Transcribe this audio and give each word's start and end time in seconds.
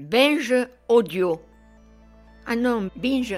Binge 0.00 0.54
Audio. 0.88 1.42
Ah 2.46 2.56
non, 2.56 2.90
Binge. 2.96 3.36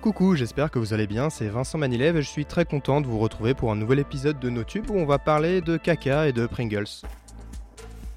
Coucou, 0.00 0.34
j'espère 0.34 0.70
que 0.70 0.78
vous 0.78 0.94
allez 0.94 1.06
bien, 1.06 1.28
c'est 1.28 1.48
Vincent 1.48 1.76
Manilev 1.76 2.16
et 2.16 2.22
je 2.22 2.28
suis 2.28 2.46
très 2.46 2.64
content 2.64 3.02
de 3.02 3.06
vous 3.06 3.18
retrouver 3.18 3.52
pour 3.52 3.70
un 3.70 3.76
nouvel 3.76 3.98
épisode 3.98 4.40
de 4.40 4.48
NoTube 4.48 4.88
où 4.88 4.94
on 4.94 5.04
va 5.04 5.18
parler 5.18 5.60
de 5.60 5.76
caca 5.76 6.26
et 6.28 6.32
de 6.32 6.46
Pringles. 6.46 7.04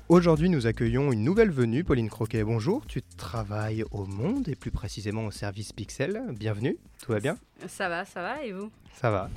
Aujourd'hui, 0.07 0.49
nous 0.49 0.67
accueillons 0.67 1.11
une 1.11 1.25
nouvelle 1.25 1.51
venue, 1.51 1.83
Pauline 1.83 2.09
Croquet. 2.09 2.45
Bonjour, 2.45 2.85
tu 2.85 3.01
travailles 3.01 3.83
au 3.91 4.05
Monde 4.05 4.47
et 4.47 4.55
plus 4.55 4.71
précisément 4.71 5.25
au 5.25 5.31
service 5.31 5.73
Pixel. 5.73 6.23
Bienvenue, 6.39 6.77
tout 7.03 7.11
va 7.11 7.19
bien? 7.19 7.35
Ça 7.67 7.89
va, 7.89 8.05
ça 8.05 8.21
va, 8.21 8.45
et 8.45 8.53
vous? 8.53 8.71
Ça 8.93 9.11
va. 9.11 9.29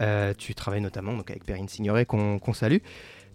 Euh, 0.00 0.32
tu 0.32 0.54
travailles 0.54 0.80
notamment 0.80 1.12
donc, 1.14 1.30
avec 1.30 1.44
Perrine 1.44 1.68
Signoret 1.68 2.06
qu'on 2.06 2.38
qu'on 2.38 2.54
salue 2.54 2.78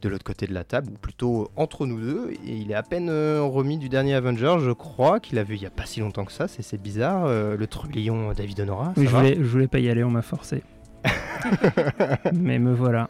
de 0.02 0.10
l'autre 0.10 0.24
côté 0.24 0.48
de 0.48 0.54
la 0.54 0.64
table, 0.64 0.92
ou 0.94 0.98
plutôt 0.98 1.50
entre 1.56 1.86
nous 1.86 2.00
deux. 2.00 2.32
Et 2.46 2.56
il 2.56 2.72
est 2.72 2.76
à 2.76 2.84
peine 2.84 3.10
euh, 3.10 3.42
remis 3.42 3.78
du 3.78 3.90
dernier 3.90 4.16
Avenger, 4.16 4.58
je 4.60 4.72
crois, 4.72 5.20
qu'il 5.20 5.38
a 5.40 5.44
vu 5.44 5.56
il 5.56 5.62
n'y 5.62 5.68
a 5.68 5.72
pas 5.72 5.86
si 5.86 6.00
longtemps 6.00 6.26
que 6.26 6.32
ça, 6.32 6.48
c'est 6.48 6.62
c'est 6.62 6.82
bizarre. 6.82 7.26
Euh, 7.26 7.58
le 7.58 7.68
trublion 7.68 8.34
David 8.34 8.60
Honora, 8.62 8.94
Oui, 8.98 9.06
je 9.06 9.16
voulais, 9.16 9.36
je 9.36 9.44
voulais 9.44 9.68
pas 9.68 9.80
y 9.80 9.90
aller, 9.90 10.04
on 10.04 10.12
m'a 10.12 10.22
forcé. 10.22 10.64
Mais 12.34 12.60
me 12.60 12.74
voilà. 12.74 13.08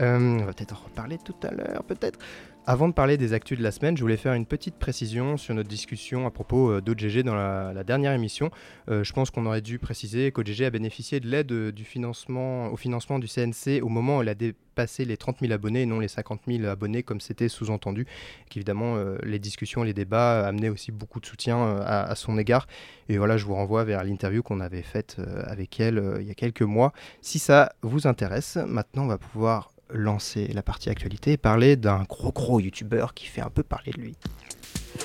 Euh, 0.00 0.18
on 0.18 0.44
va 0.44 0.52
peut-être 0.52 0.74
en 0.74 0.84
reparler 0.84 1.18
tout 1.22 1.34
à 1.42 1.50
l'heure, 1.52 1.84
peut-être. 1.84 2.18
Avant 2.64 2.86
de 2.86 2.94
parler 2.94 3.16
des 3.16 3.32
actus 3.32 3.58
de 3.58 3.62
la 3.64 3.72
semaine, 3.72 3.96
je 3.96 4.02
voulais 4.02 4.16
faire 4.16 4.34
une 4.34 4.46
petite 4.46 4.76
précision 4.76 5.36
sur 5.36 5.52
notre 5.52 5.68
discussion 5.68 6.28
à 6.28 6.30
propos 6.30 6.70
euh, 6.70 6.80
d'OGG 6.80 7.24
dans 7.24 7.34
la, 7.34 7.82
dernière 7.82 8.12
émission. 8.12 8.52
Euh, 8.88 9.02
je 9.02 9.12
pense 9.12 9.32
qu'on 9.32 9.46
aurait 9.46 9.62
dû 9.62 9.80
préciser 9.80 10.30
qu'OGG 10.30 10.62
a 10.62 10.70
bénéficié 10.70 11.18
de 11.18 11.26
l'aide 11.26 11.50
euh, 11.50 11.72
du 11.72 11.82
financement, 11.82 12.68
au 12.68 12.76
financement 12.76 13.18
du 13.18 13.26
CNC 13.26 13.82
au 13.82 13.88
moment 13.88 14.18
où 14.18 14.22
elle 14.22 14.28
a 14.28 14.36
dépassé 14.36 15.04
les 15.04 15.16
30 15.16 15.40
000 15.40 15.52
abonnés 15.52 15.82
et 15.82 15.86
non 15.86 15.98
les 15.98 16.06
50 16.06 16.42
000 16.46 16.66
abonnés 16.66 17.02
comme 17.02 17.20
c'était 17.20 17.48
sous-entendu. 17.48 18.06
Qu'évidemment, 18.48 18.94
euh, 18.94 19.18
les 19.24 19.40
discussions, 19.40 19.82
les 19.82 19.92
débats 19.92 20.46
amenaient 20.46 20.68
aussi 20.68 20.92
beaucoup 20.92 21.18
de 21.18 21.26
soutien 21.26 21.80
à, 21.84 22.14
son 22.14 22.38
égard. 22.38 22.68
Et 23.08 23.18
voilà, 23.18 23.38
je 23.38 23.44
vous 23.44 23.54
renvoie 23.54 23.82
vers 23.82 24.04
l'interview 24.04 24.44
qu'on 24.44 24.60
avait 24.60 24.82
faite 24.82 25.16
avec 25.46 25.80
elle 25.80 26.00
il 26.20 26.28
y 26.28 26.30
a 26.30 26.34
quelques 26.34 26.62
mois. 26.62 26.92
Si 27.22 27.40
ça 27.40 27.72
vous 27.82 28.06
intéresse, 28.06 28.56
maintenant 28.68 29.02
on 29.02 29.08
va 29.08 29.18
pouvoir 29.18 29.71
lancer 29.92 30.48
la 30.48 30.62
partie 30.62 30.90
actualité 30.90 31.32
et 31.32 31.36
parler 31.36 31.76
d'un 31.76 32.02
gros 32.08 32.32
gros 32.32 32.60
youtubeur 32.60 33.14
qui 33.14 33.26
fait 33.26 33.40
un 33.40 33.50
peu 33.50 33.62
parler 33.62 33.92
de 33.92 34.00
lui. 34.00 34.16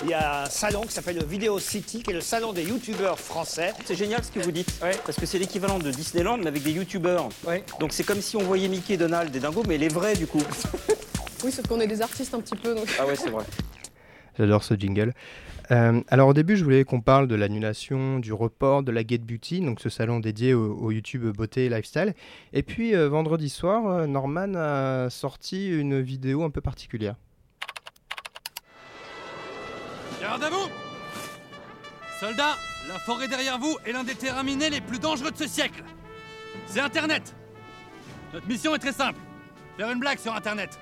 Il 0.04 0.10
y 0.10 0.14
a 0.14 0.44
un 0.44 0.46
salon 0.46 0.82
qui 0.82 0.92
s'appelle 0.92 1.18
le 1.18 1.26
Video 1.26 1.60
City, 1.60 2.04
qui 2.04 2.12
est 2.12 2.14
le 2.14 2.22
salon 2.22 2.54
des 2.54 2.64
youtubeurs 2.64 3.20
français. 3.20 3.74
C'est 3.86 3.96
génial 3.96 4.24
ce 4.24 4.32
que 4.32 4.40
vous 4.40 4.52
dites, 4.52 4.80
parce 5.06 5.18
que 5.18 5.26
c'est 5.26 5.40
l'équivalent 5.40 5.80
de 5.80 5.92
Disneyland 5.92 6.38
mais 6.38 6.48
avec 6.48 6.64
des 6.64 6.72
youtubeurs. 6.72 7.30
Ouais. 7.46 7.64
Donc 7.80 7.94
c'est 7.94 8.04
comme 8.04 8.22
si 8.22 8.36
on 8.36 8.44
voyait 8.44 8.68
Mickey, 8.68 8.98
Donald 8.98 9.34
et 9.36 9.40
Dingo, 9.40 9.64
mais 9.68 9.78
les 9.78 9.88
vrais 9.88 10.16
du 10.16 10.28
coup. 10.28 10.44
Oui, 11.44 11.52
sauf 11.52 11.68
qu'on 11.68 11.80
est 11.80 11.88
des 11.88 12.02
artistes 12.02 12.34
un 12.34 12.42
petit 12.42 12.56
peu. 12.56 12.74
Donc... 12.74 12.88
Ah 13.00 13.06
ouais, 13.06 13.16
c'est 13.16 13.30
vrai. 13.30 13.46
J'adore 14.38 14.64
ce 14.64 14.74
jingle. 14.74 15.14
Euh, 15.72 16.02
alors 16.08 16.30
au 16.30 16.34
début, 16.34 16.56
je 16.56 16.64
voulais 16.64 16.84
qu'on 16.84 17.02
parle 17.02 17.28
de 17.28 17.36
l'annulation, 17.36 18.20
du 18.20 18.32
report 18.32 18.84
de 18.84 18.92
la 18.92 19.06
Get 19.06 19.20
Beauty, 19.20 19.62
donc 19.62 19.80
ce 19.82 19.90
salon 19.90 20.20
dédié 20.20 20.54
au, 20.54 20.74
au 20.74 20.92
YouTube 20.92 21.26
beauté 21.36 21.66
et 21.66 21.70
lifestyle. 21.70 22.14
Et 22.54 22.64
puis 22.64 22.96
euh, 22.96 23.10
vendredi 23.10 23.50
soir, 23.50 23.88
euh, 23.88 24.08
Norman 24.08 24.54
a 24.56 25.10
sorti 25.10 25.70
une 25.70 26.00
vidéo 26.02 26.44
un 26.44 26.50
peu 26.50 26.62
particulière. 26.62 27.16
Garde 30.22 30.44
à 30.44 30.50
vous 30.50 30.70
Soldats, 32.20 32.56
la 32.88 32.98
forêt 33.00 33.28
derrière 33.28 33.60
vous 33.60 33.78
est 33.86 33.92
l'un 33.92 34.04
des 34.04 34.16
terrains 34.16 34.44
minés 34.44 34.70
les 34.70 34.82
plus 34.82 35.00
dangereux 35.00 35.32
de 35.32 35.38
ce 35.38 35.48
siècle. 35.48 35.84
C'est 36.66 36.80
Internet. 36.80 37.36
Notre 38.34 38.48
mission 38.48 38.74
est 38.74 38.80
très 38.80 38.94
simple. 38.94 39.20
Faire 39.78 39.92
une 39.92 40.00
blague 40.00 40.18
sur 40.18 40.34
Internet. 40.34 40.80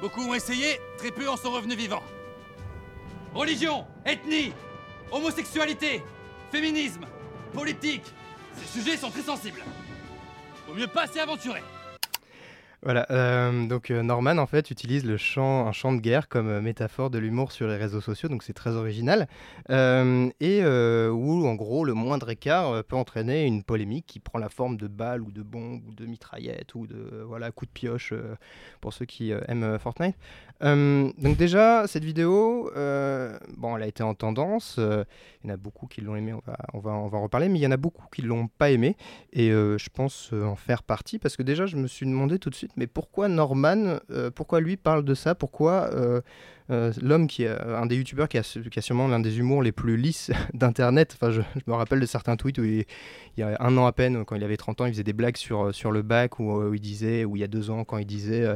Beaucoup 0.00 0.20
ont 0.20 0.34
essayé, 0.34 0.78
très 0.98 1.10
peu 1.10 1.28
en 1.28 1.36
sont 1.36 1.50
revenus 1.50 1.76
vivants. 1.76 2.02
Religion, 3.34 3.86
ethnie, 4.04 4.52
homosexualité, 5.10 6.02
féminisme, 6.50 7.04
politique. 7.52 8.04
Ces 8.56 8.80
sujets 8.80 8.96
sont 8.96 9.10
très 9.10 9.22
sensibles. 9.22 9.62
Vaut 10.66 10.74
mieux 10.74 10.86
pas 10.86 11.06
s'y 11.06 11.20
aventurer. 11.20 11.62
Voilà, 12.84 13.06
euh, 13.10 13.66
donc 13.66 13.90
euh, 13.90 14.02
Norman 14.02 14.38
en 14.38 14.46
fait 14.46 14.70
utilise 14.70 15.04
le 15.04 15.16
chant, 15.16 15.66
un 15.66 15.72
chant 15.72 15.92
de 15.92 16.00
guerre 16.00 16.28
comme 16.28 16.48
euh, 16.48 16.60
métaphore 16.60 17.10
de 17.10 17.18
l'humour 17.18 17.50
sur 17.50 17.66
les 17.66 17.76
réseaux 17.76 18.00
sociaux, 18.00 18.28
donc 18.28 18.44
c'est 18.44 18.52
très 18.52 18.76
original. 18.76 19.26
Et 19.68 20.62
où 20.64 21.46
en 21.46 21.54
gros 21.54 21.84
le 21.84 21.94
moindre 21.94 22.30
écart 22.30 22.84
peut 22.84 22.96
entraîner 22.96 23.44
une 23.44 23.64
polémique 23.64 24.06
qui 24.06 24.20
prend 24.20 24.38
la 24.38 24.48
forme 24.48 24.76
de 24.76 24.86
balles 24.86 25.22
ou 25.22 25.32
de 25.32 25.42
bombes 25.42 25.82
ou 25.88 25.94
de 25.94 26.06
mitraillettes 26.06 26.74
ou 26.74 26.86
de 26.86 27.22
voilà 27.26 27.50
coups 27.50 27.68
de 27.68 27.72
pioche 27.72 28.14
pour 28.80 28.92
ceux 28.92 29.04
qui 29.04 29.32
aiment 29.48 29.78
Fortnite. 29.78 30.16
Donc 30.60 31.36
déjà 31.36 31.86
cette 31.86 32.04
vidéo, 32.04 32.70
bon 33.56 33.76
elle 33.76 33.82
a 33.82 33.86
été 33.86 34.02
en 34.02 34.14
tendance, 34.14 34.76
il 34.78 35.48
y 35.48 35.50
en 35.50 35.54
a 35.54 35.56
beaucoup 35.56 35.86
qui 35.86 36.00
l'ont 36.00 36.16
aimé, 36.16 36.32
on 36.32 36.42
va, 36.46 36.56
on, 36.72 36.78
va, 36.78 36.92
on 36.92 37.08
va 37.08 37.18
en 37.18 37.22
reparler, 37.22 37.48
mais 37.48 37.58
il 37.58 37.62
y 37.62 37.66
en 37.66 37.72
a 37.72 37.76
beaucoup 37.76 38.06
qui 38.12 38.22
l'ont 38.22 38.48
pas 38.48 38.70
aimé 38.70 38.96
et 39.32 39.50
je 39.50 39.88
pense 39.92 40.32
en 40.32 40.56
faire 40.56 40.82
partie 40.82 41.18
parce 41.18 41.36
que 41.36 41.42
déjà 41.42 41.66
je 41.66 41.76
me 41.76 41.86
suis 41.86 42.06
demandé 42.06 42.38
tout 42.38 42.50
de 42.50 42.54
suite 42.54 42.67
mais 42.76 42.86
pourquoi 42.86 43.28
Norman, 43.28 43.98
euh, 44.10 44.30
pourquoi 44.30 44.60
lui 44.60 44.76
parle 44.76 45.04
de 45.04 45.14
ça, 45.14 45.34
pourquoi 45.34 45.90
euh, 46.70 46.92
l'homme 47.00 47.26
qui 47.26 47.44
est 47.44 47.48
euh, 47.48 47.80
un 47.80 47.86
des 47.86 47.96
youtubeurs 47.96 48.28
qui 48.28 48.36
a, 48.36 48.42
qui 48.42 48.78
a 48.78 48.82
sûrement 48.82 49.08
l'un 49.08 49.20
des 49.20 49.38
humours 49.38 49.62
les 49.62 49.72
plus 49.72 49.96
lisses 49.96 50.30
d'internet, 50.54 51.16
enfin 51.18 51.30
je, 51.30 51.40
me 51.66 51.72
rappelle 51.72 52.00
de 52.00 52.06
certains 52.06 52.36
tweets 52.36 52.58
où 52.58 52.64
il, 52.64 52.84
y 53.36 53.42
a 53.42 53.56
un 53.60 53.76
an 53.78 53.86
à 53.86 53.92
peine, 53.92 54.24
quand 54.24 54.36
il 54.36 54.44
avait 54.44 54.56
30 54.56 54.80
ans, 54.80 54.86
il 54.86 54.92
faisait 54.92 55.04
des 55.04 55.12
blagues 55.12 55.36
sur, 55.36 55.66
euh, 55.66 55.72
sur 55.72 55.92
le 55.92 56.02
bac 56.02 56.40
où, 56.40 56.74
il 56.74 56.80
disait, 56.80 57.24
ou 57.24 57.36
il 57.36 57.40
y 57.40 57.44
a 57.44 57.48
deux 57.48 57.70
ans 57.70 57.84
quand 57.84 57.98
il 57.98 58.06
disait 58.06 58.46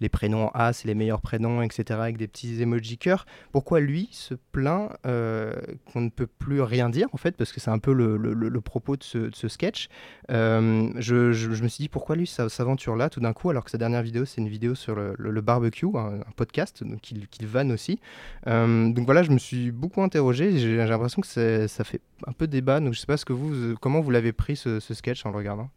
les 0.00 0.08
prénoms 0.08 0.50
A 0.54 0.72
c'est 0.72 0.88
les 0.88 0.94
meilleurs 0.94 1.20
prénoms, 1.20 1.62
etc. 1.62 2.00
avec 2.00 2.16
des 2.16 2.26
petits 2.26 2.60
emojis 2.60 2.98
cœur. 2.98 3.26
Pourquoi 3.52 3.80
lui 3.80 4.08
se 4.12 4.34
plaint 4.52 4.90
qu'on 5.02 6.00
ne 6.00 6.08
peut 6.08 6.26
plus 6.26 6.62
rien 6.62 6.88
dire 6.90 7.08
en 7.12 7.16
fait, 7.16 7.36
parce 7.36 7.52
que 7.52 7.60
c'est 7.60 7.70
un 7.70 7.78
peu 7.78 7.92
le, 7.92 8.16
le- 8.16 8.60
propos 8.60 8.96
de 8.96 9.02
ce, 9.02 9.48
sketch. 9.48 9.88
Je, 10.28 11.32
je- 11.32 11.62
me 11.62 11.68
suis 11.68 11.82
dit 11.82 11.88
pourquoi 11.88 12.16
lui 12.16 12.26
s'aventure 12.26 12.96
là 12.96 13.10
tout 13.10 13.20
d'un 13.20 13.32
coup 13.32 13.50
alors 13.50 13.64
que 13.64 13.70
sa 13.70 13.78
dernière 13.78 14.02
vidéo 14.02 14.24
c'est 14.24 14.40
une 14.40 14.48
vidéo 14.48 14.74
sur 14.74 14.94
le, 14.94 15.40
barbecue, 15.40 15.86
un, 15.94 16.20
podcast 16.36 16.82
qu'il 17.02 17.28
qu'il 17.28 17.46
aussi. 17.70 18.00
Euh, 18.46 18.88
donc 18.90 19.04
voilà, 19.04 19.22
je 19.22 19.30
me 19.30 19.38
suis 19.38 19.70
beaucoup 19.70 20.02
interrogé, 20.02 20.58
j'ai 20.58 20.76
l'impression 20.76 21.20
que 21.22 21.66
ça 21.66 21.84
fait 21.84 22.00
un 22.26 22.32
peu 22.32 22.46
débat, 22.46 22.80
donc 22.80 22.94
je 22.94 23.00
sais 23.00 23.06
pas 23.06 23.16
ce 23.16 23.24
que 23.24 23.32
vous, 23.32 23.52
euh, 23.52 23.74
comment 23.80 24.00
vous 24.00 24.10
l'avez 24.10 24.32
pris 24.32 24.56
ce, 24.56 24.80
ce 24.80 24.94
sketch 24.94 25.26
en 25.26 25.30
le 25.30 25.36
regardant? 25.36 25.70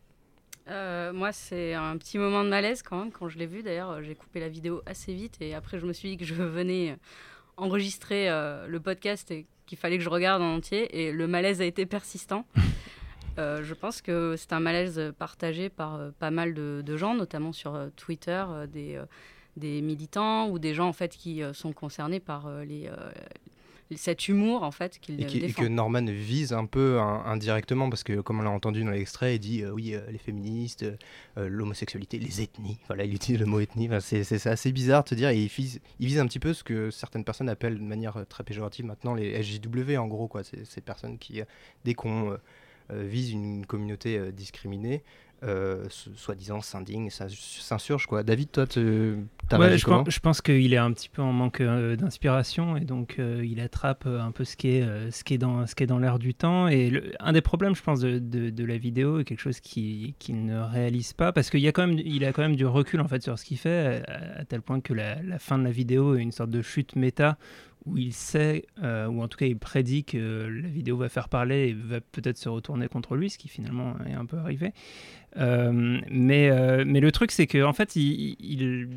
Euh, 0.69 1.11
Moi, 1.13 1.31
c'est 1.31 1.73
un 1.73 1.97
petit 1.97 2.17
moment 2.17 2.43
de 2.43 2.49
malaise 2.49 2.83
quand 2.83 2.97
même, 2.99 3.11
quand 3.11 3.27
je 3.27 3.37
l'ai 3.37 3.45
vu. 3.45 3.63
D'ailleurs, 3.63 4.01
j'ai 4.03 4.15
coupé 4.15 4.39
la 4.39 4.49
vidéo 4.49 4.81
assez 4.85 5.13
vite 5.13 5.37
et 5.41 5.53
après, 5.53 5.79
je 5.79 5.85
me 5.85 5.93
suis 5.93 6.09
dit 6.09 6.17
que 6.17 6.25
je 6.25 6.33
venais 6.33 6.97
enregistrer 7.57 8.29
euh, 8.29 8.67
le 8.67 8.79
podcast 8.79 9.29
et 9.31 9.45
qu'il 9.65 9.77
fallait 9.77 9.97
que 9.97 10.03
je 10.03 10.09
regarde 10.09 10.41
en 10.41 10.55
entier. 10.55 11.03
Et 11.05 11.11
le 11.11 11.27
malaise 11.27 11.61
a 11.61 11.65
été 11.65 11.85
persistant. 11.85 12.45
Euh, 13.39 13.63
je 13.63 13.73
pense 13.73 14.03
que 14.03 14.35
c'est 14.37 14.53
un 14.53 14.59
malaise 14.59 15.11
partagé 15.17 15.67
par 15.67 15.99
pas 16.19 16.29
mal 16.29 16.53
de, 16.53 16.83
de 16.85 16.97
gens, 16.97 17.15
notamment 17.15 17.51
sur 17.51 17.89
Twitter, 17.95 18.45
des, 18.71 19.01
des 19.57 19.81
militants 19.81 20.49
ou 20.49 20.59
des 20.59 20.73
gens 20.73 20.87
en 20.87 20.93
fait 20.93 21.15
qui 21.15 21.43
euh, 21.43 21.53
sont 21.53 21.73
concernés 21.73 22.19
par 22.19 22.47
euh, 22.47 22.65
les, 22.65 22.87
euh, 22.87 23.11
cet 23.97 24.27
humour 24.27 24.63
en 24.63 24.71
fait 24.71 24.99
qu'il 24.99 25.21
Et, 25.21 25.45
et 25.45 25.53
que 25.53 25.65
Norman 25.65 26.05
vise 26.05 26.53
un 26.53 26.65
peu 26.65 26.99
indirectement, 26.99 27.89
parce 27.89 28.03
que 28.03 28.21
comme 28.21 28.39
on 28.39 28.43
l'a 28.43 28.49
entendu 28.49 28.83
dans 28.83 28.91
l'extrait, 28.91 29.35
il 29.35 29.39
dit 29.39 29.61
euh, 29.61 29.71
oui, 29.71 29.93
euh, 29.93 30.01
les 30.11 30.17
féministes, 30.17 30.83
euh, 31.37 31.47
l'homosexualité, 31.49 32.19
les 32.19 32.41
ethnies. 32.41 32.79
Voilà, 32.87 33.05
il 33.05 33.13
utilise 33.13 33.39
le 33.39 33.45
mot 33.45 33.59
ethnie. 33.59 33.87
Enfin, 33.87 33.99
c'est 33.99 34.47
assez 34.47 34.71
bizarre 34.71 35.03
de 35.03 35.09
te 35.09 35.15
dire. 35.15 35.29
Et 35.29 35.41
il 35.43 35.47
vise, 35.47 35.79
il 35.99 36.07
vise 36.07 36.19
un 36.19 36.27
petit 36.27 36.39
peu 36.39 36.53
ce 36.53 36.63
que 36.63 36.91
certaines 36.91 37.23
personnes 37.23 37.49
appellent 37.49 37.77
de 37.77 37.83
manière 37.83 38.25
très 38.27 38.43
péjorative 38.43 38.85
maintenant 38.85 39.13
les 39.13 39.41
SJW, 39.41 39.97
en 39.97 40.07
gros. 40.07 40.27
quoi. 40.27 40.43
C'est 40.43 40.65
ces 40.65 40.81
personnes 40.81 41.17
qui, 41.17 41.41
dès 41.83 41.93
qu'on 41.93 42.37
vise 42.89 43.31
une 43.31 43.65
communauté 43.65 44.31
discriminée, 44.31 45.03
euh, 45.43 45.83
soi-disant 45.89 46.61
s'insurge. 46.61 48.05
quoi. 48.07 48.23
David, 48.23 48.51
toi, 48.51 48.67
tu 48.67 49.17
as 49.51 49.59
Ouais, 49.59 49.77
je, 49.77 49.85
pense, 49.85 50.09
je 50.09 50.19
pense 50.19 50.41
qu'il 50.41 50.73
est 50.73 50.77
un 50.77 50.91
petit 50.91 51.09
peu 51.09 51.21
en 51.21 51.31
manque 51.33 51.61
euh, 51.61 51.95
d'inspiration 51.95 52.77
et 52.77 52.85
donc 52.85 53.15
euh, 53.19 53.45
il 53.45 53.59
attrape 53.59 54.05
un 54.05 54.31
peu 54.31 54.43
ce 54.45 54.55
qui 54.55 54.69
est, 54.69 55.11
ce 55.11 55.23
qui 55.23 55.33
est 55.33 55.37
dans, 55.37 55.67
ce 55.67 55.75
qui 55.75 55.83
est 55.83 55.87
dans 55.87 55.99
l'air 55.99 56.19
du 56.19 56.33
temps. 56.33 56.67
Et 56.67 56.89
le- 56.89 57.11
un 57.19 57.33
des 57.33 57.41
problèmes, 57.41 57.75
je 57.75 57.83
pense, 57.83 57.99
de, 57.99 58.19
de- 58.19 58.49
de 58.49 58.65
la 58.65 58.77
vidéo 58.77 59.19
est 59.19 59.23
quelque 59.23 59.39
chose 59.41 59.59
qu'il 59.59 60.13
qu'il 60.19 60.45
ne 60.45 60.59
réalise 60.59 61.13
pas 61.13 61.31
parce 61.31 61.49
qu'il 61.49 61.65
a 61.67 61.71
quand 61.71 61.87
même, 61.87 61.99
il 62.03 62.23
a 62.25 62.31
quand 62.33 62.41
même 62.41 62.55
du 62.55 62.65
recul 62.65 63.01
en 63.01 63.07
fait 63.07 63.21
sur 63.21 63.37
ce 63.37 63.45
qu'il 63.45 63.57
fait, 63.57 64.03
à, 64.07 64.39
à 64.41 64.45
tel 64.45 64.61
point 64.61 64.79
que 64.81 64.93
la, 64.93 65.21
la 65.21 65.39
fin 65.39 65.57
de 65.57 65.63
la 65.63 65.71
vidéo 65.71 66.15
est 66.15 66.21
une 66.21 66.31
sorte 66.31 66.49
de 66.51 66.61
chute 66.61 66.95
méta 66.95 67.37
où 67.85 67.97
il 67.97 68.13
sait, 68.13 68.65
euh, 68.81 69.07
ou 69.07 69.21
en 69.21 69.27
tout 69.27 69.37
cas 69.37 69.45
il 69.45 69.57
prédit 69.57 70.03
que 70.03 70.47
la 70.63 70.69
vidéo 70.69 70.97
va 70.97 71.09
faire 71.09 71.29
parler 71.29 71.69
et 71.69 71.73
va 71.73 71.99
peut-être 71.99 72.37
se 72.37 72.49
retourner 72.49 72.87
contre 72.87 73.15
lui, 73.15 73.29
ce 73.29 73.37
qui 73.37 73.49
finalement 73.49 73.95
est 74.07 74.13
un 74.13 74.25
peu 74.25 74.37
arrivé. 74.37 74.73
Euh, 75.35 75.99
mais, 76.11 76.49
euh, 76.51 76.83
mais 76.85 76.99
le 76.99 77.11
truc, 77.11 77.31
c'est 77.31 77.47
qu'en 77.47 77.69
en 77.69 77.73
fait, 77.73 77.95
il, 77.95 78.35
il, 78.39 78.87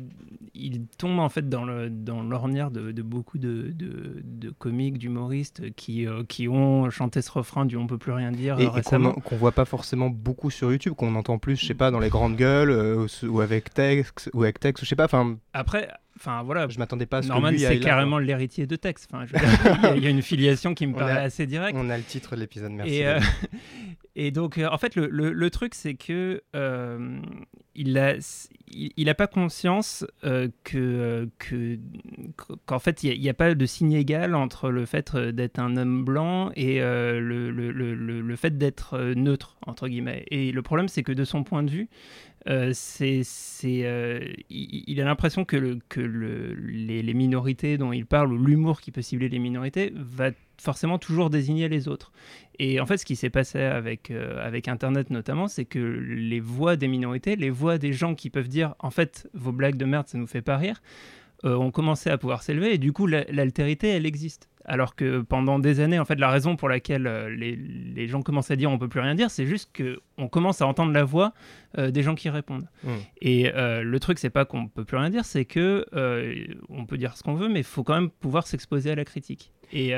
il 0.53 0.85
tombe 0.97 1.17
en 1.19 1.29
fait 1.29 1.49
dans 1.49 1.65
l'ornière 1.65 2.69
de, 2.69 2.91
de 2.91 3.01
beaucoup 3.01 3.39
de, 3.39 3.73
de, 3.73 4.21
de 4.23 4.49
comiques, 4.51 4.99
d'humoristes 4.99 5.73
qui, 5.75 6.05
qui 6.27 6.47
ont 6.47 6.89
chanté 6.91 7.23
ce 7.23 7.31
refrain 7.31 7.65
du 7.65 7.75
On 7.75 7.87
peut 7.87 7.97
plus 7.97 8.11
rien 8.11 8.31
dire 8.31 8.59
Et, 8.59 8.65
et 8.65 8.81
qu'on 8.83 9.13
qu'on 9.13 9.35
voit 9.35 9.51
pas 9.51 9.65
forcément 9.65 10.11
beaucoup 10.11 10.51
sur 10.51 10.71
YouTube, 10.71 10.93
qu'on 10.93 11.15
entend 11.15 11.39
plus, 11.39 11.55
je 11.55 11.65
sais 11.65 11.73
pas, 11.73 11.89
dans 11.89 11.99
les 11.99 12.09
grandes 12.09 12.35
gueules, 12.35 12.69
ou, 12.71 13.07
ou 13.27 13.41
avec 13.41 13.73
texte, 13.73 14.29
ou 14.33 14.43
avec 14.43 14.59
texte, 14.59 14.83
je 14.83 14.89
sais 14.89 14.95
pas, 14.95 15.05
enfin, 15.05 15.37
Après, 15.53 15.89
enfin 16.17 16.43
voilà. 16.43 16.67
Je 16.69 16.77
m'attendais 16.79 17.05
pas 17.05 17.17
à 17.19 17.21
ce 17.21 17.27
Norman, 17.29 17.51
que 17.51 17.57
c'est 17.57 17.79
carrément 17.79 18.19
l'héritier 18.19 18.67
de 18.67 18.75
Tex. 18.75 19.07
Enfin, 19.11 19.25
il 19.33 19.83
y 19.83 19.85
a- 19.85 19.95
il 19.95 20.03
y 20.03 20.07
a 20.07 20.09
une 20.09 20.21
filiation 20.21 20.73
qui 20.73 20.85
me 20.87 20.93
On 20.93 20.97
paraît 20.97 21.13
a- 21.13 21.21
assez 21.21 21.47
directe. 21.47 21.77
On 21.79 21.89
a 21.89 21.97
le 21.97 22.03
titre 22.03 22.35
de 22.35 22.41
l'épisode, 22.41 22.71
merci. 22.71 22.95
Et, 22.95 23.07
euh, 23.07 23.19
et 24.15 24.31
donc, 24.31 24.57
euh, 24.57 24.67
en 24.71 24.77
fait, 24.77 24.95
le, 24.95 25.07
le- 25.11 25.31
le 25.33 25.49
truc, 25.49 25.75
c'est 25.75 25.93
que 25.95 26.41
euh, 26.55 27.19
il 27.75 27.97
a, 27.97 28.15
il, 28.69 28.91
il 28.97 29.09
a 29.09 29.13
pas 29.15 29.27
conscience 29.27 30.05
que, 30.63 31.29
que 31.37 31.77
qu'en 32.65 32.79
fait, 32.79 33.03
il 33.03 33.19
n'y 33.21 33.29
a, 33.29 33.33
pas 33.33 33.53
de 33.53 33.65
signe 33.65 33.93
égal 33.93 34.33
entre 34.35 34.69
le 34.69 34.85
fait 34.85 35.15
d'être 35.15 35.59
un 35.59 35.77
homme 35.77 36.03
blanc 36.03 36.51
et 36.55 36.79
le, 36.79 37.19
le, 37.51 37.71
le, 37.71 37.93
le- 37.93 38.21
le 38.21 38.35
fait 38.35 38.57
d'être 38.57 38.97
neutre 39.15 39.57
entre 39.65 39.87
guillemets. 39.87 40.25
Et 40.31 40.51
le 40.51 40.61
problème, 40.63 40.87
c'est 40.87 41.03
que 41.03 41.11
de 41.11 41.23
son 41.23 41.43
point 41.43 41.61
de 41.63 41.69
vue, 41.69 41.87
euh, 42.47 42.71
c'est, 42.73 43.23
euh, 43.83 44.19
il, 44.49 45.01
a 45.01 45.05
l'impression 45.05 45.43
que, 45.45 45.57
le, 45.57 45.79
que 45.89 45.99
le- 45.99 46.53
les, 46.53 47.13
minorités 47.13 47.77
dont 47.77 47.91
il 47.91 48.05
parle, 48.05 48.31
ou 48.31 48.37
l'humour 48.37 48.79
qui 48.81 48.91
peut 48.91 49.01
cibler 49.01 49.29
les 49.29 49.39
minorités, 49.39 49.91
va 49.95 50.31
forcément 50.57 50.97
toujours 50.97 51.29
désigner 51.29 51.67
les 51.69 51.87
autres. 51.87 52.11
Et 52.59 52.79
en 52.79 52.85
fait, 52.85 52.97
ce 52.97 53.05
qui 53.05 53.15
s'est 53.15 53.29
passé 53.29 53.59
avec, 53.59 54.11
euh, 54.11 54.45
avec 54.45 54.67
Internet 54.67 55.09
notamment, 55.09 55.47
c'est 55.47 55.65
que 55.65 55.79
les 55.79 56.39
voix 56.39 56.75
des 56.75 56.87
minorités, 56.87 57.35
les 57.35 57.49
voix 57.49 57.77
des 57.77 57.93
gens 57.93 58.15
qui 58.15 58.29
peuvent 58.29 58.47
dire 58.49 58.75
en 58.79 58.91
fait, 58.91 59.29
vos 59.33 59.51
blagues 59.51 59.77
de 59.77 59.85
merde, 59.85 60.07
ça 60.07 60.17
nous 60.17 60.27
fait 60.27 60.41
pas 60.41 60.57
rire, 60.57 60.81
ont 61.43 61.69
commencé 61.69 62.09
à 62.09 62.17
pouvoir 62.17 62.41
s'élever 62.41 62.73
et 62.73 62.77
du 62.79 62.93
coup, 62.93 63.05
la- 63.07 63.25
l'altérité, 63.25 63.89
elle 63.89 64.05
existe. 64.07 64.49
Alors 64.69 64.95
que 64.95 65.21
pendant 65.21 65.59
des 65.59 65.79
années, 65.79 65.97
en 65.97 66.03
fait, 66.03 66.19
la 66.19 66.29
raison 66.29 66.57
pour 66.57 66.67
laquelle 66.67 67.07
euh, 67.07 67.29
les, 67.29 67.55
les 67.55 68.07
gens 68.09 68.21
commencent 68.21 68.51
à 68.51 68.57
dire 68.57 68.69
on 68.69 68.77
peut 68.77 68.89
plus 68.89 68.99
rien 68.99 69.15
dire, 69.15 69.31
c'est 69.31 69.45
juste 69.45 69.71
qu'on 69.75 70.27
commence 70.27 70.61
à 70.61 70.67
entendre 70.67 70.91
la 70.91 71.05
voix 71.05 71.33
euh, 71.77 71.89
des 71.89 72.03
gens 72.03 72.15
qui 72.15 72.29
répondent. 72.29 72.67
Mm. 72.83 72.89
Et 73.21 73.53
euh, 73.55 73.81
le 73.81 73.99
truc, 74.01 74.19
c'est 74.19 74.29
pas 74.29 74.43
qu'on 74.43 74.67
peut 74.67 74.83
plus 74.83 74.97
rien 74.97 75.09
dire, 75.09 75.23
c'est 75.23 75.45
que 75.45 75.85
on 76.69 76.85
peut 76.85 76.97
dire 76.97 77.15
ce 77.15 77.23
qu'on 77.23 77.35
veut, 77.35 77.47
mais 77.47 77.61
il 77.61 77.65
faut 77.65 77.83
quand 77.83 77.95
même 77.95 78.09
pouvoir 78.09 78.45
s'exposer 78.45 78.91
à 78.91 78.95
la 78.95 79.05
critique. 79.05 79.53
Et, 79.73 79.91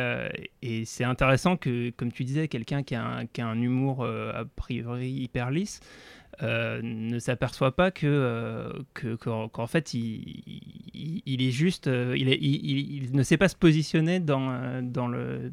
et 0.64 0.86
c'est 0.86 1.04
intéressant 1.04 1.56
que, 1.56 1.92
comme 1.92 2.12
tu 2.12 2.24
disais, 2.24 2.48
quelqu'un 2.48 2.82
qui, 2.82 2.96
a 2.96 3.04
un- 3.06 3.26
qui 3.28 3.42
a 3.42 3.48
un 3.48 3.62
humour 3.62 4.04
a 4.06 4.44
priori 4.56 5.12
hyper 5.12 5.52
lisse 5.52 5.80
euh, 6.42 6.80
ne 6.84 7.20
s'aperçoit 7.20 7.76
pas 7.76 7.92
que, 7.92 8.08
euh, 8.08 8.72
que- 8.94 9.16
qu'en, 9.16 9.50
qu'en 9.50 9.68
fait, 9.68 9.94
il, 9.94 10.42
il, 10.94 11.22
il 11.26 11.42
est 11.42 11.52
juste, 11.52 11.88
euh, 11.88 12.16
il, 12.18 12.30
est- 12.30 12.38
il, 12.40 12.56
il- 12.66 13.04
il 13.06 13.16
ne 13.16 13.24
sait 13.24 13.38
pas 13.38 13.50
se 13.50 13.56
positionner 13.56 14.20
dans, 14.20 14.82
dans, 14.82 15.08
le, 15.08 15.52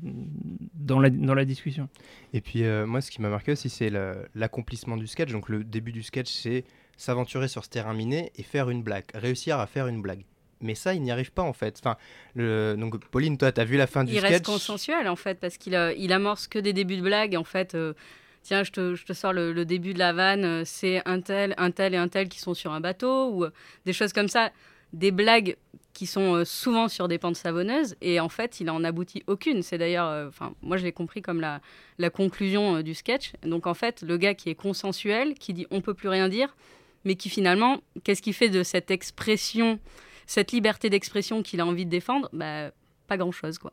dans, 0.74 1.00
la, 1.00 1.10
dans 1.10 1.34
la 1.34 1.44
discussion. 1.44 1.88
Et 2.32 2.40
puis 2.40 2.62
euh, 2.64 2.86
moi, 2.86 3.00
ce 3.00 3.10
qui 3.10 3.20
m'a 3.20 3.28
marqué 3.28 3.52
aussi, 3.52 3.68
c'est 3.68 3.90
le- 3.90 4.26
l'accomplissement 4.34 4.96
du 4.96 5.06
sketch. 5.06 5.32
Donc 5.32 5.48
le 5.48 5.64
début 5.64 5.92
du 5.92 6.02
sketch, 6.02 6.30
c'est 6.30 6.64
s'aventurer 6.96 7.48
sur 7.48 7.64
ce 7.64 7.68
terrain 7.70 7.92
miné 7.92 8.30
et 8.36 8.42
faire 8.42 8.70
une 8.70 8.82
blague, 8.82 9.04
réussir 9.14 9.58
à 9.58 9.66
faire 9.66 9.86
une 9.88 10.00
blague. 10.02 10.24
Mais 10.62 10.74
ça, 10.74 10.94
il 10.94 11.02
n'y 11.02 11.10
arrive 11.10 11.32
pas 11.32 11.42
en 11.42 11.52
fait. 11.52 11.76
Enfin, 11.80 11.96
le... 12.34 12.74
donc 12.78 12.98
Pauline, 13.08 13.36
toi, 13.36 13.52
t'as 13.52 13.64
vu 13.64 13.76
la 13.76 13.86
fin 13.86 14.04
du 14.04 14.12
il 14.12 14.18
sketch? 14.18 14.30
reste 14.30 14.46
consensuel 14.46 15.06
en 15.08 15.16
fait 15.16 15.38
parce 15.38 15.58
qu'il 15.58 15.74
euh, 15.74 15.92
il 15.98 16.12
amorce 16.14 16.46
que 16.48 16.58
des 16.58 16.72
débuts 16.72 16.96
de 16.96 17.02
blagues 17.02 17.36
en 17.36 17.44
fait 17.44 17.74
euh, 17.74 17.92
tiens 18.46 18.62
je 18.62 18.70
te, 18.70 19.12
sors 19.12 19.32
le, 19.32 19.64
début 19.64 19.92
de 19.92 19.98
la 19.98 20.12
vanne 20.12 20.44
euh, 20.44 20.62
c'est 20.64 21.02
un 21.04 21.20
tel 21.20 21.54
un 21.58 21.70
tel 21.72 21.94
et 21.94 21.96
un 21.96 22.08
tel 22.08 22.28
qui 22.28 22.38
sont 22.38 22.54
sur 22.54 22.72
un 22.72 22.80
bateau 22.80 23.30
ou 23.30 23.44
euh, 23.44 23.50
des 23.84 23.92
choses 23.92 24.12
comme 24.12 24.28
ça. 24.28 24.50
Des 24.92 25.10
blagues 25.10 25.56
qui 25.92 26.06
sont 26.06 26.36
euh, 26.36 26.44
souvent 26.44 26.88
sur 26.88 27.08
des 27.08 27.18
pentes 27.18 27.36
savonneuses 27.36 27.96
et 28.00 28.20
en 28.20 28.28
fait 28.28 28.60
il 28.60 28.70
en 28.70 28.84
aboutit 28.84 29.24
aucune. 29.26 29.62
C'est 29.62 29.78
d'ailleurs 29.78 30.28
enfin 30.28 30.54
moi 30.62 30.76
je 30.76 30.84
l'ai 30.84 30.92
compris 30.92 31.22
comme 31.22 31.40
la, 31.40 31.60
conclusion 32.10 32.82
du 32.82 32.94
sketch. 32.94 33.32
Donc 33.42 33.66
en 33.66 33.74
fait 33.74 34.02
le 34.02 34.16
gars 34.16 34.34
qui 34.34 34.48
est 34.48 34.54
consensuel 34.54 35.34
qui 35.34 35.52
dit 35.52 35.66
on 35.70 35.80
peut 35.80 35.94
plus 35.94 36.08
rien 36.08 36.28
dire 36.28 36.56
mais 37.04 37.16
qui 37.16 37.28
finalement 37.28 37.80
qu'est-ce 38.04 38.22
qu'il 38.22 38.34
fait 38.34 38.48
de 38.48 38.62
cette 38.62 38.90
expression 38.92 39.80
cette 40.28 40.52
liberté 40.52 40.88
d'expression 40.88 41.42
qu'il 41.42 41.60
a 41.60 41.66
envie 41.66 41.84
de 41.84 41.90
défendre? 41.90 42.28
Bah 42.32 42.70
pas 43.08 43.16
grand 43.16 43.32
chose 43.32 43.58
quoi. 43.58 43.72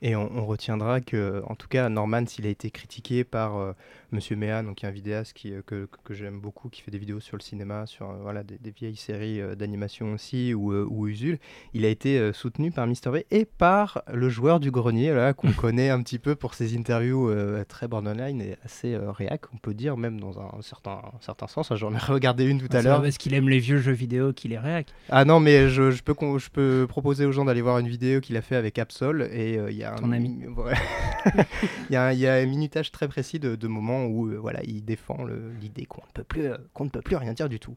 Et 0.00 0.14
on, 0.14 0.46
retiendra 0.46 1.00
que, 1.00 1.42
en 1.46 1.56
tout 1.56 1.66
cas, 1.66 1.88
Norman, 1.88 2.24
s'il 2.26 2.46
a 2.46 2.50
été 2.50 2.70
critiqué 2.70 3.24
par 3.24 3.74
Monsieur 4.10 4.36
Méa, 4.36 4.62
donc 4.62 4.84
un 4.84 4.90
vidéaste 4.90 5.34
qui, 5.34 5.52
euh, 5.52 5.60
que, 5.66 5.86
que 6.04 6.14
j'aime 6.14 6.40
beaucoup, 6.40 6.70
qui 6.70 6.80
fait 6.80 6.90
des 6.90 6.96
vidéos 6.98 7.20
sur 7.20 7.36
le 7.36 7.42
cinéma, 7.42 7.84
sur 7.84 8.08
euh, 8.10 8.14
voilà, 8.22 8.42
des, 8.42 8.56
des 8.56 8.70
vieilles 8.70 8.96
séries 8.96 9.38
euh, 9.40 9.54
d'animation 9.54 10.14
aussi, 10.14 10.54
ou, 10.54 10.72
ou 10.72 11.08
Usul, 11.08 11.38
il 11.74 11.84
a 11.84 11.88
été 11.88 12.32
soutenu 12.32 12.70
par 12.70 12.86
Mister 12.86 13.10
V 13.10 13.26
et 13.30 13.44
par 13.44 14.02
le 14.12 14.28
joueur 14.30 14.60
du 14.60 14.70
grenier, 14.70 15.12
là, 15.12 15.34
qu'on 15.34 15.52
connaît 15.52 15.90
un 15.90 16.02
petit 16.02 16.18
peu 16.18 16.34
pour 16.36 16.54
ses 16.54 16.74
interviews 16.76 17.30
très 17.68 17.86
borderline 17.86 18.40
et 18.40 18.56
assez 18.64 18.96
réac, 18.96 19.42
on 19.54 19.58
peut 19.58 19.74
dire, 19.74 19.96
même 19.98 20.18
dans 20.20 20.38
un 20.40 20.62
certain, 20.62 21.00
un 21.14 21.20
certain 21.20 21.46
sens. 21.46 21.70
J'en 21.74 21.92
ai 21.94 21.98
regardé 21.98 22.44
une 22.46 22.58
tout 22.60 22.66
à 22.70 22.78
pas 22.78 22.82
l'heure. 22.82 23.02
parce 23.02 23.18
qu'il 23.18 23.34
aime 23.34 23.48
les 23.48 23.58
vieux 23.58 23.78
jeux 23.78 23.92
vidéo 23.92 24.32
qu'il 24.32 24.52
est 24.54 24.58
réac. 24.58 24.86
Ah 25.10 25.24
non, 25.26 25.38
mais 25.38 25.68
je, 25.68 25.90
je 25.90 26.02
peux, 26.02 26.14
con- 26.14 26.38
je 26.38 26.48
peux 26.50 26.86
proposer 26.88 27.26
aux 27.26 27.32
gens 27.32 27.44
d'aller 27.44 27.60
voir 27.62 27.78
une 27.78 27.88
vidéo 27.88 28.20
qu'il 28.20 28.36
a 28.38 28.42
fait 28.42 28.56
avec 28.56 28.78
Absol 28.78 29.22
et 29.32 29.58
euh, 29.58 29.70
il 29.70 29.76
y 29.76 29.84
a 29.84 29.92
un, 29.92 29.96
Ton 29.96 30.12
ami. 30.12 30.38
Voilà. 30.48 30.78
Il 31.90 31.92
y, 31.92 31.96
a 31.96 32.06
un- 32.06 32.12
il 32.12 32.18
y 32.20 32.26
a 32.26 32.34
un 32.34 32.46
minutage 32.46 32.90
très 32.90 33.08
précis 33.08 33.38
de, 33.38 33.54
de 33.56 33.68
moments 33.68 33.97
où 34.06 34.28
euh, 34.28 34.52
il 34.64 34.84
défend 34.84 35.26
l'idée 35.60 35.86
qu'on 35.86 36.02
ne 36.02 36.12
peut 36.12 36.24
plus, 36.24 36.46
euh, 36.46 36.56
qu'on 36.74 36.84
ne 36.84 36.90
peut 36.90 37.02
plus 37.02 37.16
rien 37.16 37.32
dire 37.32 37.48
du 37.48 37.58
tout. 37.58 37.74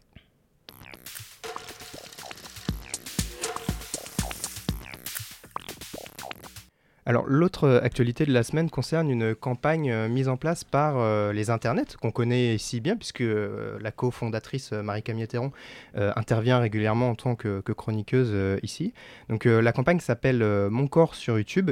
Alors 7.08 7.26
l'autre 7.28 7.66
euh, 7.66 7.82
actualité 7.82 8.26
de 8.26 8.32
la 8.32 8.44
semaine 8.44 8.70
concerne 8.70 9.10
une 9.10 9.34
campagne 9.34 10.08
mise 10.08 10.30
en 10.30 10.38
place 10.38 10.64
par 10.64 11.34
les 11.34 11.50
internets 11.50 11.98
qu'on 12.00 12.12
connaît 12.12 12.58
si 12.58 12.80
bien 12.80 12.96
puisque 12.96 13.24
la 13.24 13.92
cofondatrice 13.92 14.72
Marie-Camille 14.72 15.28
Théron 15.28 15.52
intervient 15.96 16.60
régulièrement 16.60 17.10
en 17.10 17.16
tant 17.16 17.36
que, 17.36 17.62
que 17.62 17.74
chroniqueuse 17.74 18.60
ici. 18.62 18.94
Donc 19.30 19.46
la 19.46 19.72
campagne 19.74 20.00
s'appelle 20.00 20.44
Mon 20.70 20.88
corps 20.88 21.16
sur 21.16 21.38
YouTube 21.38 21.72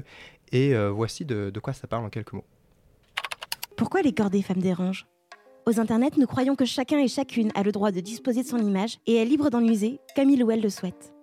et 0.52 0.76
voici 0.90 1.26
de 1.26 1.60
quoi 1.60 1.74
ça 1.74 1.88
parle 1.88 2.06
en 2.06 2.10
quelques 2.10 2.34
mots. 2.34 2.46
Pourquoi 3.80 4.02
les 4.02 4.12
corps 4.12 4.30
des 4.30 4.42
femmes 4.42 4.60
dérangent? 4.60 5.08
Aux 5.66 5.80
internets, 5.80 6.18
nous 6.18 6.28
croyons 6.28 6.58
que 6.58 6.66
chacun 6.66 7.00
et 7.00 7.08
chacune 7.08 7.50
a 7.56 7.64
le 7.64 7.72
droit 7.72 7.94
de 7.94 8.02
disposer 8.02 8.44
de 8.44 8.48
son 8.48 8.58
image 8.58 8.98
et 9.08 9.16
est 9.16 9.24
libre 9.24 9.50
d'en 9.50 9.64
user 9.64 10.02
comme 10.18 10.30
il 10.30 10.44
ou 10.44 10.52
elle 10.52 10.60
le 10.60 10.70
souhaite. 10.70 11.14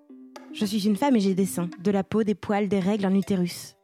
Je 0.55 0.65
suis 0.65 0.87
une 0.87 0.97
femme 0.97 1.17
et 1.17 1.21
j'ai 1.21 1.35
des 1.35 1.45
seins, 1.45 1.69
de 1.85 1.91
la 1.91 2.03
peau, 2.03 2.23
des 2.23 2.35
poils, 2.35 2.67
des 2.67 2.81
règles, 2.81 3.05
un 3.05 3.15
utérus. 3.15 3.75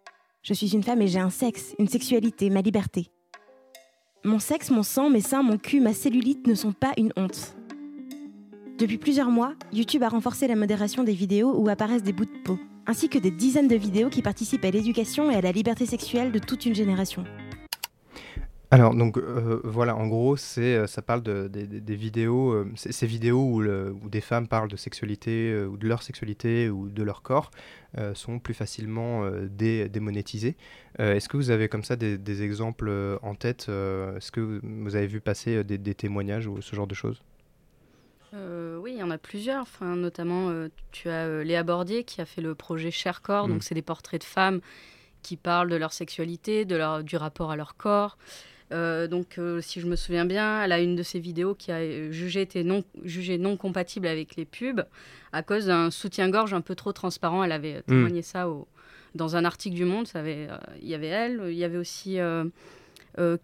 Je 0.42 0.54
suis 0.54 0.72
une 0.72 0.82
femme 0.82 1.02
et 1.02 1.06
j'ai 1.06 1.18
un 1.18 1.28
sexe, 1.28 1.74
une 1.78 1.86
sexualité, 1.86 2.48
ma 2.48 2.62
liberté. 2.62 3.10
Mon 4.24 4.38
sexe, 4.38 4.70
mon 4.70 4.82
sang, 4.82 5.10
mes 5.10 5.20
seins, 5.20 5.42
mon 5.42 5.58
cul, 5.58 5.80
ma 5.80 5.92
cellulite 5.92 6.46
ne 6.46 6.54
sont 6.54 6.72
pas 6.72 6.94
une 6.96 7.12
honte. 7.14 7.54
Depuis 8.78 8.96
plusieurs 8.96 9.28
mois, 9.28 9.52
YouTube 9.74 10.02
a 10.02 10.08
renforcé 10.08 10.48
la 10.48 10.56
modération 10.56 11.04
des 11.04 11.12
vidéos 11.12 11.54
où 11.60 11.68
apparaissent 11.68 12.04
des 12.04 12.14
bouts 12.14 12.24
de 12.24 12.42
peau, 12.42 12.58
ainsi 12.86 13.10
que 13.10 13.18
des 13.18 13.30
dizaines 13.30 13.68
de 13.68 13.76
vidéos 13.76 14.08
qui 14.08 14.22
participent 14.22 14.64
à 14.64 14.70
l'éducation 14.70 15.30
et 15.30 15.34
à 15.34 15.42
la 15.42 15.52
liberté 15.52 15.84
sexuelle 15.84 16.32
de 16.32 16.38
toute 16.38 16.64
une 16.64 16.74
génération. 16.74 17.26
Alors 18.72 18.94
donc 18.94 19.18
euh, 19.18 19.60
voilà, 19.64 19.94
en 19.94 20.06
gros, 20.06 20.38
c'est 20.38 20.76
euh, 20.76 20.86
ça 20.86 21.02
parle 21.02 21.22
de, 21.22 21.46
des- 21.46 21.94
vidéos, 21.94 22.52
euh, 22.52 22.72
ces 22.74 23.06
vidéos 23.06 23.44
où, 23.44 23.60
le- 23.60 23.94
où 24.02 24.08
des 24.08 24.22
femmes 24.22 24.48
parlent 24.48 24.70
de 24.70 24.78
sexualité 24.78 25.52
euh, 25.52 25.66
ou 25.66 25.76
de 25.76 25.86
leur 25.86 26.02
sexualité 26.02 26.70
ou 26.70 26.88
de 26.88 27.02
leur 27.02 27.20
corps 27.20 27.50
sont 28.14 28.38
plus 28.38 28.54
facilement 28.54 29.30
dé- 29.50 29.90
démonétisées. 29.90 30.56
Est-ce 30.98 31.28
que 31.28 31.36
vous 31.36 31.50
avez 31.50 31.68
comme 31.68 31.84
ça 31.84 31.94
des, 31.94 32.16
des 32.16 32.42
exemples 32.42 32.90
en 33.20 33.34
tête 33.34 33.68
Est-ce 33.68 34.32
que 34.32 34.40
vous, 34.62 34.96
avez 34.96 35.06
vu 35.06 35.20
passer 35.20 35.62
des, 35.62 35.76
des 35.76 35.94
témoignages 35.94 36.46
ou 36.46 36.62
ce 36.62 36.74
genre 36.74 36.86
de 36.86 36.94
choses? 36.94 37.22
Oui, 38.32 38.92
il 38.94 38.98
y 38.98 39.02
en 39.02 39.10
a 39.10 39.18
plusieurs. 39.18 39.60
Enfin, 39.60 39.94
notamment, 39.94 40.50
tu 40.90 41.10
as 41.10 41.44
Léa 41.44 41.62
Bordier 41.64 42.04
qui 42.04 42.22
a 42.22 42.24
fait 42.24 42.40
le 42.40 42.54
projet 42.54 42.90
Cher 42.90 43.20
Corps. 43.20 43.46
Mm. 43.46 43.52
Donc, 43.52 43.62
c'est 43.62 43.74
des 43.74 43.82
portraits 43.82 44.22
de 44.22 44.26
femmes 44.26 44.62
qui 45.22 45.36
parlent 45.36 45.68
de 45.68 45.76
leur 45.76 45.92
sexualité, 45.92 46.64
de 46.64 46.76
leur, 46.76 47.04
du 47.04 47.16
rapport 47.16 47.50
à 47.50 47.56
leur 47.56 47.76
corps. 47.76 48.16
Euh, 48.72 49.06
donc, 49.06 49.38
euh, 49.38 49.60
si 49.60 49.80
je 49.80 49.86
me 49.86 49.96
souviens 49.96 50.24
bien, 50.24 50.62
elle 50.64 50.72
a 50.72 50.80
une 50.80 50.96
de 50.96 51.02
ses 51.02 51.20
vidéos 51.20 51.54
qui 51.54 51.70
a 51.72 51.76
euh, 51.76 52.10
jugé, 52.10 52.40
été 52.40 52.64
non, 52.64 52.82
jugée 53.04 53.38
non 53.38 53.56
compatible 53.56 54.06
avec 54.06 54.36
les 54.36 54.44
pubs 54.44 54.82
à 55.32 55.42
cause 55.42 55.66
d'un 55.66 55.90
soutien-gorge 55.90 56.54
un 56.54 56.60
peu 56.62 56.74
trop 56.74 56.92
transparent. 56.92 57.44
Elle 57.44 57.52
avait 57.52 57.76
euh, 57.76 57.82
témoigné 57.86 58.22
ça 58.22 58.48
au- 58.48 58.66
dans 59.14 59.36
un 59.36 59.44
article 59.44 59.76
du 59.76 59.84
Monde. 59.84 60.06
Euh, 60.16 60.48
Il 60.80 60.88
y 60.88 60.94
avait 60.94 61.06
elle, 61.08 61.42
il 61.48 61.54
y 61.56 61.64
avait 61.64 61.76
aussi 61.76 62.18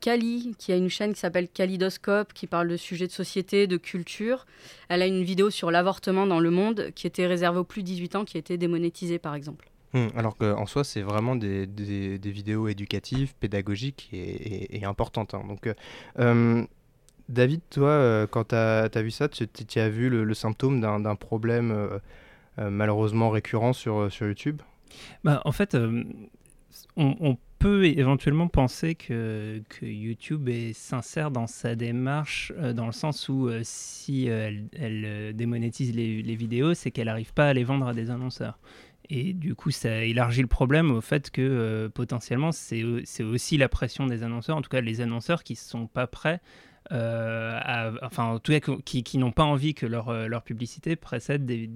Kali, 0.01 0.55
qui 0.59 0.73
a 0.73 0.77
une 0.77 0.89
chaîne 0.89 1.13
qui 1.13 1.21
s'appelle 1.21 1.47
Kalidoscope, 1.49 2.33
qui 2.33 2.47
parle 2.47 2.69
de 2.69 2.77
sujets 2.79 3.07
de 3.07 3.13
société, 3.13 3.67
de 3.67 3.77
culture. 3.77 4.47
Elle 4.89 5.03
a 5.03 5.07
une 5.07 5.23
vidéo 5.23 5.51
sur 5.51 5.71
l'avortement 5.71 6.27
dans 6.27 6.41
le 6.41 6.51
monde 6.51 6.91
qui 6.95 7.07
était 7.07 7.27
réservée 7.27 7.59
aux 7.59 7.65
plus 7.65 7.83
de 7.83 7.87
18 7.89 8.17
ans, 8.17 8.25
qui 8.25 8.39
a 8.39 8.41
été 8.41 8.57
démonétisée, 8.57 9.19
par 9.19 9.35
exemple. 9.35 9.69
Hmm, 9.95 10.09
Alors 10.17 10.37
qu'en 10.37 10.67
soi, 10.67 10.85
c'est 10.85 11.01
vraiment 11.01 11.35
des, 11.37 11.67
vidéos 12.25 12.69
éducatives, 12.69 13.35
pédagogiques 13.41 14.11
et, 14.13 14.85
importantes. 14.85 15.35
hein. 15.35 15.43
Donc, 15.49 15.67
euh, 15.67 15.75
euh, 16.19 16.65
David, 17.29 17.61
toi, 17.71 17.89
euh, 17.89 18.27
quand 18.27 18.49
tu 18.49 18.55
as, 18.55 19.03
vu 19.03 19.11
ça, 19.11 19.29
tu, 19.29 19.79
as 19.79 19.89
vu 19.89 20.09
le, 20.11 20.35
symptôme 20.35 20.81
d'un 20.81 21.17
problème 21.17 22.01
malheureusement 22.59 23.31
récurrent 23.31 23.73
sur, 23.73 24.11
YouTube? 24.21 24.61
Bah, 25.25 25.41
en 25.45 25.53
fait, 25.53 25.77
on, 26.97 27.37
peut 27.59 27.87
éventuellement 27.87 28.47
penser 28.47 28.95
que, 28.95 29.61
YouTube 29.83 30.49
est 30.49 30.73
sincère 30.75 31.31
dans 31.33 31.49
sa 31.49 31.75
démarche, 31.75 32.53
dans 32.75 32.87
le 32.87 32.93
sens 32.93 33.29
où 33.29 33.51
si 33.63 34.27
elle, 34.27 34.69
elle, 34.79 35.35
démonétise 35.35 35.95
les, 35.95 36.23
les 36.23 36.37
vidéos, 36.37 36.75
c'est 36.75 36.91
qu'elle 36.91 37.07
n'arrive 37.07 37.33
pas 37.33 37.49
à 37.49 37.53
les 37.53 37.65
vendre 37.65 37.89
à 37.89 37.95
des 37.95 38.11
annonceurs. 38.11 38.59
Et 39.11 39.33
du 39.33 39.55
coup, 39.55 39.71
ça 39.71 40.05
élargit 40.05 40.43
le 40.43 40.49
problème 40.49 40.91
au 40.91 41.01
fait 41.01 41.31
que 41.31 41.91
potentiellement, 41.95 42.53
c'est 42.53 42.83
aussi 43.23 43.57
la 43.57 43.69
pression 43.69 44.07
des 44.07 44.23
annonceurs, 44.23 44.57
en 44.57 44.63
tout 44.63 44.69
cas 44.69 44.81
les 44.81 45.01
annonceurs 45.01 45.43
qui 45.43 45.55
ne 45.55 45.59
sont 45.59 45.87
pas 45.87 46.07
prêts 46.07 46.41
à, 46.91 47.91
enfin 48.03 48.25
en 48.25 48.39
tout 48.39 48.53
cas 48.53 48.61
qui, 48.85 49.19
n'ont 49.19 49.33
pas 49.33 49.45
envie 49.45 49.75
que 49.75 49.85
leur, 49.85 50.13
leur 50.29 50.43
publicité 50.43 50.97
précède 50.97 51.47
des, 51.47 51.69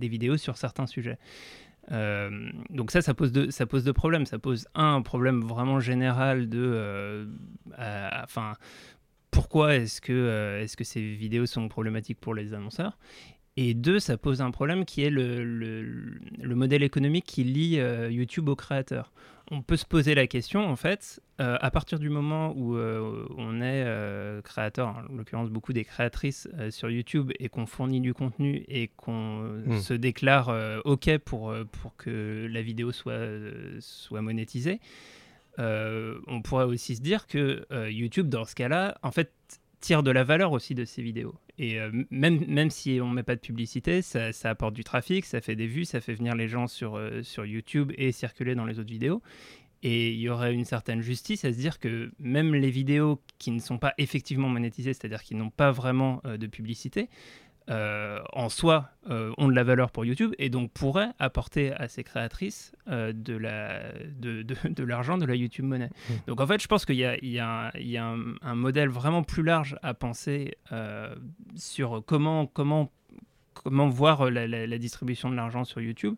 vidéos 0.00 0.36
sur 0.38 0.56
certains 0.56 0.86
sujets. 0.86 1.18
Euh, 1.90 2.50
donc 2.70 2.90
ça, 2.90 3.02
ça 3.02 3.14
pose, 3.14 3.32
deux, 3.32 3.50
ça 3.50 3.66
pose 3.66 3.84
deux 3.84 3.92
problèmes. 3.92 4.26
Ça 4.26 4.38
pose 4.38 4.66
un, 4.74 5.02
problème 5.02 5.42
vraiment 5.42 5.80
général 5.80 6.48
de, 6.48 6.60
euh, 6.62 7.26
enfin, 8.22 8.54
pourquoi 9.30 9.76
est-ce 9.76 10.00
que, 10.00 10.12
euh, 10.12 10.62
est-ce 10.62 10.76
que 10.76 10.84
ces 10.84 11.00
vidéos 11.14 11.46
sont 11.46 11.68
problématiques 11.68 12.20
pour 12.20 12.34
les 12.34 12.54
annonceurs? 12.54 12.98
Et 13.56 13.74
deux, 13.74 14.00
ça 14.00 14.16
pose 14.16 14.40
un 14.40 14.50
problème 14.50 14.84
qui 14.84 15.02
est 15.02 15.10
le, 15.10 15.44
le, 15.44 15.82
le 15.82 16.54
modèle 16.54 16.82
économique 16.82 17.26
qui 17.26 17.44
lie 17.44 17.80
YouTube 18.10 18.48
aux 18.48 18.56
créateurs 18.56 19.12
on 19.52 19.60
peut 19.60 19.76
se 19.76 19.84
poser 19.84 20.14
la 20.14 20.26
question, 20.26 20.66
en 20.66 20.76
fait, 20.76 21.20
euh, 21.40 21.58
à 21.60 21.70
partir 21.70 21.98
du 21.98 22.08
moment 22.08 22.54
où 22.56 22.74
euh, 22.76 23.26
on 23.36 23.60
est 23.60 23.84
euh, 23.84 24.40
créateur, 24.40 24.88
en 24.88 25.14
l'occurrence 25.14 25.50
beaucoup 25.50 25.74
des 25.74 25.84
créatrices 25.84 26.48
sur 26.70 26.90
YouTube, 26.90 27.32
et 27.38 27.50
qu'on 27.50 27.66
fournit 27.66 28.00
du 28.00 28.14
contenu 28.14 28.64
et 28.68 28.88
qu'on 28.88 29.42
hmm. 29.42 29.78
se 29.78 29.92
déclare 29.92 30.80
OK 30.86 31.18
pour, 31.18 31.54
pour 31.70 31.96
que 31.96 32.48
la 32.50 32.62
vidéo 32.62 32.92
soit, 32.92 33.20
soit 33.80 34.22
monétisée, 34.22 34.80
on 35.58 36.40
pourrait 36.42 36.64
aussi 36.64 36.96
se 36.96 37.02
dire 37.02 37.26
que 37.26 37.66
YouTube, 37.90 38.28
dans 38.28 38.46
ce 38.46 38.54
cas-là, 38.54 38.96
en 39.02 39.10
fait, 39.10 39.32
tire 39.82 40.02
de 40.02 40.10
la 40.10 40.24
valeur 40.24 40.52
aussi 40.52 40.74
de 40.74 40.86
ces 40.86 41.02
vidéos. 41.02 41.34
Et 41.58 41.78
même, 42.10 42.42
même 42.46 42.70
si 42.70 43.00
on 43.02 43.10
ne 43.10 43.14
met 43.14 43.22
pas 43.22 43.34
de 43.34 43.40
publicité, 43.40 44.00
ça, 44.00 44.30
apporte 44.44 44.72
du 44.72 44.84
trafic, 44.84 45.26
ça 45.26 45.42
fait 45.42 45.56
des 45.56 45.66
vues, 45.66 45.84
ça 45.84 46.00
fait 46.00 46.14
venir 46.14 46.34
les 46.34 46.48
gens 46.48 46.66
sur, 46.66 46.98
sur 47.22 47.44
YouTube 47.44 47.92
et 47.98 48.10
circuler 48.10 48.54
dans 48.54 48.64
les 48.64 48.78
autres 48.78 48.90
vidéos. 48.90 49.20
Et 49.82 50.12
il 50.12 50.20
y 50.20 50.30
aurait 50.30 50.54
une 50.54 50.64
certaine 50.64 51.02
justice 51.02 51.44
à 51.44 51.52
se 51.52 51.58
dire 51.58 51.78
que 51.78 52.10
même 52.18 52.54
les 52.54 52.70
vidéos 52.70 53.20
qui 53.38 53.50
ne 53.50 53.58
sont 53.58 53.78
pas 53.78 53.92
effectivement 53.98 54.48
monétisées, 54.48 54.94
c'est-à-dire 54.94 55.22
qui 55.22 55.34
n'ont 55.34 55.50
pas 55.50 55.72
vraiment 55.72 56.22
de 56.24 56.46
publicité, 56.46 57.08
euh, 57.70 58.20
en 58.32 58.48
soi 58.48 58.90
euh, 59.08 59.32
ont 59.38 59.46
de 59.46 59.54
la 59.54 59.62
valeur 59.62 59.90
pour 59.90 60.04
YouTube 60.04 60.34
et 60.38 60.50
donc 60.50 60.72
pourraient 60.72 61.10
apporter 61.18 61.72
à 61.72 61.86
ces 61.86 62.02
créatrices 62.02 62.72
euh, 62.88 63.12
de, 63.12 63.36
la, 63.36 63.92
de, 64.18 64.42
de, 64.42 64.84
l'argent, 64.84 65.16
de 65.16 65.26
la 65.26 65.36
YouTube 65.36 65.64
monnaie. 65.66 65.90
Mmh. 66.08 66.12
Donc 66.26 66.40
en 66.40 66.46
fait, 66.46 66.60
je 66.60 66.66
pense 66.66 66.84
qu'il 66.84 66.96
y 66.96 67.04
a, 67.04 67.16
il 67.18 67.30
y 67.30 67.38
a, 67.38 67.70
il 67.78 67.88
y 67.88 67.96
a 67.96 68.04
un, 68.04 68.54
modèle 68.54 68.88
vraiment 68.88 69.22
plus 69.22 69.42
large 69.42 69.76
à 69.82 69.94
penser 69.94 70.56
sur 71.54 72.02
comment, 72.04 72.46
comment, 72.46 72.90
comment 73.54 73.88
voir 73.88 74.30
la, 74.30 74.46
la, 74.46 74.78
distribution 74.78 75.30
de 75.30 75.36
l'argent 75.36 75.64
sur 75.64 75.80
YouTube. 75.80 76.16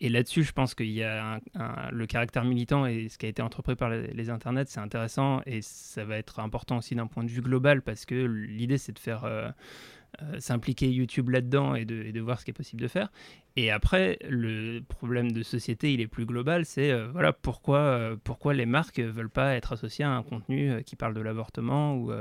Et 0.00 0.08
là-dessus, 0.08 0.44
je 0.44 0.52
pense 0.52 0.74
qu'il 0.74 0.90
y 0.90 1.02
a 1.02 1.40
un, 1.54 1.90
le 1.90 2.06
caractère 2.06 2.44
militant 2.44 2.86
et 2.86 3.08
ce 3.08 3.18
qui 3.18 3.26
a 3.26 3.28
été 3.28 3.42
entrepris 3.42 3.76
par 3.76 3.90
les, 3.90 4.08
les 4.08 4.30
internets, 4.30 4.64
c'est 4.66 4.80
intéressant 4.80 5.42
et 5.44 5.60
ça 5.60 6.04
va 6.04 6.16
être 6.16 6.40
important 6.40 6.78
aussi 6.78 6.94
d'un 6.94 7.06
point 7.06 7.22
de 7.22 7.28
vue 7.28 7.42
global 7.42 7.82
parce 7.82 8.06
que 8.06 8.14
l'idée, 8.14 8.78
c'est 8.78 8.92
de 8.92 8.98
faire 8.98 9.24
euh, 9.24 9.50
s'impliquer 10.38 10.90
YouTube 10.90 11.30
là-dedans 11.30 11.74
et 11.74 11.84
de, 11.84 12.10
de, 12.10 12.20
voir 12.20 12.38
ce 12.40 12.44
qui 12.44 12.50
est 12.50 12.54
possible 12.54 12.82
de 12.82 12.88
faire. 12.88 13.10
Et 13.56 13.70
après, 13.70 14.18
le 14.28 14.80
problème 14.80 15.32
de 15.32 15.42
société, 15.42 15.92
il 15.92 16.00
est 16.00 16.06
plus 16.06 16.24
global, 16.24 16.64
c'est 16.64 16.90
euh, 16.90 17.08
voilà 17.10 17.32
pourquoi, 17.32 17.78
euh, 17.78 18.16
pourquoi 18.22 18.54
les 18.54 18.66
marques 18.66 19.00
veulent 19.00 19.30
pas 19.30 19.54
être 19.54 19.72
associées 19.72 20.04
à 20.04 20.10
un 20.10 20.22
contenu 20.22 20.82
qui 20.84 20.94
parle 20.94 21.14
de 21.14 21.20
l'avortement 21.20 21.96
ou, 21.96 22.12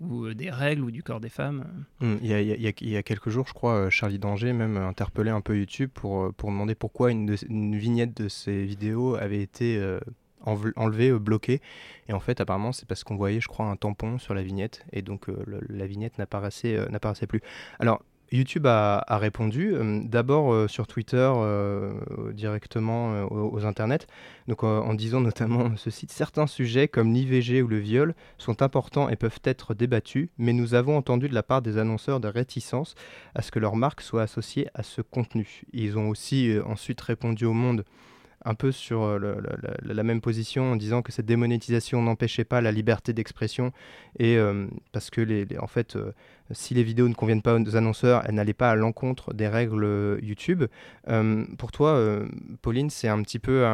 ou 0.00 0.34
des 0.34 0.50
règles 0.50 0.82
ou 0.82 0.90
du 0.90 1.02
corps 1.02 1.20
des 1.20 1.28
femmes. 1.28 1.64
Hum, 2.00 2.18
il, 2.22 2.28
y 2.28 2.34
a, 2.34 2.40
y 2.40 3.02
quelques 3.02 3.30
jours, 3.30 3.46
je 3.46 3.54
crois, 3.54 3.90
Charlie 3.90 4.18
Danger 4.18 4.52
même 4.52 4.76
interpellé 4.76 5.30
un 5.30 5.40
peu 5.40 5.56
YouTube 5.56 5.90
pour, 5.94 6.32
pour 6.34 6.50
demander 6.50 6.74
pourquoi 6.74 7.10
une, 7.10 7.36
une 7.48 7.76
vignette 7.76 8.16
de 8.16 8.28
ses 8.28 8.64
vidéos 8.64 9.14
avait 9.14 9.42
été 9.42 9.80
enlevé, 10.44 11.10
euh, 11.10 11.18
bloqué. 11.18 11.60
Et 12.08 12.12
en 12.12 12.20
fait, 12.20 12.40
apparemment, 12.40 12.72
c'est 12.72 12.86
parce 12.86 13.04
qu'on 13.04 13.16
voyait, 13.16 13.40
je 13.40 13.48
crois, 13.48 13.66
un 13.66 13.76
tampon 13.76 14.18
sur 14.18 14.34
la 14.34 14.42
vignette. 14.42 14.84
Et 14.92 15.02
donc, 15.02 15.28
euh, 15.28 15.44
la 15.68 15.86
vignette 15.86 16.18
n'apparaissait, 16.18 16.76
euh, 16.76 17.26
plus. 17.28 17.42
Alors, 17.78 18.02
YouTube 18.32 18.66
a, 18.66 19.04
répondu, 19.08 19.74
d'abord 20.04 20.70
sur 20.70 20.86
Twitter, 20.86 21.32
directement 22.32 23.24
aux, 23.24 23.66
internets, 23.66 24.06
donc 24.46 24.62
en 24.62 24.94
disant 24.94 25.20
notamment 25.20 25.72
ceci 25.76 26.06
certains 26.08 26.46
sujets 26.46 26.86
comme 26.86 27.12
l'IVG 27.12 27.60
ou 27.60 27.66
le 27.66 27.78
viol 27.78 28.14
sont 28.38 28.62
importants 28.62 29.08
et 29.08 29.16
peuvent 29.16 29.40
être 29.42 29.74
débattus, 29.74 30.28
mais 30.38 30.52
nous 30.52 30.74
avons 30.74 30.96
entendu 30.96 31.28
de 31.28 31.34
la 31.34 31.42
part 31.42 31.60
des 31.60 31.76
annonceurs 31.76 32.20
de 32.20 32.28
réticence 32.28 32.94
à 33.34 33.42
ce 33.42 33.50
que 33.50 33.58
leur 33.58 33.74
marque 33.74 34.00
soit 34.00 34.22
associée 34.22 34.68
à 34.74 34.84
ce 34.84 35.02
contenu. 35.02 35.62
Ils 35.72 35.98
ont 35.98 36.08
aussi 36.08 36.54
ensuite 36.64 37.00
répondu 37.00 37.46
au 37.46 37.52
monde 37.52 37.84
un 38.44 38.54
peu 38.54 38.72
sur 38.72 39.02
euh, 39.02 39.18
la 39.82 40.02
même 40.02 40.20
position 40.20 40.72
en 40.72 40.76
disant 40.76 41.02
que 41.02 41.12
cette 41.12 41.26
démonétisation 41.26 42.00
n'empêchait 42.02 42.44
pas 42.44 42.60
la 42.60 42.72
liberté 42.72 43.12
d'expression 43.12 43.72
et 44.18 44.36
euh, 44.36 44.66
parce 44.92 45.10
que 45.10 45.20
les, 45.20 45.46
en 45.58 45.66
fait 45.66 45.96
euh, 45.96 46.12
si 46.50 46.74
les 46.74 46.82
vidéos 46.82 47.08
ne 47.08 47.14
conviennent 47.14 47.42
pas 47.42 47.54
aux 47.54 47.76
annonceurs 47.76 48.22
elles 48.26 48.34
n'allaient 48.34 48.54
pas 48.54 48.70
à 48.70 48.74
l'encontre 48.76 49.34
des 49.34 49.46
règles 49.46 50.18
YouTube. 50.22 50.64
Pour 51.58 51.70
toi 51.70 52.02
Pauline 52.60 52.90
c'est 52.90 53.08
un 53.08 53.22
petit 53.22 53.38
peu 53.38 53.64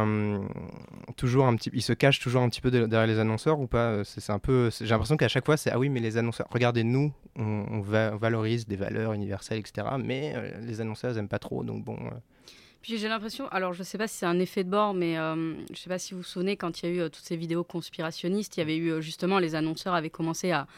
toujours 1.17 1.47
un 1.47 1.57
petit 1.57 1.71
il 1.73 1.83
se 1.83 1.95
cache 1.95 2.21
toujours 2.21 2.43
un 2.43 2.49
petit 2.51 2.61
peu 2.61 2.71
derrière 2.71 3.07
les 3.07 3.19
annonceurs 3.19 3.61
ou 3.61 3.67
pas 3.67 4.05
c'est 4.05 4.31
un 4.31 4.39
peu 4.39 4.71
j'ai 4.79 4.87
l'impression 4.87 5.17
qu'à 5.17 5.29
chaque 5.29 5.47
fois 5.47 5.57
c'est 5.57 5.71
ah 5.71 5.79
oui 5.79 5.89
mais 5.89 6.01
les 6.01 6.19
annonceurs 6.19 6.49
regardez 6.51 6.85
nous 6.85 7.15
on, 7.37 7.81
valorise 7.81 8.67
des 8.67 8.77
valeurs 8.77 9.15
universelles 9.15 9.59
etc 9.59 9.89
mais 9.99 10.35
les 10.61 10.81
annonceurs 10.83 11.15
n'aiment 11.15 11.29
pas 11.29 11.39
trop 11.39 11.65
donc 11.65 11.83
bon 11.83 11.99
j'ai 12.95 13.09
l'impression, 13.09 13.49
alors 13.49 13.73
je 13.73 13.81
ne 13.81 13.85
sais 13.85 13.99
pas 13.99 14.07
si 14.07 14.19
c'est 14.19 14.27
un 14.27 14.39
effet 14.39 14.63
de 14.63 14.71
bord, 14.71 14.95
mais 14.95 15.19
euh, 15.19 15.55
je 15.67 15.73
ne 15.73 15.77
sais 15.77 15.89
pas 15.89 15.99
si 15.99 16.15
vous 16.15 16.21
vous 16.21 16.27
souvenez, 16.27 16.57
quand 16.57 16.83
il 16.83 16.89
y 16.89 16.93
a 16.93 16.95
eu 16.95 17.01
euh, 17.01 17.09
toutes 17.09 17.25
ces 17.25 17.37
vidéos 17.37 17.65
conspirationnistes, 17.65 18.57
il 18.57 18.61
y 18.61 18.63
avait 18.63 18.77
eu 18.77 18.91
euh, 18.91 19.01
justement, 19.01 19.41
les 19.41 19.57
annonceurs 19.57 19.95
avaient 19.95 20.11
commencé 20.11 20.53
à, 20.53 20.69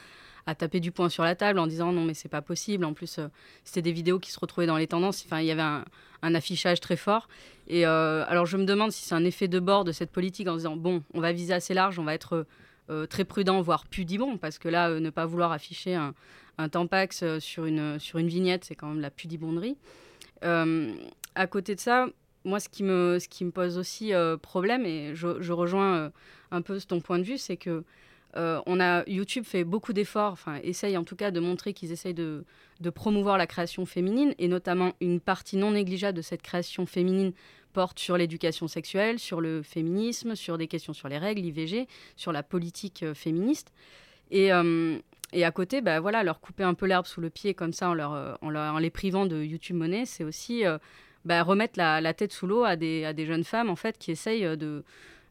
à, 0.47 0.55
taper 0.55 0.81
du 0.81 0.91
poing 0.91 1.11
sur 1.11 1.23
la 1.23 1.35
table 1.35 1.59
en 1.59 1.67
disant 1.67 1.93
non 1.93 2.05
mais 2.05 2.15
c'est 2.15 2.31
pas 2.31 2.41
possible. 2.41 2.87
En 2.87 2.95
plus, 2.95 3.21
c'était 3.65 3.83
des 3.83 3.93
vidéos 3.93 4.19
qui 4.19 4.31
se 4.31 4.41
retrouvaient 4.41 4.67
dans 4.67 4.79
les 4.79 4.87
tendances. 4.87 5.23
Enfin, 5.27 5.41
il 5.41 5.47
y 5.47 5.51
avait 5.51 5.61
un, 5.61 5.85
un 6.23 6.35
affichage 6.35 6.81
très 6.81 6.97
fort. 6.97 7.29
Et 7.67 7.85
alors 7.85 8.47
je 8.47 8.57
me 8.57 8.65
demande 8.65 8.91
si 8.91 9.05
c'est 9.05 9.15
un 9.15 9.27
effet 9.27 9.47
de 9.47 9.61
bord 9.61 9.85
de 9.85 9.93
cette 9.93 10.11
politique 10.11 10.49
en 10.49 10.57
disant 10.57 10.77
bon, 10.77 11.03
on 11.13 11.21
va 11.21 11.33
viser 11.33 11.53
assez 11.53 11.75
large, 11.75 11.99
on 11.99 12.05
va 12.05 12.15
être 12.15 12.47
très 13.11 13.27
prudent, 13.27 13.61
voire 13.61 13.87
pudibond, 13.87 14.39
parce 14.39 14.59
que 14.59 14.71
là, 14.71 14.99
ne 14.99 15.11
pas 15.11 15.27
vouloir 15.27 15.53
afficher 15.53 15.95
un, 15.95 16.15
un 16.57 16.71
tampax 16.71 17.39
sur 17.41 17.67
une, 17.67 17.99
sur 17.99 18.19
une 18.19 18.29
vignette, 18.29 18.65
c'est 18.65 18.75
quand 18.75 18.89
même 18.89 19.03
la 19.03 19.11
pudibonderie 19.11 19.77
à 21.39 21.47
côté 21.47 21.77
de 21.77 21.81
ça, 21.81 22.09
moi, 22.45 22.59
ce 22.59 22.69
qui 22.69 22.83
me, 22.83 23.19
pose 23.51 23.79
aussi 23.79 24.13
euh, 24.13 24.37
problème, 24.37 24.85
et 24.85 25.15
je, 25.15 25.53
rejoins 25.53 25.95
euh, 25.95 26.11
un 26.51 26.63
peu 26.63 26.81
ton 26.81 27.01
point 27.01 27.19
de 27.19 27.23
vue, 27.23 27.39
c'est 27.39 27.57
que 27.57 27.85
euh, 28.37 28.61
on 28.67 28.81
a, 28.81 29.09
YouTube 29.09 29.45
fait 29.45 29.63
beaucoup 29.63 29.93
d'efforts, 29.93 30.33
enfin, 30.33 30.59
essaye 30.65 30.97
en 30.97 31.05
tout 31.05 31.15
cas 31.15 31.31
de 31.31 31.39
montrer 31.39 31.73
qu'ils 31.73 31.93
essayent 31.93 32.13
de, 32.13 32.45
promouvoir 32.93 33.39
la 33.39 33.47
création 33.47 33.87
féminine, 33.87 34.35
et 34.39 34.49
notamment 34.49 34.95
une 35.01 35.21
partie 35.21 35.57
non 35.57 35.71
négligeable 35.71 36.17
de 36.17 36.23
cette 36.23 36.43
création 36.43 36.87
féminine 36.87 37.33
porte 37.73 38.01
sur 38.01 38.17
l'éducation 38.17 38.67
sexuelle, 38.67 39.21
sur 39.21 39.41
le 39.41 39.63
féminisme, 39.63 40.35
sur 40.35 40.59
des 40.59 40.67
questions 40.67 40.93
sur 40.93 41.09
les 41.09 41.19
règles, 41.19 41.43
l'IVG, 41.43 41.87
sur 42.17 42.33
la 42.33 42.43
politique 42.43 43.05
féministe. 43.15 43.73
Et, 44.33 44.51
à 44.51 45.51
côté, 45.53 45.83
bah, 45.83 46.01
voilà, 46.01 46.25
leur 46.25 46.41
couper 46.41 46.65
un 46.65 46.75
peu 46.75 46.87
l'herbe 46.87 47.07
sous 47.07 47.21
le 47.21 47.31
pied 47.31 47.55
comme 47.55 47.73
ça 47.73 47.91
en 47.91 48.79
les 48.79 48.91
privant 48.91 49.27
de 49.27 49.43
YouTube 49.43 49.77
Money, 49.77 50.05
c'est 50.07 50.25
aussi 50.25 50.65
bah, 51.25 51.43
remettre 51.43 51.79
la, 51.79 52.15
tête 52.15 52.33
sous 52.33 52.47
l'eau 52.47 52.65
à 52.65 52.77
des, 52.77 53.27
jeunes 53.27 53.45
femmes 53.45 53.71
en 53.71 53.77
fait 53.77 53.99
qui 53.99 54.11
essayent 54.11 54.57
de, 54.57 54.85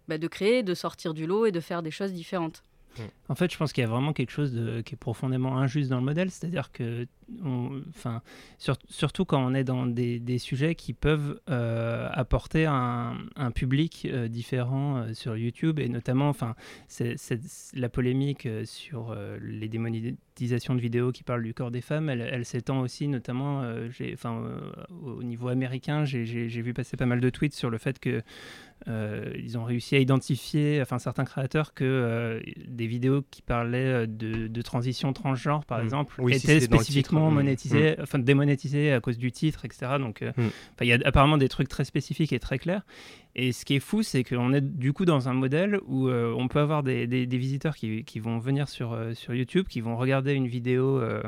bah, 0.08 0.18
de 0.18 0.28
créer, 0.28 0.64
de 0.64 0.74
sortir 0.74 1.14
du 1.14 1.26
lot 1.26 1.46
et 1.46 1.52
de 1.52 1.60
faire 1.60 1.84
des 1.84 1.92
choses 1.92 2.14
différentes. 2.14 2.64
En 3.30 3.36
fait, 3.36 3.52
je 3.52 3.58
pense 3.58 3.74
qu'il 3.74 3.82
y 3.82 3.86
a 3.86 3.90
vraiment 3.90 4.14
quelque 4.14 4.32
chose 4.32 4.60
qui 4.86 4.94
est 4.94 4.98
profondément 4.98 5.58
injuste 5.58 5.90
dans 5.90 5.98
le 5.98 6.04
modèle, 6.04 6.32
c'est-à-dire 6.32 6.72
que, 6.72 7.08
enfin, 7.90 8.22
surtout 8.88 9.26
quand 9.26 9.46
on 9.46 9.54
est 9.54 9.64
dans 9.64 9.86
des, 9.86 10.38
sujets 10.38 10.76
qui 10.76 10.94
peuvent 10.94 11.40
euh, 11.50 12.10
apporter 12.12 12.66
un, 12.66 13.16
public 13.56 14.08
euh, 14.10 14.28
différent 14.28 14.98
euh, 14.98 15.14
sur 15.14 15.36
YouTube, 15.36 15.80
et 15.80 15.90
notamment, 15.90 16.30
enfin, 16.30 16.56
la 17.74 17.90
polémique 17.90 18.48
sur 18.66 19.16
les 19.42 19.68
démonétisations 19.68 20.76
de 20.76 20.82
vidéos 20.82 21.12
qui 21.12 21.24
parlent 21.24 21.44
du 21.44 21.54
corps 21.54 21.72
des 21.72 21.82
femmes, 21.82 22.10
elle, 22.10 22.22
elle 22.22 22.46
s'étend 22.46 22.82
aussi, 22.82 23.08
notamment, 23.08 23.64
enfin, 24.14 24.44
au 24.90 25.24
niveau 25.24 25.50
américain, 25.50 26.06
j'ai 26.06 26.62
vu 26.62 26.74
passer 26.74 26.98
pas 26.98 27.06
mal 27.06 27.20
de 27.20 27.30
tweets 27.30 27.56
sur 27.56 27.70
le 27.70 27.78
fait 27.78 28.00
que 28.00 28.22
euh, 28.88 29.34
ils 29.38 29.58
ont 29.58 29.64
réussi 29.64 29.96
à 29.96 30.00
identifier, 30.00 30.80
enfin 30.82 31.00
certains 31.00 31.26
créateurs, 31.26 31.74
que 31.74 31.84
euh, 31.84 32.40
des 32.68 32.88
vidéos 32.88 33.24
qui 33.32 33.42
parlaient 33.42 34.06
euh, 34.06 34.08
de, 34.08 34.62
transition 34.62 35.14
transgenre, 35.14 35.66
par 35.66 35.80
mm. 35.80 35.84
exemple, 35.84 36.32
étaient 36.32 36.60
spécifiquement 36.60 37.32
monétisées, 37.32 37.96
mm. 37.98 38.02
enfin 38.02 38.20
démonétisées 38.20 38.94
à 38.94 39.02
cause 39.02 39.18
du 39.18 39.32
titre, 39.32 39.66
etc. 39.66 39.94
Donc, 40.00 40.22
mm. 40.22 40.50
il 40.82 40.88
y 40.88 40.94
a 40.94 41.00
apparemment 41.06 41.38
des 41.38 41.50
trucs 41.50 41.68
très 41.68 41.86
spécifiques 41.86 42.34
et 42.34 42.40
très 42.40 42.60
clairs. 42.60 42.84
Et 43.40 43.52
ce 43.52 43.66
qui 43.66 43.76
est 43.76 43.80
fou, 43.80 44.02
c'est 44.02 44.24
qu'on 44.24 44.52
est 44.52 44.62
du 44.62 44.94
coup 44.94 45.06
dans 45.06 45.30
un 45.30 45.34
modèle 45.34 45.80
où 45.86 46.08
euh, 46.08 46.34
on 46.36 46.48
peut 46.48 46.60
avoir 46.60 46.82
des, 46.82 47.06
des- 47.06 47.28
des 47.28 47.38
visiteurs 47.38 47.76
qui, 47.76 48.04
qui 48.04 48.20
vont 48.20 48.40
venir 48.40 48.68
sur, 48.68 48.94
euh, 48.94 49.14
sur 49.14 49.34
YouTube, 49.36 49.68
qui 49.70 49.80
vont 49.80 49.96
regarder 49.96 50.34
une 50.34 50.48
vidéo 50.48 51.00
euh, 51.00 51.22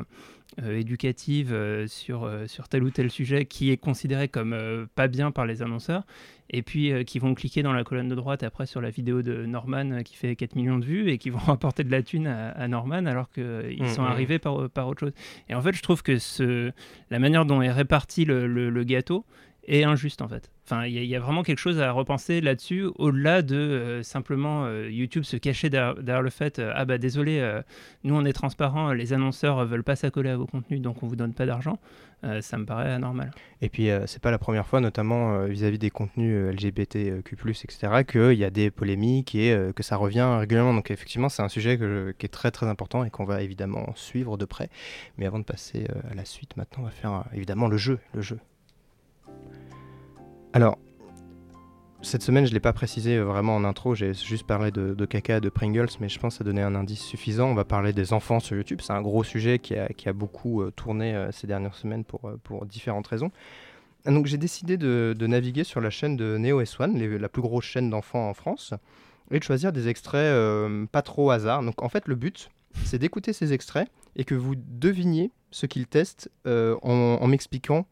éducative 0.68 1.54
sur, 1.86 2.28
sur 2.46 2.68
tel 2.68 2.82
ou 2.82 2.90
tel 2.90 3.10
sujet 3.10 3.44
qui 3.44 3.70
est 3.70 3.76
considéré 3.76 4.28
comme 4.28 4.56
pas 4.94 5.08
bien 5.08 5.30
par 5.30 5.46
les 5.46 5.62
annonceurs, 5.62 6.04
et 6.50 6.62
puis 6.62 6.92
qui 7.04 7.18
vont 7.20 7.34
cliquer 7.34 7.62
dans 7.62 7.72
la 7.72 7.84
colonne 7.84 8.08
de 8.08 8.14
droite 8.16 8.42
après 8.42 8.66
sur 8.66 8.80
la 8.80 8.90
vidéo 8.90 9.22
de 9.22 9.46
Norman 9.46 10.02
qui 10.04 10.16
fait 10.16 10.34
4 10.34 10.56
millions 10.56 10.78
de 10.78 10.84
vues 10.84 11.10
et 11.10 11.18
qui 11.18 11.30
vont 11.30 11.38
rapporter 11.46 11.84
de 11.84 11.90
la 11.92 12.02
thune 12.02 12.26
à, 12.26 12.50
à 12.50 12.66
Norman 12.68 13.06
alors 13.06 13.30
qu'ils 13.30 13.44
Mhm. 13.80 13.88
sont 13.88 14.02
arrivés 14.02 14.38
par, 14.40 14.68
par 14.70 14.88
autre 14.88 15.00
chose. 15.00 15.12
Et 15.48 15.54
en 15.54 15.62
fait, 15.62 15.72
je 15.74 15.82
trouve 15.82 16.02
que 16.02 16.18
ce, 16.18 16.72
la 17.10 17.18
manière 17.20 17.44
dont 17.46 17.62
est 17.62 17.70
réparti 17.72 18.24
le, 18.24 18.46
le- 18.48 18.70
le 18.70 18.84
gâteau 18.84 19.24
est 19.66 19.84
injuste 19.84 20.22
en 20.22 20.28
fait. 20.28 20.50
Enfin, 20.64 20.86
il 20.86 21.04
y, 21.04 21.16
a- 21.16 21.20
vraiment 21.20 21.42
quelque 21.42 21.58
chose 21.58 21.80
à 21.80 21.90
repenser 21.90 22.40
là-dessus, 22.40 22.86
au-delà 22.94 23.42
de 23.42 23.56
euh, 23.56 24.02
simplement 24.04 24.66
euh, 24.66 24.88
YouTube 24.88 25.24
se 25.24 25.36
cacher 25.36 25.68
derrière, 25.68 26.22
le 26.22 26.30
fait 26.30 26.60
euh, 26.60 26.70
ah 26.76 26.84
bah 26.84 26.96
désolé, 26.96 27.60
nous 28.04 28.14
on 28.14 28.24
est 28.24 28.32
transparent, 28.32 28.92
les 28.92 29.12
annonceurs 29.12 29.64
veulent 29.66 29.82
pas 29.82 29.96
s'accoler 29.96 30.30
à 30.30 30.36
vos 30.36 30.46
contenus, 30.46 30.80
donc 30.80 31.02
on 31.02 31.08
vous 31.08 31.16
donne 31.16 31.34
pas 31.34 31.46
d'argent. 31.46 31.78
Ça 32.42 32.58
me 32.58 32.66
paraît 32.66 32.92
anormal. 32.92 33.30
Et 33.62 33.70
puis, 33.70 33.88
c'est 34.04 34.20
pas 34.20 34.30
la 34.30 34.36
première 34.36 34.66
fois, 34.66 34.82
notamment 34.82 35.46
vis-à-vis 35.46 35.78
des 35.78 35.88
contenus 35.88 36.52
LGBTQ+, 36.54 37.34
etc., 37.48 38.04
qu'il 38.06 38.34
y 38.34 38.44
a 38.44 38.50
des 38.50 38.70
polémiques 38.70 39.34
et 39.34 39.56
que 39.74 39.82
ça 39.82 39.96
revient 39.96 40.36
régulièrement. 40.38 40.74
Donc, 40.74 40.90
effectivement, 40.90 41.30
c'est 41.30 41.42
un 41.42 41.48
sujet 41.48 41.78
qui 41.78 42.26
est 42.26 42.28
très 42.28 42.50
très 42.50 42.66
important 42.66 43.04
et 43.04 43.10
qu'on 43.10 43.24
va 43.24 43.40
évidemment 43.40 43.90
suivre 43.94 44.36
de 44.36 44.44
près. 44.44 44.68
Mais 45.16 45.24
avant 45.24 45.38
de 45.38 45.44
passer 45.44 45.86
à 46.10 46.14
la 46.14 46.26
suite, 46.26 46.58
maintenant, 46.58 46.82
on 46.82 46.86
va 46.86 46.90
faire 46.90 47.24
évidemment 47.32 47.68
le 47.68 47.78
jeu. 47.78 47.98
Le 48.12 48.20
jeu. 48.20 48.38
Alors, 50.52 50.78
cette 52.02 52.22
semaine, 52.22 52.46
je 52.46 52.50
ne 52.50 52.54
l'ai 52.54 52.60
pas 52.60 52.72
précisé 52.72 53.18
vraiment 53.18 53.54
en 53.54 53.64
intro, 53.64 53.94
j'ai 53.94 54.14
juste 54.14 54.46
parlé 54.46 54.70
de, 54.70 54.94
de 54.94 55.04
caca 55.04 55.38
de 55.38 55.48
Pringles, 55.50 55.90
mais 56.00 56.08
je 56.08 56.18
pense 56.18 56.34
que 56.34 56.38
ça 56.38 56.44
donnait 56.44 56.62
un 56.62 56.74
indice 56.74 57.02
suffisant. 57.02 57.48
On 57.48 57.54
va 57.54 57.64
parler 57.64 57.92
des 57.92 58.12
enfants 58.14 58.40
sur 58.40 58.56
YouTube, 58.56 58.80
c'est 58.82 58.94
un 58.94 59.02
gros 59.02 59.22
sujet 59.22 59.58
qui 59.58 59.74
a, 59.76 60.12
beaucoup 60.14 60.62
euh, 60.62 60.70
tourné 60.70 61.14
euh, 61.14 61.30
ces 61.30 61.46
dernières 61.46 61.74
semaines 61.74 62.04
pour, 62.04 62.26
euh, 62.26 62.40
pour 62.42 62.64
différentes 62.64 63.06
raisons. 63.06 63.30
Donc 64.06 64.24
j'ai 64.24 64.38
décidé 64.38 64.78
de, 64.78 65.14
naviguer 65.20 65.62
sur 65.62 65.82
la 65.82 65.90
chaîne 65.90 66.16
de 66.16 66.38
Neo 66.38 66.62
S1, 66.62 66.96
les- 66.96 67.18
la 67.18 67.28
plus 67.28 67.42
grosse 67.42 67.66
chaîne 67.66 67.90
d'enfants 67.90 68.30
en 68.30 68.34
France, 68.34 68.72
et 69.30 69.38
de 69.38 69.44
choisir 69.44 69.70
des 69.70 69.88
extraits 69.88 70.34
pas 70.90 71.02
trop 71.02 71.30
hasard. 71.30 71.62
Donc 71.62 71.82
en 71.82 71.90
fait, 71.90 72.08
le 72.08 72.14
but, 72.14 72.50
c'est 72.84 72.98
d'écouter 72.98 73.34
ces 73.34 73.52
extraits 73.52 73.88
et 74.16 74.24
que 74.24 74.34
vous 74.34 74.54
deviniez 74.56 75.30
ce 75.50 75.66
qu'ils 75.66 75.86
testent 75.86 76.30
en, 76.46 77.18
en 77.20 77.26
m'expliquant 77.26 77.86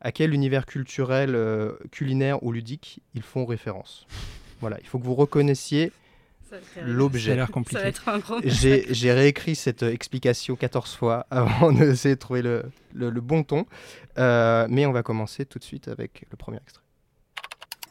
à 0.00 0.12
quel 0.12 0.32
univers 0.34 0.66
culturel, 0.66 1.34
euh, 1.34 1.72
culinaire 1.90 2.42
ou 2.42 2.52
ludique 2.52 3.00
ils 3.14 3.22
font 3.22 3.44
référence. 3.46 4.06
Voilà, 4.60 4.76
il 4.80 4.86
faut 4.88 4.98
que 4.98 5.04
vous 5.04 5.14
reconnaissiez 5.14 5.92
va 6.50 6.56
l'objet. 6.82 7.26
Ça 7.28 7.32
a 7.32 7.36
l'air 7.36 7.46
Ça 7.46 7.52
compliqué. 7.52 7.80
va 7.82 7.88
être 7.88 8.08
un 8.08 8.18
gros 8.18 8.40
J'ai 8.42 8.92
j'ai 8.92 9.12
réécrit 9.12 9.54
cette 9.54 9.84
euh, 9.84 9.92
explication 9.92 10.56
14 10.56 10.94
fois 10.96 11.26
avant 11.30 11.70
d'essayer 11.70 12.16
de 12.16 12.20
trouver 12.20 12.42
le, 12.42 12.64
le- 12.92 13.10
le 13.10 13.20
bon 13.20 13.44
ton. 13.44 13.66
Euh, 14.18 14.66
mais 14.68 14.84
on 14.86 14.90
va 14.90 15.04
commencer 15.04 15.46
tout 15.46 15.60
de 15.60 15.64
suite 15.64 15.86
avec 15.86 16.24
le 16.28 16.36
premier 16.36 16.56
extrait. 16.58 16.82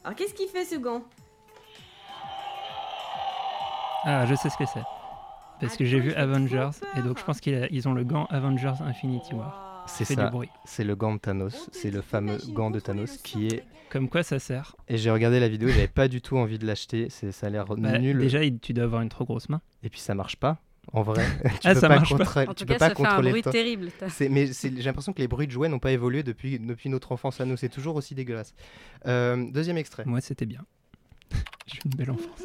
Alors 0.03 0.15
qu'est-ce 0.17 0.33
qu'il 0.33 0.49
fait 0.49 0.65
ce 0.65 0.75
gant? 0.75 1.03
Ah, 4.03 4.25
je 4.25 4.35
sais 4.35 4.49
ce 4.49 4.57
que 4.57 4.65
c'est. 4.65 4.83
Parce 5.61 5.75
que 5.77 5.85
j'ai 5.85 5.99
vu 5.99 6.13
Avengers, 6.13 6.69
et 6.97 7.01
donc 7.01 7.17
je 7.17 7.23
pense 7.23 7.39
qu'ils 7.41 7.87
ont 7.87 7.93
le 7.93 8.03
gant 8.03 8.25
Avengers 8.25 8.73
Infinity 8.81 9.33
War. 9.33 9.66
C'est 9.87 10.05
fait 10.05 10.15
ça. 10.15 10.25
du 10.25 10.31
bruit. 10.31 10.49
C'est 10.65 10.83
le 10.83 10.95
gant 10.95 11.13
de 11.15 11.19
Thanos. 11.19 11.69
C'est 11.71 11.91
le 11.91 12.01
fameux 12.01 12.37
gant 12.49 12.69
de 12.71 12.79
Thanos 12.79 13.17
qui 13.23 13.47
est. 13.47 13.63
Comme 13.89 14.09
quoi 14.09 14.21
ça 14.23 14.37
sert. 14.39 14.75
Et 14.89 14.97
j'ai 14.97 15.09
regardé 15.09 15.39
la 15.39 15.47
vidéo, 15.47 15.69
j'avais 15.69 15.87
pas 15.87 16.07
du 16.09 16.21
tout 16.21 16.37
envie 16.37 16.59
de 16.59 16.65
l'acheter. 16.67 17.07
c'est- 17.09 17.31
Ça 17.31 17.47
a 17.47 17.49
l'air 17.49 17.65
Bah, 17.65 17.97
nul. 17.99 18.17
Déjà, 18.19 18.43
il- 18.43 18.59
tu 18.59 18.73
dois 18.73 18.83
avoir 18.83 19.01
une 19.01 19.09
trop 19.09 19.23
grosse 19.25 19.47
main. 19.49 19.61
Et 19.83 19.89
puis 19.89 19.99
ça 19.99 20.13
marche 20.13 20.35
pas. 20.35 20.59
En 20.93 21.01
vrai, 21.03 21.25
tu 21.61 21.67
Ah, 21.67 21.73
peux 21.73 21.79
ça 21.81 21.87
pas 21.89 21.95
marche 21.95 22.09
pas. 22.11 22.17
contrôler- 22.23 22.47
En 22.47 22.53
tu 22.53 22.63
tout 22.63 22.65
peux 22.65 22.73
cas, 22.73 22.79
pas 22.79 22.89
ça 22.89 22.95
fait 22.95 23.01
un 23.01 23.05
contrôler 23.05 23.29
bruit 23.31 23.41
toi. 23.41 23.51
terrible. 23.51 23.89
Mais 24.29 24.47
c'est- 24.53 24.73
j'ai 24.75 24.83
l'impression 24.83 25.11
que 25.13 25.19
les 25.19 25.27
bruits 25.27 25.47
de 25.47 25.51
jouets 25.51 25.67
n'ont 25.69 25.79
pas 25.79 25.91
évolué 25.91 26.23
depuis, 26.23 26.59
depuis 26.59 26.89
notre 26.89 27.11
enfance 27.11 27.39
à 27.41 27.45
nous. 27.45 27.57
C'est 27.57 27.69
toujours 27.69 27.95
aussi 27.95 28.13
dégueulasse. 28.15 28.53
Euh, 29.05 29.49
deuxième 29.51 29.77
extrait. 29.77 30.03
Moi, 30.05 30.21
c'était 30.21 30.45
bien. 30.45 30.61
J'ai 31.65 31.79
une 31.85 31.91
belle 31.91 32.11
enfance. 32.11 32.41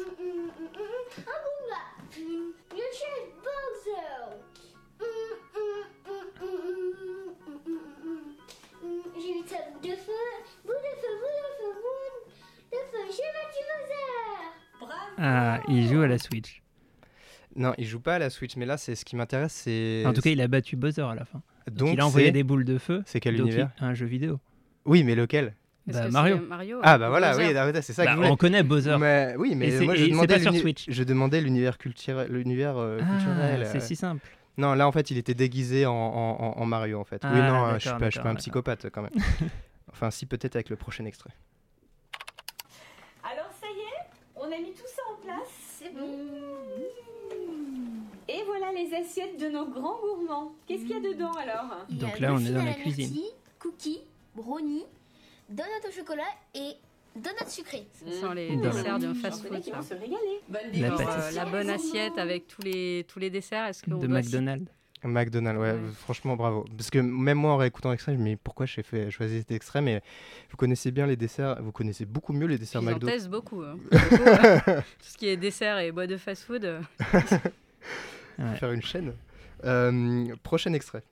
Ah, 15.25 15.61
il 15.69 15.87
joue 15.87 16.01
à 16.01 16.07
la 16.07 16.17
Switch. 16.17 16.61
Non, 17.55 17.73
il 17.77 17.85
joue 17.85 17.99
pas 17.99 18.15
à 18.15 18.19
la 18.19 18.29
Switch, 18.29 18.55
mais 18.57 18.65
là, 18.65 18.77
c'est 18.77 18.95
ce 18.95 19.05
qui 19.05 19.15
m'intéresse, 19.15 19.53
c'est. 19.53 20.03
En 20.05 20.11
tout 20.13 20.21
cas, 20.21 20.31
il 20.31 20.41
a 20.41 20.47
battu 20.47 20.75
Buzzer 20.75 21.07
à 21.07 21.15
la 21.15 21.23
fin. 21.23 21.41
Donc, 21.67 21.77
Donc, 21.77 21.93
il 21.93 22.01
a 22.01 22.05
envoyé 22.05 22.31
des 22.31 22.43
boules 22.43 22.65
de 22.65 22.77
feu. 22.77 23.03
C'est 23.05 23.19
quel 23.19 23.37
donc 23.37 23.47
univers 23.47 23.69
il- 23.79 23.85
Un 23.85 23.93
jeu 23.93 24.05
vidéo. 24.05 24.39
Oui, 24.85 25.03
mais 25.03 25.15
lequel 25.15 25.55
Bah, 25.87 26.09
Mario. 26.09 26.39
Mario. 26.41 26.79
Ah 26.83 26.95
euh, 26.95 26.97
bah 26.97 27.09
voilà, 27.09 27.31
Bowser 27.31 27.51
oui, 27.53 27.57
ah, 27.57 27.81
c'est 27.81 27.93
ça 27.93 28.03
que 28.03 28.09
Bah, 28.09 28.15
voulais. 28.17 28.29
on 28.29 28.35
connaît 28.35 28.63
Buzzer. 28.63 28.97
Mais, 28.99 29.35
oui, 29.37 29.55
mais 29.55 29.69
moi 29.79 29.95
je 29.95 30.05
demandais, 30.07 30.35
pas 30.35 30.41
sur 30.41 30.55
Switch. 30.55 30.85
je 30.89 31.03
demandais 31.03 31.39
l'univers 31.41 31.77
culturel, 31.77 32.29
l'univers 32.31 32.77
euh, 32.77 32.99
Ah, 33.01 33.05
culturel. 33.15 33.67
c'est 33.71 33.77
euh. 33.77 33.81
si 33.81 33.95
simple. 33.95 34.27
Non, 34.57 34.73
là 34.73 34.87
en 34.87 34.91
fait, 34.91 35.09
il 35.11 35.17
était 35.17 35.33
déguisé 35.33 35.85
en, 35.85 35.93
en- 35.93 36.37
en- 36.41 36.61
en 36.61 36.65
Mario 36.65 36.99
en 36.99 37.03
fait. 37.05 37.21
oui, 37.23 37.29
Ah, 37.33 37.49
non, 37.49 37.65
euh, 37.67 37.73
je 37.79 37.87
suis 37.87 37.97
pas, 37.97 38.05
je 38.09 38.11
suis 38.11 38.19
pas 38.21 38.29
un 38.29 38.35
psychopathe 38.35 38.89
quand 38.91 39.01
même. 39.03 39.11
enfin, 39.91 40.11
si 40.11 40.25
peut-être 40.25 40.55
avec 40.55 40.69
le 40.69 40.75
prochain 40.75 41.05
extrait. 41.05 41.31
Alors 43.23 43.49
ça 43.59 43.67
y 43.67 43.79
est, 43.79 44.09
on 44.35 44.45
a 44.45 44.57
mis 44.59 44.73
tout 44.73 44.87
ça 44.87 45.01
en 45.11 45.25
Et 48.29 48.41
voilà 48.45 48.71
les 48.71 48.93
assiettes 48.93 49.39
de 49.39 49.47
nos 49.49 49.65
grands 49.65 49.99
gourmands. 49.99 50.53
Qu'est-ce 50.67 50.81
qu'il 50.83 50.91
y 50.91 50.93
a 50.95 50.99
dedans 51.13 51.31
alors? 51.33 51.85
Il 51.89 51.97
y 51.97 51.99
Donc 51.99 52.15
a 52.15 52.19
là, 52.19 52.33
on 52.33 52.39
est 52.39 52.51
dans 52.51 52.63
la 52.63 52.73
cuisine. 52.73 53.09
myrtille, 53.11 53.31
cookies, 53.59 53.99
brownies, 54.35 54.85
donuts 55.49 55.69
au 55.87 55.91
chocolat 55.91 56.23
et 56.55 56.71
donuts 57.15 57.49
sucrés. 57.49 57.85
Ce 57.93 58.11
sont 58.21 58.31
les 58.31 58.55
Dans 58.55 58.63
la- 58.63 58.69
desserts 58.71 58.99
du 58.99 59.05
J'en 59.07 59.13
fast 59.15 59.43
connais 59.43 59.55
food. 59.57 59.63
qui 59.65 59.69
ça. 59.71 59.75
vont 59.77 59.83
se 59.83 59.93
régaler. 59.93 60.39
Bonne 60.47 60.81
La 60.81 60.93
euh, 60.93 61.31
la 61.31 61.45
bonne 61.45 61.69
assiette 61.69 62.17
avec 62.17 62.47
tous 62.47 62.61
les, 62.61 63.05
tous 63.07 63.19
les 63.19 63.29
desserts. 63.29 63.65
Est-ce 63.67 63.87
De 63.89 64.07
McDonald's. 64.07 64.71
McDonald's, 65.07 65.59
ouais, 65.59 65.71
Ouais. 65.73 65.79
franchement 65.99 66.35
bravo. 66.35 66.65
Parce 66.77 66.89
que 66.89 66.99
même 66.99 67.37
moi 67.37 67.51
en 67.53 67.57
réécoutant 67.57 67.91
l'extrait, 67.91 68.13
je 68.13 68.19
me 68.19 68.25
dis 68.29 68.35
pourquoi 68.35 68.65
j'ai 68.65 68.83
fait 68.83 69.11
choisi 69.11 69.39
cet 69.39 69.51
extrait, 69.51 69.81
mais 69.81 70.01
vous 70.49 70.57
connaissez 70.57 70.91
bien 70.91 71.05
les 71.07 71.15
desserts, 71.15 71.61
vous 71.61 71.71
connaissez 71.71 72.05
beaucoup 72.05 72.33
mieux 72.33 72.47
les 72.47 72.57
desserts 72.57 72.81
Ils 72.81 72.89
en 72.89 72.91
McDo. 72.93 73.07
testent 73.07 73.29
beaucoup. 73.29 73.61
hein. 73.63 73.77
Beaucoup, 73.91 74.23
euh, 74.23 74.59
Tout 74.77 74.83
ce 75.01 75.17
qui 75.17 75.27
est 75.27 75.37
dessert 75.37 75.79
et 75.79 75.91
bois 75.91 76.07
de 76.07 76.17
fast 76.17 76.43
food. 76.43 76.65
euh, 76.65 76.81
Ouais. 78.39 78.55
Faire 78.55 78.71
une 78.71 78.81
chaîne. 78.81 79.13
Euh, 79.65 80.35
prochain 80.41 80.73
extrait. 80.73 81.03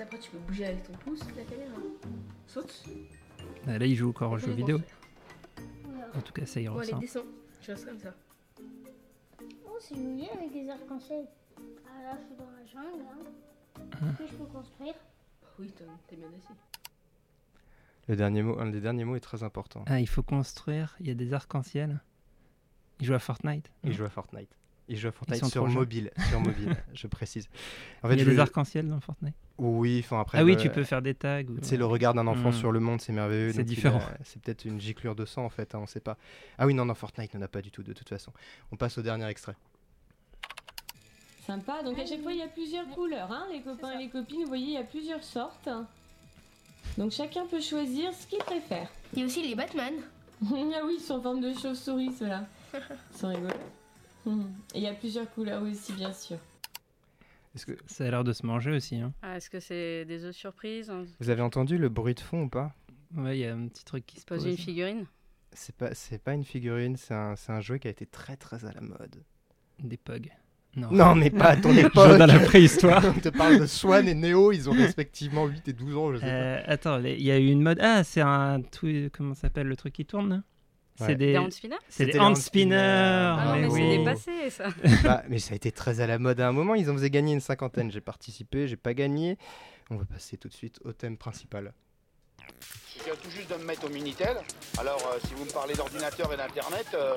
Après, 0.00 0.18
tu 0.18 0.30
peux 0.30 0.38
bouger 0.38 0.66
avec 0.66 0.82
ton 0.82 0.92
pouce 0.94 1.20
la 1.36 1.44
caméra. 1.44 1.76
Saute. 2.48 2.82
Ah, 3.68 3.78
Là, 3.78 3.86
il 3.86 3.94
joue 3.94 4.08
encore 4.08 4.32
aux 4.32 4.38
jeux 4.38 4.50
vidéo. 4.50 4.80
En 6.16 6.20
tout 6.20 6.32
cas, 6.32 6.44
ça 6.44 6.60
y 6.60 6.64
Bon, 6.66 6.72
allez, 6.72 6.80
ressemble. 6.86 7.00
descends. 7.02 7.20
Je 7.60 7.70
reste 7.70 7.86
comme 7.86 7.98
ça. 7.98 8.12
C'est 9.88 9.96
joli 9.96 10.28
avec 10.28 10.52
des 10.52 10.68
arcs-en-ciel. 10.70 11.26
Ah 11.58 12.02
là, 12.04 12.18
je 12.20 12.26
suis 12.26 12.36
dans 12.36 12.50
la 12.50 12.64
jungle. 12.66 13.04
Hein. 13.10 13.78
Est-ce 14.10 14.18
que 14.18 14.26
je 14.28 14.34
peux 14.36 14.44
construire 14.44 14.94
Oui, 15.58 15.70
t'es 15.76 15.84
t'es 16.08 16.16
bien 16.16 16.28
assis. 16.28 16.58
Le 18.08 18.16
dernier 18.16 18.42
mot, 18.42 18.58
un 18.58 18.66
des 18.70 18.80
derniers 18.80 19.04
mots 19.04 19.16
est 19.16 19.20
très 19.20 19.42
important. 19.42 19.84
Ah, 19.86 20.00
il 20.00 20.08
faut 20.08 20.22
construire. 20.22 20.96
Il 21.00 21.08
y 21.08 21.10
a 21.10 21.14
des 21.14 21.32
arcs-en-ciel. 21.32 22.00
Il 23.00 23.06
joue 23.06 23.14
à 23.14 23.18
Fortnite. 23.18 23.70
Il 23.84 23.92
joue 23.92 24.04
à 24.04 24.08
Fortnite. 24.10 24.50
Il 24.88 24.96
joue 24.98 25.08
à 25.08 25.12
Fortnite 25.12 25.44
sur 25.46 25.66
mobile, 25.68 26.10
sur 26.28 26.40
mobile, 26.40 26.76
je 26.92 27.06
précise. 27.06 27.48
En 28.02 28.10
il 28.10 28.18
y 28.18 28.20
a 28.20 28.24
je- 28.24 28.30
des 28.30 28.38
arcs-en-ciel 28.40 28.88
dans 28.88 29.00
Fortnite? 29.00 29.34
Oui, 29.58 30.00
enfin 30.04 30.20
après. 30.20 30.38
Ah 30.38 30.44
oui, 30.44 30.54
le- 30.56 30.60
tu 30.60 30.68
peux 30.70 30.82
faire 30.84 31.00
des 31.02 31.14
tags. 31.14 31.42
ou- 31.44 31.58
C'est 31.62 31.76
le 31.76 31.86
regard 31.86 32.14
d'un 32.14 32.26
enfant 32.26 32.48
Hmm. 32.50 32.52
sur 32.54 32.72
le 32.72 32.80
monde, 32.80 33.00
c'est 33.00 33.12
merveilleux. 33.12 33.52
C'est 33.52 33.62
différent. 33.64 34.00
a- 34.00 34.18
C'est 34.24 34.42
peut-être 34.42 34.64
une 34.64 34.80
giclure 34.80 35.14
de 35.14 35.24
sang 35.24 35.44
en 35.44 35.48
fait, 35.50 35.74
hein, 35.74 35.78
on 35.80 35.86
sait 35.86 36.00
pas. 36.00 36.18
Ah 36.58 36.66
oui, 36.66 36.74
non, 36.74 36.84
non, 36.84 36.94
Fortnite 36.94 37.32
n'en 37.34 37.42
a 37.42 37.48
pas 37.48 37.62
du 37.62 37.70
tout 37.70 37.82
de 37.84 37.92
toute 37.92 38.08
façon. 38.08 38.32
On 38.72 38.76
passe 38.76 38.98
au 38.98 39.02
dernier 39.02 39.26
extrait. 39.28 39.54
Sympa, 41.46 41.82
donc 41.82 41.98
à 41.98 42.06
chaque 42.06 42.22
fois 42.22 42.32
il 42.32 42.38
y 42.38 42.42
a 42.42 42.48
plusieurs 42.48 42.88
couleurs, 42.90 43.30
hein, 43.32 43.46
les 43.50 43.60
copains 43.60 43.98
et 43.98 44.04
les 44.04 44.08
copines, 44.08 44.42
vous 44.42 44.48
voyez, 44.48 44.66
il 44.66 44.72
y 44.72 44.76
a 44.76 44.84
plusieurs 44.84 45.24
sortes. 45.24 45.68
Donc 46.96 47.10
chacun 47.10 47.46
peut 47.46 47.60
choisir 47.60 48.12
ce 48.14 48.26
qu'il 48.26 48.38
préfère. 48.38 48.88
Il 49.12 49.20
y 49.20 49.22
a 49.22 49.26
aussi 49.26 49.42
les 49.42 49.54
Batman. 49.54 49.94
ah 50.44 50.80
oui, 50.84 50.96
ils 50.98 51.02
sont 51.02 51.14
en 51.14 51.22
forme 51.22 51.40
de 51.40 51.52
chauve-souris 51.52 52.12
ceux-là. 52.12 52.46
Ils 52.74 53.18
sont 53.18 53.28
rigolos. 53.28 53.54
Et 54.74 54.78
il 54.78 54.82
y 54.82 54.86
a 54.86 54.94
plusieurs 54.94 55.28
couleurs 55.32 55.62
aussi, 55.62 55.92
bien 55.94 56.12
sûr. 56.12 56.38
Est-ce 57.54 57.66
que 57.66 57.72
Ça 57.86 58.04
a 58.06 58.10
l'air 58.10 58.24
de 58.24 58.32
se 58.32 58.46
manger 58.46 58.70
aussi. 58.70 58.96
Hein. 58.96 59.12
ah, 59.22 59.36
Est-ce 59.36 59.50
que 59.50 59.58
c'est 59.60 60.04
des 60.04 60.24
œufs 60.24 60.34
surprises 60.34 60.90
hein? 60.90 61.04
Vous 61.18 61.28
avez 61.28 61.42
entendu 61.42 61.76
le 61.76 61.88
bruit 61.88 62.14
de 62.14 62.20
fond 62.20 62.44
ou 62.44 62.48
pas? 62.48 62.72
Ouais, 63.16 63.36
il 63.36 63.40
y 63.40 63.46
a 63.46 63.52
un 63.54 63.66
petit 63.68 63.84
truc 63.84 64.06
qui 64.06 64.20
se 64.20 64.24
Pose 64.24 64.44
pose. 64.44 64.52
une 64.52 64.56
figurine? 64.56 65.06
C'est 65.52 65.74
pas, 65.74 65.92
c'est 65.92 66.18
pas 66.22 66.32
une 66.32 66.44
figurine, 66.44 66.96
c'est 66.96 67.12
un, 67.14 67.36
c'est 67.36 67.52
un 67.52 67.60
jouet 67.60 67.78
qui 67.78 67.88
a 67.88 67.90
été 67.90 68.06
très 68.06 68.36
très 68.36 68.64
à 68.64 68.72
la 68.72 68.80
mode. 68.80 69.22
Des 69.80 69.98
pogs. 69.98 70.30
Non, 70.76 71.14
mais 71.14 71.30
pas 71.30 71.48
à 71.50 71.56
ton 71.56 71.70
époque. 71.76 72.18
dans 72.18 72.26
la 72.26 72.38
préhistoire. 72.38 73.04
On 73.16 73.20
te 73.20 73.28
parle 73.28 73.60
de 73.60 73.66
Swan 73.66 74.08
et 74.08 74.14
Neo, 74.14 74.52
ils 74.52 74.70
ont 74.70 74.72
respectivement 74.72 75.46
8 75.46 75.68
et 75.68 75.72
12 75.72 75.96
ans, 75.96 76.12
je 76.14 76.18
sais 76.18 76.24
Euh, 76.26 76.60
attends, 76.66 76.98
il 77.04 77.22
y 77.22 77.30
a 77.30 77.38
eu 77.38 77.48
une 77.48 77.62
mode. 77.62 77.78
Ah, 77.82 78.04
c'est 78.04 78.22
un. 78.22 78.62
Comment 79.12 79.34
ça 79.34 79.42
s'appelle 79.42 79.66
le 79.66 79.76
truc 79.76 79.92
qui 79.92 80.06
tourne 80.06 80.28
là? 80.30 80.36
Ouais. 81.00 81.06
C'est 81.08 81.14
des. 81.16 81.32
Des 81.32 81.38
hand 81.38 81.52
spinners? 81.52 81.76
C'est 81.88 82.06
des 82.06 82.18
hand 82.18 82.36
spinners. 82.36 82.76
Ah 82.76 83.44
non, 83.54 83.60
mais 83.60 83.66
oui. 83.68 83.80
c'est 83.80 83.98
dépassé 83.98 84.50
ça. 84.50 84.64
pas. 84.64 84.88
Bah, 85.04 85.22
mais 85.28 85.38
ça 85.38 85.52
a 85.52 85.56
été 85.56 85.72
très 85.72 86.00
à 86.00 86.06
la 86.06 86.18
mode 86.18 86.40
à 86.40 86.48
un 86.48 86.52
moment, 86.52 86.74
ils 86.74 86.88
en 86.90 86.94
faisaient 86.94 87.10
gagner 87.10 87.34
une 87.34 87.40
cinquantaine. 87.40 87.90
J'ai 87.90 88.00
participé, 88.00 88.66
j'ai 88.68 88.76
pas 88.76 88.94
gagné. 88.94 89.36
On 89.90 89.96
va 89.96 90.04
passer 90.06 90.36
tout 90.38 90.48
de 90.48 90.54
suite 90.54 90.78
au 90.84 90.92
thème 90.92 91.16
principal. 91.18 91.72
Je 92.98 93.04
viens 93.04 93.14
tout 93.22 93.30
juste 93.30 93.50
de 93.50 93.56
me 93.56 93.64
mettre 93.64 93.84
au 93.86 93.90
Minitel. 93.90 94.36
Alors, 94.78 94.98
euh, 95.14 95.18
si 95.26 95.34
vous 95.34 95.44
me 95.44 95.50
parlez 95.52 95.74
d'ordinateur 95.74 96.32
et 96.32 96.36
d'Internet, 96.36 96.86
euh, 96.94 97.14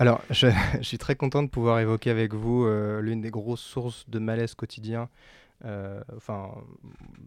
Alors, 0.00 0.22
je, 0.30 0.48
suis 0.80 0.96
très 0.96 1.14
content 1.14 1.42
de 1.42 1.48
pouvoir 1.48 1.78
évoquer 1.78 2.08
avec 2.08 2.32
vous 2.32 2.64
euh, 2.64 3.02
l'une 3.02 3.20
des 3.20 3.30
grosses 3.30 3.60
sources 3.60 4.08
de 4.08 4.18
malaise 4.18 4.54
quotidien, 4.54 5.10
euh, 5.66 6.00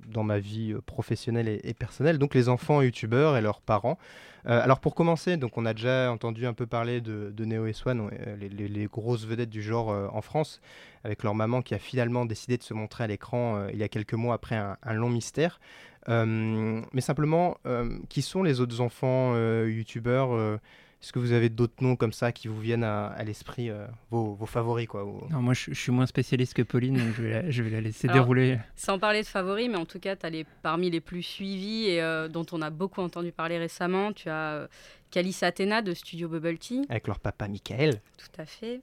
dans 0.07 0.23
ma 0.23 0.39
vie 0.39 0.73
euh, 0.73 0.81
professionnelle 0.81 1.47
et, 1.47 1.73
personnelle, 1.75 2.17
donc 2.17 2.33
les 2.33 2.49
enfants 2.49 2.81
youtubeurs 2.81 3.37
et 3.37 3.41
leurs 3.41 3.61
parents. 3.61 3.97
Alors, 4.45 4.81
pour 4.81 4.93
commencer, 4.93 5.37
donc 5.37 5.57
on 5.57 5.65
a 5.65 5.73
déjà 5.73 6.11
entendu 6.11 6.45
un 6.45 6.51
peu 6.51 6.65
parler 6.65 6.99
de, 6.99 7.45
Neo 7.45 7.65
et 7.65 7.71
Swan, 7.71 8.09
les, 8.37 8.87
grosses 8.87 9.25
vedettes 9.25 9.49
du 9.51 9.61
genre 9.61 9.87
en 9.87 10.21
France, 10.21 10.59
avec 11.05 11.23
leur 11.23 11.33
maman 11.33 11.61
qui 11.61 11.73
a 11.75 11.79
finalement 11.79 12.25
décidé 12.25 12.57
de 12.57 12.63
se 12.63 12.73
montrer 12.73 13.05
à 13.05 13.07
l'écran 13.07 13.67
il 13.71 13.77
y 13.77 13.83
a 13.83 13.87
quelques 13.87 14.15
mois 14.15 14.35
après 14.35 14.57
un, 14.57 14.75
un 14.83 14.93
long 14.95 15.07
mystère. 15.09 15.61
Mais 16.09 16.99
simplement, 16.99 17.55
qui 18.09 18.21
sont 18.21 18.43
les 18.43 18.59
autres 18.59 18.81
enfants 18.81 19.33
youtubeurs 19.63 20.59
Est-ce 21.03 21.11
que 21.11 21.19
vous 21.19 21.33
avez 21.33 21.49
d'autres 21.49 21.83
noms 21.83 21.97
comme 21.97 22.13
ça 22.13 22.31
qui 22.31 22.47
vous 22.47 22.61
viennent 22.61 22.85
à, 22.85 23.07
à 23.07 23.23
l'esprit, 23.25 23.69
euh, 23.69 23.85
vos, 24.09 24.35
vos 24.35 24.45
favoris 24.45 24.87
quoi 24.87 25.03
ou- 25.03 25.27
Non, 25.31 25.41
moi, 25.41 25.53
je, 25.53 25.65
je 25.73 25.77
suis 25.79 25.91
moins 25.91 26.05
spécialiste 26.05 26.53
que 26.53 26.61
Pauline, 26.61 26.95
donc 26.95 27.13
je 27.17 27.21
vais 27.23 27.29
la, 27.29 27.49
je 27.51 27.61
vais 27.61 27.69
la 27.71 27.81
laisser 27.81 28.07
Alors, 28.07 28.23
dérouler. 28.23 28.57
Sans 28.77 28.97
parler 28.99 29.21
de 29.21 29.27
favoris, 29.27 29.67
mais 29.69 29.75
en 29.75 29.85
tout 29.85 29.99
cas, 29.99 30.15
tu 30.15 30.25
as 30.25 30.29
les, 30.29 30.45
parmi 30.61 30.89
les 30.89 31.01
plus 31.01 31.21
suivis 31.21 31.87
et 31.89 32.01
euh, 32.01 32.29
dont 32.29 32.45
on 32.53 32.61
a 32.61 32.69
beaucoup 32.69 33.01
entendu 33.01 33.33
parler 33.33 33.57
récemment, 33.57 34.13
tu 34.13 34.29
as 34.29 34.53
euh, 34.53 34.67
Calissa 35.11 35.47
Athena 35.47 35.81
de 35.81 35.93
Studio 35.93 36.29
Bubble 36.29 36.57
Tea. 36.57 36.85
Avec 36.89 37.05
leur 37.07 37.19
papa 37.19 37.49
Michael. 37.49 38.01
Tout 38.17 38.41
à 38.41 38.45
fait. 38.45 38.79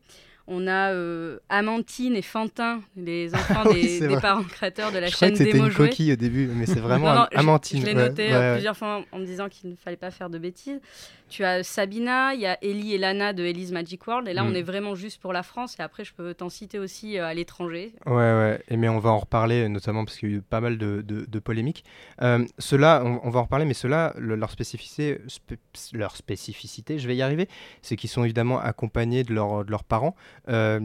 On 0.52 0.66
a 0.66 0.90
euh, 0.90 1.38
Amantine 1.48 2.16
et 2.16 2.22
Fantin, 2.22 2.80
les 2.96 3.32
enfants 3.36 3.62
Oui, 3.70 4.00
des, 4.00 4.16
parents 4.20 4.42
créateurs 4.42 4.90
de 4.90 4.98
la 4.98 5.06
Je 5.06 5.14
chaîne 5.16 5.30
que 5.30 5.38
c'était 5.38 5.52
Démo 5.52 5.66
une 5.68 5.72
coquille 5.74 6.12
au 6.12 6.16
début, 6.16 6.48
mais 6.48 6.66
c'est 6.66 6.80
vraiment 6.80 7.06
Non, 7.08 7.14
non, 7.14 7.20
Am- 7.22 7.28
je- 7.32 7.38
Amantine. 7.38 7.80
Je, 7.82 7.86
l'ai 7.86 7.94
ouais, 7.94 8.08
noté 8.08 8.26
ouais, 8.28 8.32
ouais. 8.36 8.52
plusieurs 8.54 8.76
fois 8.76 9.04
en 9.12 9.18
me 9.20 9.24
disant 9.26 9.48
qu'il 9.48 9.70
ne 9.70 9.76
fallait 9.76 9.96
pas 9.96 10.10
faire 10.10 10.28
de 10.28 10.38
bêtises. 10.38 10.80
Tu 11.28 11.44
as 11.44 11.62
Sabina, 11.62 12.34
il 12.34 12.40
y 12.40 12.46
a 12.46 12.58
Ellie 12.64 12.94
et 12.94 12.98
Lana 12.98 13.32
de 13.32 13.44
Ellie's 13.44 13.70
Magic 13.70 14.04
World. 14.08 14.26
Et 14.26 14.32
là, 14.32 14.42
Mm. 14.42 14.48
on 14.48 14.54
est 14.54 14.62
vraiment 14.62 14.96
juste 14.96 15.20
pour 15.22 15.32
la 15.32 15.44
France. 15.44 15.76
Et 15.78 15.82
après, 15.82 16.02
je 16.04 16.12
peux 16.12 16.34
t'en 16.34 16.48
citer 16.48 16.80
aussi 16.80 17.16
euh, 17.18 17.24
à 17.26 17.32
l'étranger. 17.34 17.92
Ouais, 18.06 18.12
ouais, 18.14 18.60
et 18.68 18.76
mais 18.76 18.88
on 18.88 18.98
va 18.98 19.10
en 19.10 19.18
reparler, 19.20 19.68
notamment 19.68 20.04
parce 20.04 20.16
qu'il 20.18 20.30
y 20.30 20.34
a 20.34 20.36
eu 20.38 20.42
pas 20.42 20.60
mal 20.60 20.76
de, 20.76 21.02
de- 21.06 21.26
de 21.26 21.38
polémiques. 21.38 21.84
Euh, 22.22 22.44
ceux-là, 22.58 23.02
on, 23.04 23.20
on 23.22 23.30
va 23.30 23.38
en 23.38 23.42
reparler, 23.44 23.64
mais 23.64 23.74
ceux-là, 23.74 24.12
le- 24.18 24.34
leur, 24.34 24.50
spécificité, 24.50 25.20
spé- 25.28 25.58
leur 25.92 26.16
spécificité, 26.16 26.98
je 26.98 27.06
vais 27.06 27.14
y 27.14 27.22
arriver, 27.22 27.46
c'est 27.82 27.94
qu'ils 27.94 28.10
sont 28.10 28.24
évidemment 28.24 28.58
accompagnés 28.58 29.22
de, 29.22 29.32
leur- 29.32 29.64
de 29.64 29.70
leurs 29.70 29.84
parents. 29.84 30.16
Euh, 30.48 30.80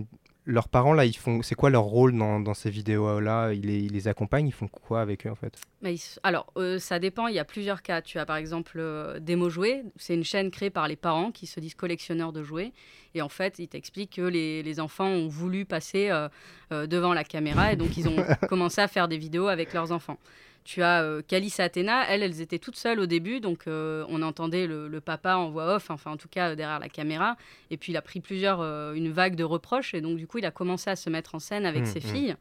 leurs 0.48 0.70
parents, 0.70 0.94
là, 0.94 1.06
ils 1.06 1.15
font, 1.18 1.41
c'est 1.41 1.56
quoi 1.56 1.72
leur 1.72 1.82
rôle 1.84 2.15
dans, 2.15 2.39
dans 2.39 2.54
ces 2.54 2.70
vidéos-là? 2.70 3.52
Ils 3.54 3.62
les, 3.65 3.80
ils 3.80 3.91
les 3.91 4.08
accompagnent, 4.08 4.48
ils 4.48 4.54
font 4.54 4.68
quoi 4.68 5.02
avec 5.02 5.26
eux, 5.26 5.32
en 5.32 5.36
fait? 5.36 5.58
Mais 5.82 5.94
ils 5.94 5.96
s- 5.96 6.20
alors, 6.22 6.46
euh, 6.58 6.78
ça 6.78 7.00
dépend. 7.00 7.26
Il 7.28 7.34
y 7.34 7.39
a 7.39 7.46
plusieurs 7.46 7.82
cas. 7.82 8.02
Tu 8.04 8.20
as 8.20 8.26
par 8.28 8.36
exemple 8.36 8.78
euh, 8.78 9.20
Démo 9.20 9.50
Jouets. 9.50 9.84
C'est 9.96 10.13
une 10.13 10.24
chaîne 10.24 10.52
créée 10.52 10.70
par 10.70 10.88
les 10.88 10.96
parents 10.96 11.32
qui 11.32 11.48
se 11.48 11.60
disent 11.60 11.74
collectionneurs 11.74 12.32
de 12.32 12.44
jouets. 12.44 12.74
Et 13.15 13.24
en 13.24 13.30
fait, 13.30 13.58
ils 13.58 13.68
t'expliquent 13.68 14.18
que 14.18 14.22
les, 14.22 14.62
les 14.62 14.80
enfants 14.80 15.08
ont 15.08 15.28
voulu 15.28 15.65
passer 15.65 16.10
euh, 16.12 16.86
devant 16.86 17.13
la 17.13 17.24
caméra 17.24 17.72
et 17.74 17.76
donc 17.76 17.98
ils 17.98 18.08
ont 18.08 18.15
commencé 18.50 18.82
à 18.82 18.88
faire 18.88 19.08
des 19.08 19.18
vidéos 19.18 19.48
avec 19.48 19.74
leurs 19.74 19.91
enfants. 19.91 20.18
Tu 20.65 20.82
as 20.82 21.04
euh, 21.04 21.21
Calice 21.21 21.60
et 21.60 21.63
Athéna, 21.63 22.06
elles, 22.10 22.23
elles 22.23 22.41
étaient 22.41 22.58
toutes 22.58 22.75
seules 22.75 22.99
au 22.99 23.06
début, 23.06 23.39
donc 23.39 23.67
euh, 23.67 24.04
on 24.10 24.23
entendait 24.23 24.65
le, 24.65 24.88
le 24.88 24.99
papa 24.99 25.36
en 25.36 25.51
voix 25.51 25.75
off, 25.75 25.91
enfin 25.91 26.10
en 26.12 26.17
tout 26.17 26.28
cas 26.28 26.49
euh, 26.49 26.56
derrière 26.56 26.80
la 26.80 26.89
caméra. 26.89 27.38
Et 27.69 27.78
puis 27.78 27.91
il 27.91 27.97
a 27.97 28.01
pris 28.01 28.19
plusieurs, 28.19 28.62
une 28.93 29.12
vague 29.12 29.36
de 29.36 29.43
reproches, 29.43 29.93
et 29.93 30.01
donc 30.01 30.17
du 30.17 30.25
coup 30.25 30.39
il 30.39 30.45
a 30.45 30.49
commencé 30.51 30.89
à 30.89 30.95
se 30.95 31.10
mettre 31.12 31.36
en 31.36 31.39
scène 31.39 31.65
avec 31.67 31.84
Mmh, 31.84 31.86
ses 31.86 31.99
mmh. 31.99 32.01
filles. 32.01 32.36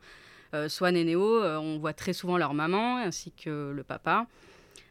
Euh, 0.54 0.68
Swan 0.70 0.96
et 0.96 1.04
Néo, 1.04 1.42
on 1.44 1.78
voit 1.78 1.92
très 1.92 2.14
souvent 2.14 2.38
leur 2.38 2.54
maman 2.54 2.96
ainsi 2.96 3.30
que 3.32 3.70
le 3.76 3.82
papa. 3.84 4.26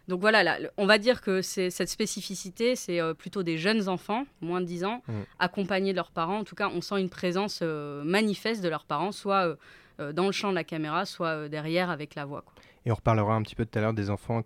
Donc 0.10 0.20
voilà, 0.20 0.44
là, 0.44 0.58
on 0.78 0.86
va 0.86 0.98
dire 1.00 1.22
que 1.22 1.42
cette 1.42 1.88
spécificité, 1.90 2.76
c'est 2.76 3.00
plutôt 3.16 3.42
des 3.42 3.58
jeunes 3.58 3.88
enfants, 3.90 4.26
moins 4.42 4.60
de 4.62 4.66
10 4.66 4.84
ans, 4.84 5.02
Mm. 5.08 5.14
accompagnés 5.40 5.92
de 5.94 5.96
leurs 5.96 6.12
parents. 6.12 6.40
En 6.40 6.44
tout 6.44 6.56
cas, 6.56 6.70
on 6.70 6.82
sent 6.82 7.00
une 7.00 7.10
présence 7.10 7.62
manifeste 7.64 8.62
de 8.62 8.68
leurs 8.70 8.84
parents, 8.86 9.12
soit 9.14 9.56
dans 9.98 10.26
le 10.26 10.32
champ 10.34 10.50
de 10.50 10.56
la 10.56 10.64
caméra, 10.66 11.06
soit 11.06 11.48
derrière 11.50 11.90
avec 11.90 12.14
la 12.16 12.26
voix. 12.26 12.42
quoi. 12.42 12.54
Et 12.86 12.92
on 12.92 12.96
reparlera 12.96 13.36
un 13.36 13.42
petit 13.42 13.56
peu 13.56 13.66
tout 13.66 13.78
à 13.78 13.82
l'heure 13.82 13.94
des 13.94 14.10
enfants 14.10 14.44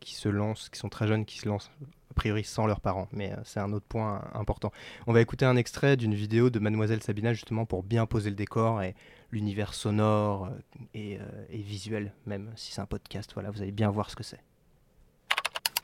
qui 0.00 0.14
se 0.14 0.28
lancent, 0.28 0.68
qui 0.68 0.78
sont 0.78 0.88
très 0.88 1.06
jeunes, 1.06 1.24
qui 1.24 1.38
se 1.38 1.48
lancent 1.48 1.70
a 2.10 2.14
priori 2.14 2.42
sans 2.42 2.66
leurs 2.66 2.80
parents, 2.80 3.08
mais 3.12 3.32
euh, 3.32 3.36
c'est 3.44 3.60
un 3.60 3.72
autre 3.72 3.86
point 3.88 4.22
important. 4.34 4.72
On 5.06 5.12
va 5.12 5.20
écouter 5.20 5.44
un 5.44 5.56
extrait 5.56 5.96
d'une 5.96 6.14
vidéo 6.14 6.50
de 6.50 6.58
Mademoiselle 6.58 7.02
Sabina 7.02 7.32
justement 7.32 7.66
pour 7.66 7.82
bien 7.82 8.06
poser 8.06 8.30
le 8.30 8.36
décor 8.36 8.82
et 8.82 8.94
l'univers 9.30 9.74
sonore 9.74 10.46
euh, 10.46 10.50
et, 10.94 11.18
euh, 11.18 11.46
et 11.50 11.58
visuel 11.58 12.12
même, 12.26 12.50
si 12.56 12.72
c'est 12.72 12.80
un 12.80 12.86
podcast, 12.86 13.30
voilà, 13.34 13.50
vous 13.50 13.62
allez 13.62 13.70
bien 13.70 13.90
voir 13.90 14.10
ce 14.10 14.16
que 14.16 14.24
c'est. 14.24 14.40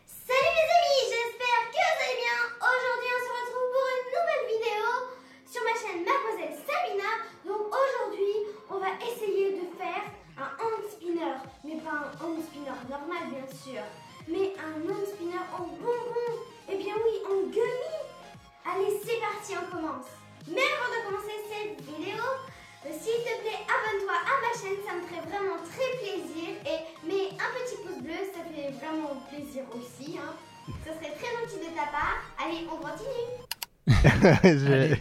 Salut 0.04 0.50
mes 0.56 0.66
amis, 0.66 1.04
j'espère 1.06 1.62
que 1.70 1.78
vous 1.78 2.02
allez 2.02 2.18
bien. 2.26 2.38
Aujourd'hui, 2.58 3.10
on 3.14 3.22
se 3.22 3.30
retrouve 3.38 3.68
pour 3.70 3.86
une 3.94 4.10
nouvelle 4.16 4.44
vidéo 4.50 4.86
sur 5.46 5.62
ma 5.62 5.74
chaîne 5.78 6.02
Mademoiselle 6.02 6.58
Sabina. 6.66 7.10
Donc 7.46 7.70
aujourd'hui, 7.70 8.34
on 8.68 8.78
va 8.80 8.98
essayer 8.98 9.62
de 9.62 9.66
faire 9.78 10.10
un 10.36 10.50
hand 10.58 10.82
spinner, 10.90 11.38
mais 11.64 11.78
pas 11.80 12.10
un 12.10 12.10
hand 12.18 12.42
spinner 12.42 12.75
normal 12.88 13.30
bien 13.30 13.46
sûr, 13.46 13.82
mais 14.28 14.52
un 14.58 14.74
hand 14.82 15.06
spinner 15.06 15.44
en 15.52 15.66
bonbon. 15.78 16.32
Eh 16.68 16.76
bien 16.76 16.94
oui, 16.94 17.14
en 17.26 17.46
gummy. 17.50 17.96
Allez, 18.66 18.98
c'est 19.04 19.20
parti, 19.20 19.54
on 19.54 19.70
commence. 19.70 20.10
Mais 20.48 20.66
avant 20.74 20.90
de 20.90 20.98
commencer 21.06 21.38
cette 21.46 21.80
vidéo, 21.86 22.22
euh, 22.84 22.90
s'il 22.90 23.22
te 23.22 23.34
plaît, 23.40 23.62
abonne-toi 23.66 24.14
à 24.14 24.34
ma 24.42 24.52
chaîne, 24.58 24.82
ça 24.84 24.94
me 24.94 25.02
ferait 25.06 25.26
vraiment 25.30 25.58
très 25.62 25.90
plaisir. 25.98 26.58
Et 26.66 27.06
mets 27.06 27.30
un 27.38 27.50
petit 27.54 27.76
pouce 27.82 28.02
bleu, 28.02 28.20
ça 28.34 28.42
fait 28.50 28.70
vraiment 28.72 29.14
plaisir 29.30 29.62
aussi. 29.74 30.18
Hein. 30.18 30.34
Ce 30.84 30.90
serait 30.90 31.14
très 31.14 31.30
gentil 31.38 31.58
de 31.58 31.70
ta 31.74 31.86
part. 31.86 32.18
Allez, 32.42 32.66
on 32.70 32.78
continue. 32.82 33.46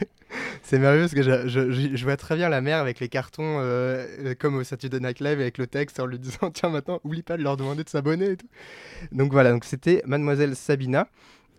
C'est 0.63 0.79
merveilleux 0.79 1.03
parce 1.03 1.13
que 1.13 1.21
je, 1.23 1.47
je- 1.47 1.71
je- 1.71 1.95
je 1.95 2.03
vois 2.03 2.17
très 2.17 2.35
bien 2.35 2.49
la 2.49 2.61
mère 2.61 2.79
avec 2.79 2.99
les 2.99 3.09
cartons 3.09 3.57
euh, 3.59 4.33
comme 4.39 4.55
au 4.55 4.63
Saturday 4.63 4.99
Night 4.99 5.19
Live 5.19 5.39
avec 5.39 5.57
le 5.57 5.67
texte 5.67 5.99
en 5.99 6.05
lui 6.05 6.19
disant 6.19 6.49
tiens 6.51 6.69
maintenant 6.69 6.99
oublie 7.03 7.23
pas 7.23 7.37
de 7.37 7.43
leur 7.43 7.57
demander 7.57 7.83
de 7.83 7.89
s'abonner 7.89 8.31
et 8.31 8.37
tout. 8.37 8.47
Donc 9.11 9.31
voilà 9.31 9.51
donc 9.51 9.65
c'était 9.65 10.01
Mademoiselle 10.05 10.55
Sabina. 10.55 11.07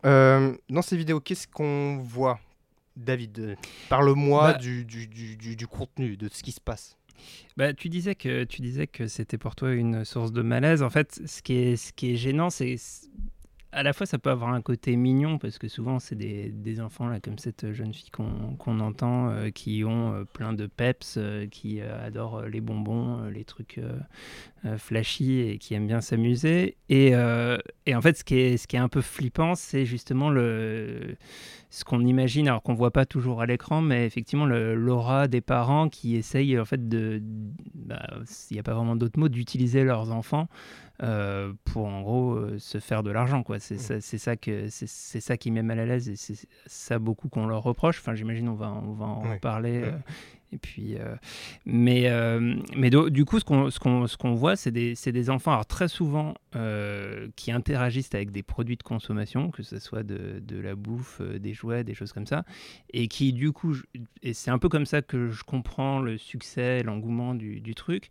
Euh, 0.04 0.54
dans 0.70 0.82
ces 0.82 0.96
vidéos 0.96 1.20
qu'est-ce 1.20 1.48
qu'on 1.48 1.98
voit 1.98 2.38
David? 2.96 3.56
Parle-moi 3.88 4.52
Bah- 4.52 4.58
du, 4.58 4.84
du, 4.84 5.06
du- 5.06 5.36
du- 5.36 5.56
du 5.56 5.66
contenu 5.66 6.16
de 6.16 6.28
ce 6.32 6.42
qui 6.42 6.52
se 6.52 6.60
passe. 6.60 6.96
Bah, 7.56 7.72
tu 7.72 7.88
disais 7.88 8.14
que 8.14 8.44
tu 8.44 8.60
disais 8.60 8.86
que 8.86 9.06
c'était 9.06 9.38
pour 9.38 9.56
toi 9.56 9.72
une 9.72 10.04
source 10.04 10.32
de 10.32 10.42
malaise. 10.42 10.82
En 10.82 10.90
fait, 10.90 11.20
ce 11.26 11.40
qui 11.42 11.54
est 11.54 11.76
ce 11.76 11.92
qui 11.94 12.12
est 12.12 12.16
gênant, 12.16 12.50
c'est 12.50 12.76
à 13.76 13.82
la 13.82 13.92
fois 13.92 14.06
ça 14.06 14.18
peut 14.18 14.30
avoir 14.30 14.54
un 14.54 14.62
côté 14.62 14.96
mignon 14.96 15.36
parce 15.38 15.58
que 15.58 15.68
souvent 15.68 15.98
c'est 15.98 16.14
des, 16.14 16.48
des 16.48 16.80
enfants 16.80 17.08
là 17.08 17.20
comme 17.20 17.38
cette 17.38 17.72
jeune 17.72 17.92
fille 17.92 18.10
qu'on 18.10 18.56
qu'on 18.56 18.80
entend 18.80 19.28
euh, 19.28 19.50
qui 19.50 19.84
ont 19.84 20.14
euh, 20.14 20.24
plein 20.24 20.54
de 20.54 20.66
peps, 20.66 21.16
euh, 21.18 21.46
qui 21.46 21.82
adorent 21.82 22.42
les 22.42 22.62
bonbons, 22.62 23.24
les 23.26 23.44
trucs 23.44 23.80
flashy 24.78 25.40
et 25.40 25.58
qui 25.58 25.74
aiment 25.74 25.86
bien 25.86 26.00
s'amuser. 26.00 26.76
Et, 26.88 27.12
et 27.86 27.94
en 27.94 28.00
fait, 28.00 28.16
ce 28.16 28.24
qui 28.24 28.36
est 28.36 28.56
ce 28.56 28.66
qui 28.66 28.76
est 28.76 28.80
un 28.80 28.88
peu 28.88 29.02
flippant, 29.02 29.54
c'est 29.54 29.84
justement 29.84 30.30
le 30.30 31.16
ce 31.70 31.84
qu'on 31.84 32.00
imagine, 32.04 32.48
alors 32.48 32.62
qu'on 32.62 32.74
voit 32.74 32.90
pas 32.92 33.06
toujours 33.06 33.40
à 33.42 33.46
l'écran, 33.46 33.80
mais 33.82 34.06
effectivement 34.06 34.46
l'aura 34.46 35.28
des 35.28 35.40
parents 35.40 35.88
qui 35.88 36.16
essayent 36.16 36.58
en 36.58 36.64
fait 36.64 36.88
de, 36.88 37.20
bah, 37.74 38.06
il 38.50 38.54
n'y 38.54 38.60
a 38.60 38.62
pas 38.62 38.74
vraiment 38.74 38.96
d'autre 38.96 39.18
mot, 39.18 39.28
d'utiliser 39.28 39.84
leurs 39.84 40.10
enfants 40.12 40.48
euh, 41.02 41.52
pour 41.64 41.86
en 41.86 42.00
gros 42.02 42.34
euh, 42.34 42.58
se 42.58 42.78
faire 42.78 43.02
de 43.02 43.10
l'argent 43.10 43.42
quoi. 43.42 43.58
C'est 43.58 43.78
ça, 43.78 44.00
c'est 44.00 44.18
ça 44.18 44.36
que 44.36 44.68
c'est 44.68 44.88
c'est 44.88 45.20
ça 45.20 45.36
qui 45.36 45.50
met 45.50 45.62
mal 45.62 45.78
à 45.80 45.86
l'aise 45.86 46.08
et 46.08 46.16
c'est 46.16 46.36
ça 46.66 46.98
beaucoup 46.98 47.28
qu'on 47.28 47.46
leur 47.46 47.62
reproche. 47.62 47.98
Enfin 48.00 48.14
j'imagine 48.14 48.48
on 48.48 48.54
va 48.54 48.70
on 48.72 48.92
va 48.92 49.06
en 49.06 49.22
Ouais. 49.24 49.34
reparler. 49.34 49.80
Ouais. 49.82 49.94
Et 50.52 50.58
puis, 50.58 50.96
euh, 50.96 51.16
mais, 51.64 52.08
euh, 52.08 52.56
mais 52.76 52.90
du 52.90 53.24
coup, 53.24 53.40
ce 53.40 53.44
qu'on 53.44 53.70
ce 53.70 53.80
qu'on 53.80 54.06
ce 54.06 54.16
qu'on 54.16 54.34
voit, 54.34 54.54
c'est 54.56 54.70
des, 54.70 54.94
des 54.94 55.30
enfants, 55.30 55.52
alors 55.52 55.66
très 55.66 55.88
souvent, 55.88 56.34
euh, 56.54 57.28
qui 57.36 57.50
interagissent 57.50 58.14
avec 58.14 58.30
des 58.30 58.42
produits 58.42 58.76
de 58.76 58.82
consommation, 58.82 59.50
que 59.50 59.62
ce 59.62 59.78
soit 59.80 60.04
de, 60.04 60.40
de 60.40 60.60
la 60.60 60.74
bouffe, 60.74 61.20
des 61.20 61.52
jouets, 61.52 61.82
des 61.84 61.94
choses 61.94 62.12
comme 62.12 62.26
ça, 62.26 62.44
et 62.92 63.08
qui, 63.08 63.32
du 63.32 63.52
coup, 63.52 63.76
et 64.22 64.34
c'est 64.34 64.50
un 64.50 64.58
peu 64.58 64.68
comme 64.68 64.86
ça 64.86 65.02
que 65.02 65.28
je 65.30 65.42
comprends 65.42 66.00
le 66.00 66.16
succès, 66.16 66.82
l'engouement 66.82 67.34
du, 67.34 67.60
du 67.60 67.74
truc, 67.74 68.08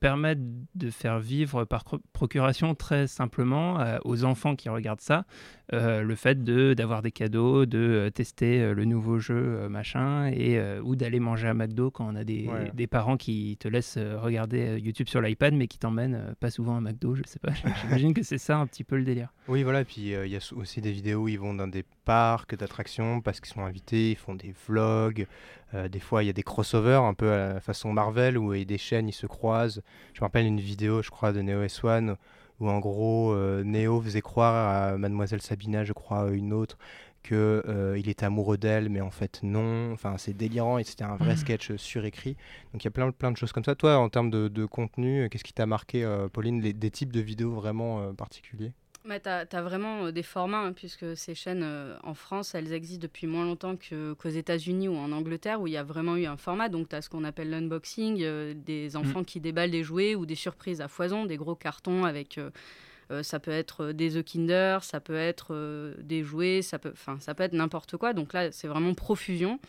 permettent 0.00 0.38
de 0.74 0.90
faire 0.90 1.18
vivre 1.18 1.64
par 1.64 1.84
procuration 2.12 2.74
très 2.74 3.06
simplement 3.06 3.80
euh, 3.80 3.98
aux 4.04 4.24
enfants 4.24 4.54
qui 4.56 4.68
regardent 4.68 5.00
ça 5.00 5.24
euh, 5.72 6.02
le 6.02 6.14
fait 6.14 6.44
de 6.44 6.74
d'avoir 6.74 7.02
des 7.02 7.10
cadeaux, 7.10 7.66
de 7.66 7.78
euh, 7.78 8.10
tester 8.10 8.60
euh, 8.60 8.74
le 8.74 8.84
nouveau 8.84 9.18
jeu 9.18 9.34
euh, 9.36 9.68
machin 9.68 10.26
et 10.26 10.58
euh, 10.58 10.80
ou 10.82 10.94
d'aller 10.94 11.18
manger 11.20 11.48
à 11.48 11.54
McDo 11.54 11.90
quand 11.90 12.06
on 12.06 12.14
a 12.16 12.22
des, 12.24 12.46
Ouais. 12.48 12.70
des 12.74 12.86
parents 12.86 13.16
qui 13.16 13.56
te 13.58 13.66
laissent 13.68 13.96
euh, 13.96 14.18
regarder 14.20 14.66
euh, 14.66 14.78
YouTube 14.78 15.08
sur 15.08 15.20
l'iPad 15.20 15.54
mais 15.54 15.66
qui 15.66 15.78
t'emmènent 15.78 16.14
euh, 16.14 16.34
pas 16.38 16.50
souvent 16.50 16.76
à 16.76 16.80
McDo, 16.80 17.14
je 17.14 17.22
sais 17.26 17.38
pas. 17.40 17.52
J'imagine 17.82 18.14
que 18.14 18.22
c'est 18.22 18.38
ça 18.38 18.58
un 18.58 18.66
petit 18.66 18.84
peu 18.84 18.96
le 18.96 19.04
délire. 19.04 19.32
Oui, 19.48 19.62
voilà, 19.62 19.80
et 19.80 19.84
puis 19.84 20.14
euh, 20.14 20.26
il 20.26 20.32
y 20.32 20.36
a 20.36 20.52
aussi 20.56 20.80
des 20.80 20.92
vidéos 20.92 21.22
où 21.22 21.28
ils 21.28 21.38
vont 21.40 21.54
dans 21.54 21.66
des 21.68 21.84
parcs 22.04 22.54
d'attractions 22.56 23.20
parce 23.20 23.40
qu'ils 23.40 23.52
sont 23.54 23.64
invités, 23.64 24.10
ils 24.12 24.16
font 24.16 24.34
des 24.34 24.54
vlogs. 24.66 25.26
euh, 25.74 25.88
des 25.88 26.00
fois, 26.00 26.22
il 26.22 26.26
y 26.26 26.30
a 26.30 26.32
des 26.34 26.42
crossovers 26.42 27.02
un 27.02 27.14
peu 27.14 27.30
à 27.32 27.54
la 27.54 27.60
façon 27.60 27.92
Marvel 27.92 28.38
où 28.38 28.52
il 28.54 28.58
y 28.60 28.62
a 28.62 28.64
des 28.64 28.78
chaînes, 28.78 29.08
ils 29.08 29.12
se 29.12 29.26
croisent. 29.26 29.82
Je 30.14 30.20
me 30.20 30.24
rappelle 30.24 30.46
une 30.46 30.60
vidéo, 30.60 31.02
je 31.02 31.10
crois, 31.10 31.32
de 31.32 31.40
Neo 31.42 31.62
S1 31.64 32.16
où 32.60 32.68
en 32.68 32.78
gros, 32.78 33.32
euh, 33.32 33.64
Neo 33.64 34.00
faisait 34.00 34.20
croire 34.20 34.54
à 34.92 34.96
Mademoiselle 34.96 35.42
Sabina, 35.42 35.82
je 35.82 35.92
crois, 35.92 36.30
une 36.30 36.52
autre, 36.52 36.78
que 37.24 37.62
euh, 37.66 37.98
il 37.98 38.08
était 38.08 38.26
amoureux 38.26 38.58
d'elle, 38.58 38.90
mais 38.90 39.00
en 39.00 39.10
fait 39.10 39.40
non. 39.42 39.92
Enfin, 39.92 40.16
c'est 40.18 40.34
délirant 40.36 40.78
et 40.78 40.84
c'était 40.84 41.02
un 41.04 41.16
vrai 41.16 41.30
Mhm. 41.30 41.36
sketch 41.36 41.74
surécrit. 41.76 42.36
Donc 42.72 42.84
il 42.84 42.86
y 42.86 42.88
a 42.88 42.90
plein, 42.92 43.10
plein 43.10 43.32
de 43.32 43.36
choses 43.36 43.50
comme 43.50 43.64
ça. 43.64 43.74
Toi, 43.74 43.96
en 43.96 44.08
termes 44.08 44.30
de, 44.30 44.46
de 44.48 44.66
contenu, 44.66 45.28
qu'est-ce 45.30 45.42
qui 45.44 45.52
t'a 45.54 45.66
marqué, 45.66 46.06
Pauline, 46.32 46.60
les- 46.60 46.74
des 46.74 46.90
types 46.92 47.12
de 47.12 47.20
vidéos 47.20 47.52
vraiment 47.52 48.12
particuliers? 48.14 48.72
Mais 49.06 49.20
tu 49.20 49.28
as, 49.28 49.62
vraiment 49.62 50.06
euh, 50.06 50.12
des 50.12 50.22
formats, 50.22 50.60
hein, 50.60 50.72
puisque 50.72 51.14
ces 51.14 51.34
chaînes 51.34 51.62
euh, 51.62 51.96
en 52.04 52.14
France, 52.14 52.54
elles 52.54 52.72
existent 52.72 53.02
depuis 53.02 53.26
moins 53.26 53.44
longtemps 53.44 53.76
qu'aux 53.76 54.28
États-Unis 54.30 54.88
ou 54.88 54.96
en 54.96 55.12
Angleterre, 55.12 55.60
où 55.60 55.66
il 55.66 55.74
y 55.74 55.76
a 55.76 55.82
vraiment 55.82 56.16
eu 56.16 56.24
un 56.24 56.38
format. 56.38 56.70
Donc, 56.70 56.88
tu 56.88 56.96
as 56.96 57.02
ce 57.02 57.10
qu'on 57.10 57.24
appelle 57.24 57.50
l'unboxing, 57.50 58.22
euh, 58.22 58.54
des 58.54 58.96
enfants 58.96 59.22
qui 59.22 59.40
déballent 59.40 59.70
des 59.70 59.82
jouets 59.82 60.14
ou 60.14 60.24
des 60.24 60.34
surprises 60.34 60.80
à 60.80 60.88
foison, 60.88 61.26
des 61.26 61.36
gros 61.36 61.54
cartons 61.54 62.04
avec. 62.04 62.38
euh, 62.38 63.22
ça 63.22 63.38
peut 63.38 63.50
être 63.50 63.92
des 63.92 64.12
The 64.12 64.24
Kinder, 64.24 64.78
ça 64.82 64.98
peut 64.98 65.14
être 65.14 65.94
des 65.98 66.22
jouets, 66.22 66.62
ça 66.62 66.78
peut, 66.78 66.94
ça 67.20 67.34
peut 67.34 67.42
être 67.42 67.52
n'importe 67.52 67.98
quoi. 67.98 68.14
Donc 68.14 68.32
là, 68.32 68.50
c'est 68.50 68.68
vraiment 68.68 68.94
profusion. 68.94 69.60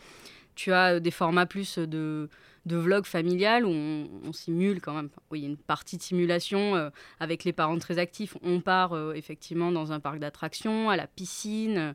Tu 0.54 0.72
as 0.72 1.00
des 1.00 1.10
formats 1.10 1.44
plus 1.44 1.76
de, 1.78 2.30
de 2.66 2.76
vlog 2.76 3.06
familial 3.06 3.64
où 3.64 3.70
on, 3.70 4.08
on 4.24 4.32
simule 4.32 4.80
quand 4.80 4.92
même. 4.94 5.08
Oui, 5.30 5.38
il 5.38 5.42
y 5.42 5.46
a 5.46 5.48
une 5.48 5.56
partie 5.56 5.96
de 5.96 6.02
simulation 6.02 6.76
euh, 6.76 6.90
avec 7.20 7.44
les 7.44 7.52
parents 7.52 7.78
très 7.78 7.98
actifs. 7.98 8.36
On 8.42 8.60
part 8.60 8.92
euh, 8.92 9.14
effectivement 9.14 9.72
dans 9.72 9.92
un 9.92 10.00
parc 10.00 10.18
d'attractions, 10.18 10.90
à 10.90 10.96
la 10.96 11.06
piscine. 11.06 11.78
euh, 11.78 11.92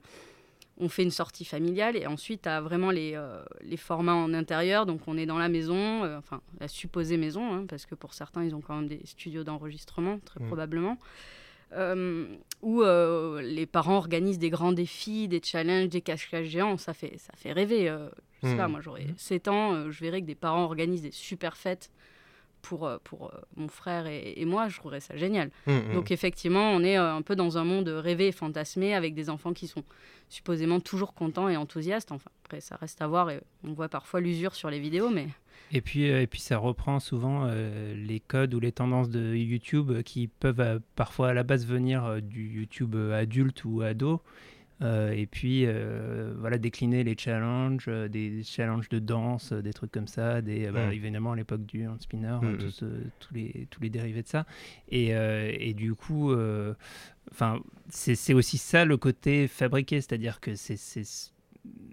on 0.78 0.90
fait 0.90 1.04
une 1.04 1.12
sortie 1.12 1.46
familiale 1.46 1.96
et 1.96 2.08
ensuite, 2.08 2.48
as 2.48 2.60
vraiment 2.60 2.90
les, 2.90 3.12
euh, 3.14 3.44
les 3.62 3.78
formats 3.78 4.16
en 4.16 4.34
intérieur. 4.34 4.88
Donc, 4.88 5.02
on 5.06 5.16
est 5.16 5.28
dans 5.28 5.38
la 5.38 5.50
maison, 5.50 6.04
enfin, 6.18 6.42
la 6.60 6.68
supposée 6.68 7.18
maison, 7.18 7.54
hein, 7.54 7.66
parce 7.70 7.86
que 7.86 7.94
pour 7.94 8.16
certains, 8.16 8.44
ils 8.44 8.56
ont 8.56 8.62
quand 8.62 8.78
même 8.78 8.88
des 8.88 9.02
studios 9.06 9.44
d'enregistrement, 9.44 10.20
très 10.26 10.40
Mm. 10.40 10.48
probablement. 10.48 10.98
Euh, 11.74 12.26
où 12.62 12.84
euh, 12.84 13.42
les 13.42 13.66
parents 13.66 13.98
organisent 13.98 14.38
des 14.38 14.50
grands 14.50 14.72
défis, 14.72 15.28
des 15.28 15.42
challenges, 15.44 15.90
des 15.90 16.02
cache-cache 16.02 16.48
géants. 16.48 16.78
Ça 16.78 16.94
fait, 16.94 17.18
ça 17.18 17.34
fait 17.36 17.54
rêver. 17.54 17.90
euh, 17.90 18.10
je 18.44 18.50
sais 18.50 18.58
pas, 18.58 18.68
moi, 18.68 18.82
j'aurais 18.82 19.08
7 19.18 19.48
ans, 19.48 19.90
je 19.90 20.00
verrais 20.02 20.22
que 20.22 20.26
des 20.28 20.36
parents 20.36 20.64
organisent 20.64 21.04
des 21.04 21.12
super 21.12 21.58
fêtes 21.58 21.92
pour, 22.62 22.90
pour 23.04 23.32
mon 23.56 23.68
frère 23.68 24.06
et, 24.08 24.34
et 24.36 24.46
moi, 24.46 24.68
je 24.68 24.78
trouverais 24.78 25.00
ça 25.00 25.16
génial. 25.16 25.50
Mm, 25.66 25.72
mm. 25.72 25.94
Donc 25.94 26.12
effectivement, 26.12 26.72
on 26.72 26.84
est 26.84 26.96
un 26.96 27.22
peu 27.22 27.36
dans 27.36 27.58
un 27.58 27.64
monde 27.64 27.88
rêvé 27.88 28.28
et 28.28 28.32
fantasmé 28.32 28.94
avec 28.94 29.14
des 29.14 29.30
enfants 29.30 29.54
qui 29.54 29.68
sont 29.68 29.84
supposément 30.30 30.80
toujours 30.80 31.14
contents 31.14 31.50
et 31.50 31.58
enthousiastes. 31.58 32.12
Enfin, 32.12 32.32
après, 32.46 32.62
ça 32.62 32.76
reste 32.76 33.02
à 33.02 33.08
voir 33.08 33.30
et 33.30 33.42
on 33.64 33.74
voit 33.74 33.90
parfois 33.90 34.22
l'usure 34.22 34.56
sur 34.56 34.70
les 34.70 34.80
vidéos, 34.80 35.10
mais... 35.10 35.28
Et 35.74 35.82
puis, 35.82 36.10
euh, 36.12 36.22
et 36.22 36.28
puis 36.28 36.42
ça 36.42 36.58
reprend 36.58 37.00
souvent 37.00 37.46
euh, 37.46 37.94
les 37.96 38.20
codes 38.20 38.54
ou 38.54 38.60
les 38.60 38.72
tendances 38.74 39.10
de 39.10 39.34
YouTube 39.36 39.92
euh, 39.92 40.02
qui 40.02 40.28
peuvent 40.28 40.60
euh, 40.60 40.80
parfois 40.96 41.30
à 41.30 41.34
la 41.34 41.44
base 41.44 41.66
venir 41.66 42.04
euh, 42.06 42.20
du 42.20 42.46
YouTube 42.48 42.96
adulte 43.14 43.64
ou 43.66 43.82
ado. 43.82 44.22
Et 44.84 45.28
puis 45.28 45.68
voilà 46.40 46.58
décliner 46.58 47.04
les 47.04 47.16
challenges, 47.16 47.86
des 47.86 48.42
challenges 48.44 48.90
de 48.90 48.98
danse, 48.98 49.54
des 49.54 49.74
trucs 49.74 49.92
comme 49.92 50.08
ça, 50.08 50.42
des 50.42 50.72
bah, 50.72 50.88
Mm. 50.88 50.94
évidemment 50.94 51.32
à 51.34 51.36
l'époque 51.36 51.68
du 51.68 51.86
hand 51.88 52.02
spinner, 52.02 52.40
Mm, 52.42 52.46
euh, 52.46 52.52
mm. 52.54 52.58
tous, 52.58 52.84
tous 53.20 53.34
les 53.36 53.68
tous 53.70 53.80
les 53.80 53.92
dérivés 53.92 54.24
de 54.24 54.28
ça. 54.28 54.48
Et, 54.90 55.10
et 55.12 55.76
du 55.76 55.94
coup, 55.94 56.34
enfin 57.32 57.60
c'est 57.90 58.34
aussi 58.34 58.58
ça 58.58 58.84
le 58.84 58.98
côté 58.98 59.48
fabriqué, 59.48 60.02
c'est-à-dire 60.02 60.40
que 60.40 60.56
c'est- 60.56 61.32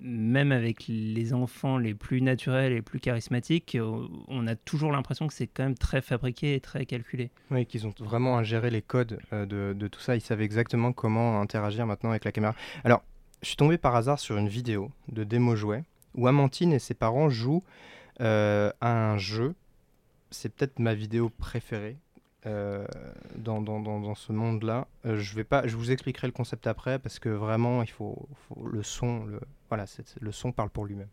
même 0.00 0.52
avec 0.52 0.84
les 0.88 1.34
enfants 1.34 1.76
les 1.76 1.94
plus 1.94 2.22
naturels 2.22 2.72
et 2.72 2.82
plus 2.82 3.00
charismatiques, 3.00 3.74
euh, 3.74 4.06
on 4.28 4.46
a 4.46 4.56
toujours 4.56 4.92
l'impression 4.92 5.26
que 5.26 5.34
c'est 5.34 5.46
quand 5.46 5.64
même 5.64 5.76
très 5.76 6.00
fabriqué 6.00 6.54
et 6.54 6.60
très 6.60 6.86
calculé. 6.86 7.30
Oui, 7.50 7.66
qu'ils 7.66 7.86
ont 7.86 7.92
vraiment 8.00 8.38
ingéré 8.38 8.70
les 8.70 8.80
codes 8.82 9.18
euh, 9.32 9.74
de, 9.74 9.88
tout 9.88 10.00
ça. 10.00 10.14
Ils 10.16 10.20
savent 10.22 10.40
exactement 10.40 10.92
comment 10.92 11.40
interagir 11.40 11.86
maintenant 11.86 12.10
avec 12.10 12.24
la 12.24 12.32
caméra. 12.32 12.54
Alors, 12.84 13.02
je 13.42 13.48
suis 13.48 13.56
tombé 13.56 13.76
par 13.78 13.94
hasard 13.94 14.18
sur 14.18 14.36
une 14.38 14.48
vidéo 14.48 14.90
de 15.08 15.24
démo 15.24 15.54
jouet 15.56 15.84
où 16.14 16.26
Amantine 16.26 16.72
et 16.72 16.78
ses 16.78 16.94
parents 16.94 17.28
jouent 17.28 17.62
euh, 18.20 18.72
à 18.80 19.12
un 19.12 19.18
jeu. 19.18 19.54
C'est 20.30 20.48
peut-être 20.54 20.78
ma 20.78 20.94
vidéo 20.94 21.28
préférée. 21.30 21.96
euh, 22.46 22.86
dans, 23.36 23.60
dans, 23.60 23.80
dans, 23.80 24.00
dans 24.00 24.14
ce 24.14 24.32
monde-là, 24.32 24.86
Euh, 25.04 25.16
je 25.18 25.34
vais 25.34 25.44
pas, 25.44 25.66
je 25.66 25.76
vous 25.76 25.90
expliquerai 25.90 26.26
le 26.28 26.32
concept 26.32 26.66
après 26.66 26.98
parce 26.98 27.18
que 27.18 27.28
vraiment 27.28 27.82
il 27.82 27.90
faut, 27.90 28.28
faut 28.48 28.66
le 28.66 28.82
son, 28.82 29.24
le 29.26 29.40
voilà, 29.68 29.86
c'est- 29.86 30.14
le 30.20 30.32
son 30.32 30.52
parle 30.52 30.70
pour 30.70 30.86
lui-même. 30.86 31.08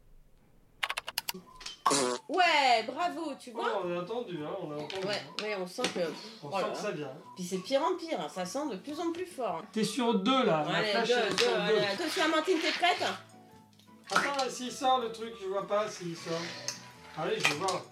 Ouais, 2.28 2.84
bravo, 2.88 3.34
tu 3.40 3.52
vois. 3.52 3.82
on 3.84 3.96
a 3.96 4.02
entendu, 4.02 4.40
hein, 4.44 4.50
on 4.60 4.72
a 4.72 4.76
entendu. 4.76 5.06
Ouais, 5.06 5.22
ouais, 5.44 5.56
on 5.60 5.68
sent 5.68 5.84
que. 5.94 6.00
On 6.42 6.50
oh 6.52 6.58
sent 6.58 6.62
là 6.64 6.70
que 6.70 6.78
ça 6.78 6.92
vient. 6.92 7.12
Puis 7.36 7.44
c'est 7.44 7.60
pire 7.60 7.84
en 7.84 7.96
pire, 7.96 8.20
hein, 8.20 8.28
ça 8.28 8.44
sent 8.44 8.68
de 8.72 8.78
plus 8.78 9.00
en 9.00 9.12
plus 9.12 9.28
fort. 9.28 9.62
hein. 9.62 9.68
T'es 9.72 9.84
sur 9.84 10.16
deux 10.16 10.46
là, 10.46 10.66
Allez, 10.68 10.94
deux, 10.94 11.00
deux, 11.02 11.38
sur 11.38 11.60
allez, 11.60 11.76
deux. 11.76 11.84
Attention, 11.84 12.24
t'es 12.44 12.72
prête? 12.72 13.04
Attends, 14.12 14.50
s'il 14.50 14.72
sort 14.72 15.00
le 15.00 15.12
truc, 15.12 15.34
je 15.40 15.48
vois 15.48 15.68
pas 15.68 15.88
s'il 15.88 16.16
sort. 16.18 16.34
Allez, 17.18 17.40
je 17.40 17.50
vais 17.50 17.56
voir. 17.56 17.84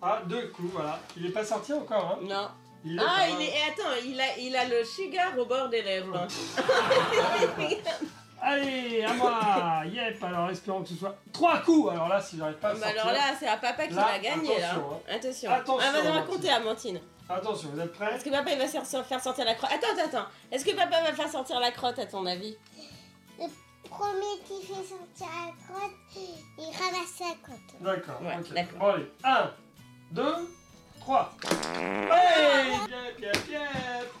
Ah, 0.00 0.22
deux 0.26 0.48
coups, 0.48 0.72
voilà. 0.72 1.00
Il 1.16 1.26
est 1.26 1.30
pas 1.30 1.44
sorti 1.44 1.72
encore, 1.72 2.18
hein? 2.18 2.18
Non. 2.22 2.48
Il 2.84 3.00
ah, 3.04 3.28
il 3.28 3.42
est. 3.42 3.48
et 3.48 3.62
attends, 3.72 3.96
il 4.04 4.20
a, 4.20 4.38
il 4.38 4.54
a 4.54 4.68
le 4.68 4.84
sugar 4.84 5.36
au 5.36 5.46
bord 5.46 5.68
des 5.68 5.82
lèvres. 5.82 6.16
Allez, 8.48 9.02
à 9.04 9.12
moi 9.14 9.40
Yep, 9.92 10.22
alors 10.22 10.50
espérons 10.50 10.82
que 10.82 10.88
ce 10.90 10.94
soit 10.94 11.16
trois 11.32 11.58
coups 11.58 11.90
Alors 11.92 12.08
là, 12.08 12.20
si 12.20 12.36
j'arrive 12.38 12.56
pas 12.58 12.68
à 12.68 12.74
Bah 12.74 12.80
sortir... 12.80 13.02
alors 13.02 13.12
là, 13.14 13.20
c'est 13.38 13.48
à 13.48 13.56
papa 13.56 13.86
qui 13.88 13.94
Là, 13.94 14.02
va 14.02 14.18
gagner 14.20 14.60
là. 14.60 14.70
attention, 14.70 14.90
hein. 14.92 15.12
Attention. 15.14 15.50
Attention, 15.50 15.78
Ah, 15.88 15.92
va 15.92 16.02
nous 16.02 16.08
Amandine. 16.08 16.20
raconter, 16.30 16.50
Amantine. 16.50 17.00
Attention, 17.28 17.68
vous 17.74 17.80
êtes 17.80 17.92
prêts? 17.92 18.14
Est-ce 18.14 18.24
que 18.24 18.30
papa 18.30 18.52
il 18.52 18.58
va 18.58 18.66
faire 18.68 18.86
sortir 18.86 19.44
la 19.44 19.54
crotte? 19.54 19.70
Attends, 19.72 19.86
attends, 20.00 20.18
attends. 20.18 20.28
Est-ce 20.52 20.64
que 20.64 20.70
papa 20.76 21.02
va 21.02 21.12
faire 21.12 21.28
sortir 21.28 21.58
la 21.58 21.72
crotte 21.72 21.98
à 21.98 22.06
ton 22.06 22.24
avis? 22.26 22.56
Le 23.38 23.46
premier 23.88 24.38
qui 24.46 24.64
fait 24.64 24.74
sortir 24.74 25.26
la 25.26 25.74
crotte, 25.74 25.90
il 26.14 26.64
ramasse 26.64 27.18
la 27.18 27.34
crotte. 27.42 27.80
D'accord, 27.80 28.22
Ouais, 28.22 28.36
ok. 28.40 28.52
d'accord. 28.54 28.78
Bon, 28.78 28.86
allez, 28.92 29.10
un, 29.24 29.50
deux, 30.12 30.34
trois. 31.00 31.32
Hey 31.74 32.70
Yep, 32.70 33.20
yep, 33.20 33.48
yep 33.50 34.12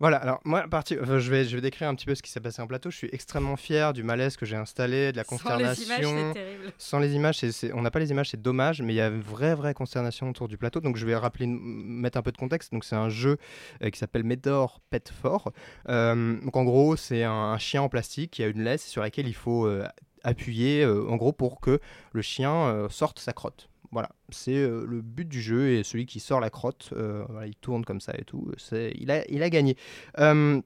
Voilà, 0.00 0.16
alors 0.16 0.40
moi, 0.44 0.60
à 0.62 0.68
partir, 0.68 0.98
enfin, 1.02 1.18
je, 1.20 1.30
vais, 1.30 1.44
je 1.44 1.54
vais 1.54 1.62
décrire 1.62 1.88
un 1.88 1.94
petit 1.94 2.04
peu 2.06 2.14
ce 2.14 2.22
qui 2.22 2.30
s'est 2.30 2.40
passé 2.40 2.60
en 2.60 2.66
plateau. 2.66 2.90
Je 2.90 2.96
suis 2.96 3.08
extrêmement 3.12 3.56
fier 3.56 3.92
du 3.92 4.02
malaise 4.02 4.36
que 4.36 4.44
j'ai 4.44 4.56
installé, 4.56 5.12
de 5.12 5.16
la 5.16 5.24
Sans 5.24 5.36
les 5.36 5.38
consternation. 5.40 5.84
images, 6.10 6.26
c'est 6.28 6.32
terrible. 6.34 6.72
Sans 6.78 6.98
les 6.98 7.12
images, 7.14 7.38
c'est- 7.38 7.52
c'est- 7.52 7.72
on 7.72 7.80
n'a 7.82 7.90
pas 7.92 8.00
les 8.00 8.10
images, 8.10 8.30
c'est 8.30 8.42
dommage, 8.42 8.82
mais 8.82 8.92
il 8.92 8.96
y 8.96 9.00
a 9.00 9.06
une 9.06 9.20
vraie, 9.20 9.54
vraie 9.54 9.72
consternation 9.72 10.28
autour 10.28 10.48
du 10.48 10.58
plateau. 10.58 10.80
Donc 10.80 10.96
je 10.96 11.06
vais 11.06 11.14
rappeler, 11.14 11.46
mettre 11.46 12.18
un 12.18 12.22
peu 12.22 12.32
de 12.32 12.36
contexte. 12.36 12.72
Donc 12.72 12.84
c'est 12.84 12.96
un 12.96 13.08
jeu 13.08 13.38
euh, 13.82 13.90
qui 13.90 13.98
s'appelle 13.98 14.24
Medor 14.24 14.80
Pet 14.90 15.08
Fort. 15.10 15.52
Euh, 15.88 16.40
donc 16.40 16.56
en 16.56 16.64
gros, 16.64 16.96
c'est 16.96 17.22
un, 17.22 17.32
un 17.32 17.58
chien 17.58 17.80
en 17.82 17.88
plastique 17.88 18.32
qui 18.32 18.42
a 18.42 18.48
une 18.48 18.62
laisse 18.64 18.84
sur 18.86 19.00
laquelle 19.00 19.28
il 19.28 19.34
faut 19.34 19.66
euh, 19.66 19.86
appuyer, 20.24 20.84
en 20.86 21.16
gros, 21.16 21.32
pour 21.32 21.60
que 21.60 21.78
le 22.12 22.22
chien 22.22 22.86
sorte 22.90 23.18
sa 23.18 23.32
crotte. 23.32 23.68
Voilà, 23.94 24.10
c'est 24.28 24.56
euh, 24.56 24.84
le 24.88 25.00
but 25.02 25.28
du 25.28 25.40
jeu 25.40 25.68
et 25.70 25.84
celui 25.84 26.04
qui 26.04 26.18
sort 26.18 26.40
la 26.40 26.50
crotte, 26.50 26.90
euh, 26.96 27.24
voilà, 27.28 27.46
il 27.46 27.54
tourne 27.54 27.84
comme 27.84 28.00
ça 28.00 28.12
et 28.18 28.24
tout, 28.24 28.50
c'est, 28.56 28.92
il, 28.98 29.08
a, 29.12 29.24
il 29.30 29.40
a 29.44 29.48
gagné. 29.48 29.76
Euh, 30.18 30.60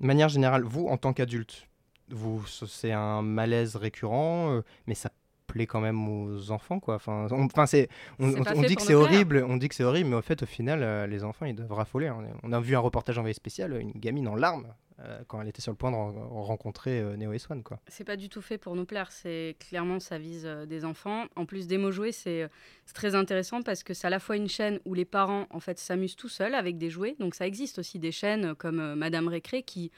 de 0.00 0.06
manière 0.06 0.30
générale, 0.30 0.62
vous, 0.62 0.86
en 0.86 0.96
tant 0.96 1.12
qu'adulte, 1.12 1.68
vous, 2.08 2.46
c'est 2.46 2.92
un 2.92 3.20
malaise 3.20 3.76
récurrent, 3.76 4.52
euh, 4.54 4.62
mais 4.86 4.94
ça 4.94 5.10
plaît 5.46 5.66
quand 5.66 5.82
même 5.82 6.08
aux 6.08 6.50
enfants, 6.50 6.80
quoi. 6.80 6.94
Enfin, 6.94 7.26
on, 7.30 7.44
enfin, 7.44 7.66
c'est, 7.66 7.90
on, 8.18 8.28
dit 8.62 8.74
que 8.76 8.80
c'est 8.82 8.94
horrible, 8.94 9.44
on 9.46 9.58
dit 9.58 9.68
que 9.68 9.74
c'est 9.74 9.84
horrible, 9.84 10.08
mais 10.08 10.16
en 10.16 10.22
fait, 10.22 10.42
au 10.42 10.46
final, 10.46 11.10
les 11.10 11.24
enfants, 11.24 11.44
ils 11.44 11.54
doivent 11.54 11.72
raffoler. 11.72 12.06
hein. 12.06 12.22
On 12.42 12.52
a 12.52 12.60
vu 12.60 12.74
un 12.74 12.80
reportage 12.80 13.18
envoyé 13.18 13.34
spécial, 13.34 13.78
une 13.78 13.92
gamine 13.92 14.28
en 14.28 14.34
larmes 14.34 14.68
euh, 15.00 15.22
quand 15.28 15.40
elle 15.40 15.48
était 15.48 15.62
sur 15.62 15.72
le 15.72 15.76
point 15.76 15.90
de 15.90 15.96
ren- 15.96 16.28
rencontrer 16.44 17.00
euh, 17.00 17.16
Neo 17.16 17.32
et 17.32 17.38
Swan. 17.38 17.62
C'est 17.86 18.04
pas 18.04 18.16
du 18.16 18.28
tout 18.28 18.42
fait 18.42 18.58
pour 18.58 18.74
nous 18.74 18.84
plaire. 18.84 19.12
C'est 19.12 19.56
clairement 19.60 20.00
ça 20.00 20.18
vise 20.18 20.44
euh, 20.44 20.66
des 20.66 20.84
enfants. 20.84 21.26
En 21.36 21.46
plus 21.46 21.68
mots 21.70 21.92
jouets, 21.92 22.12
c'est 22.12 22.42
euh, 22.42 22.48
c'est 22.84 22.94
très 22.94 23.14
intéressant 23.14 23.62
parce 23.62 23.84
que 23.84 23.94
c'est 23.94 24.06
à 24.06 24.10
la 24.10 24.18
fois 24.18 24.36
une 24.36 24.48
chaîne 24.48 24.80
où 24.84 24.94
les 24.94 25.04
parents 25.04 25.46
en 25.50 25.60
fait 25.60 25.78
s'amusent 25.78 26.16
tout 26.16 26.28
seuls 26.28 26.54
avec 26.54 26.78
des 26.78 26.90
jouets. 26.90 27.16
Donc 27.20 27.34
ça 27.34 27.46
existe 27.46 27.78
aussi 27.78 27.98
des 27.98 28.12
chaînes 28.12 28.54
comme 28.54 28.94
Madame 28.94 29.28
Récré 29.28 29.62
qui 29.62 29.90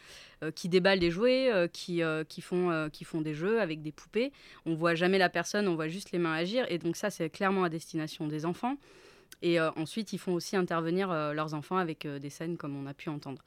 qui 0.54 0.68
déballent 0.68 0.98
des 0.98 1.10
jouets, 1.10 1.68
qui 1.72 2.00
font 2.40 3.20
des 3.20 3.34
jeux 3.34 3.60
avec 3.60 3.82
des 3.82 3.92
poupées. 3.92 4.32
On 4.66 4.74
voit 4.74 4.94
jamais 4.94 5.18
la 5.18 5.28
personne, 5.28 5.68
on 5.68 5.74
voit 5.74 5.88
juste 5.88 6.12
les 6.12 6.18
mains 6.18 6.32
agir. 6.32 6.66
Et 6.70 6.78
donc 6.78 6.96
ça 6.96 7.10
c'est 7.10 7.30
clairement 7.30 7.64
à 7.64 7.68
destination 7.68 8.26
des 8.26 8.44
enfants. 8.46 8.76
Et 9.42 9.60
ensuite, 9.60 10.12
ils 10.12 10.18
font 10.18 10.34
aussi 10.34 10.56
intervenir 10.56 11.08
leurs 11.08 11.54
enfants 11.54 11.76
avec 11.76 12.06
des 12.06 12.30
scènes 12.30 12.56
comme 12.56 12.76
on 12.76 12.86
a 12.86 12.94
pu 12.94 13.08
entendre. 13.08 13.42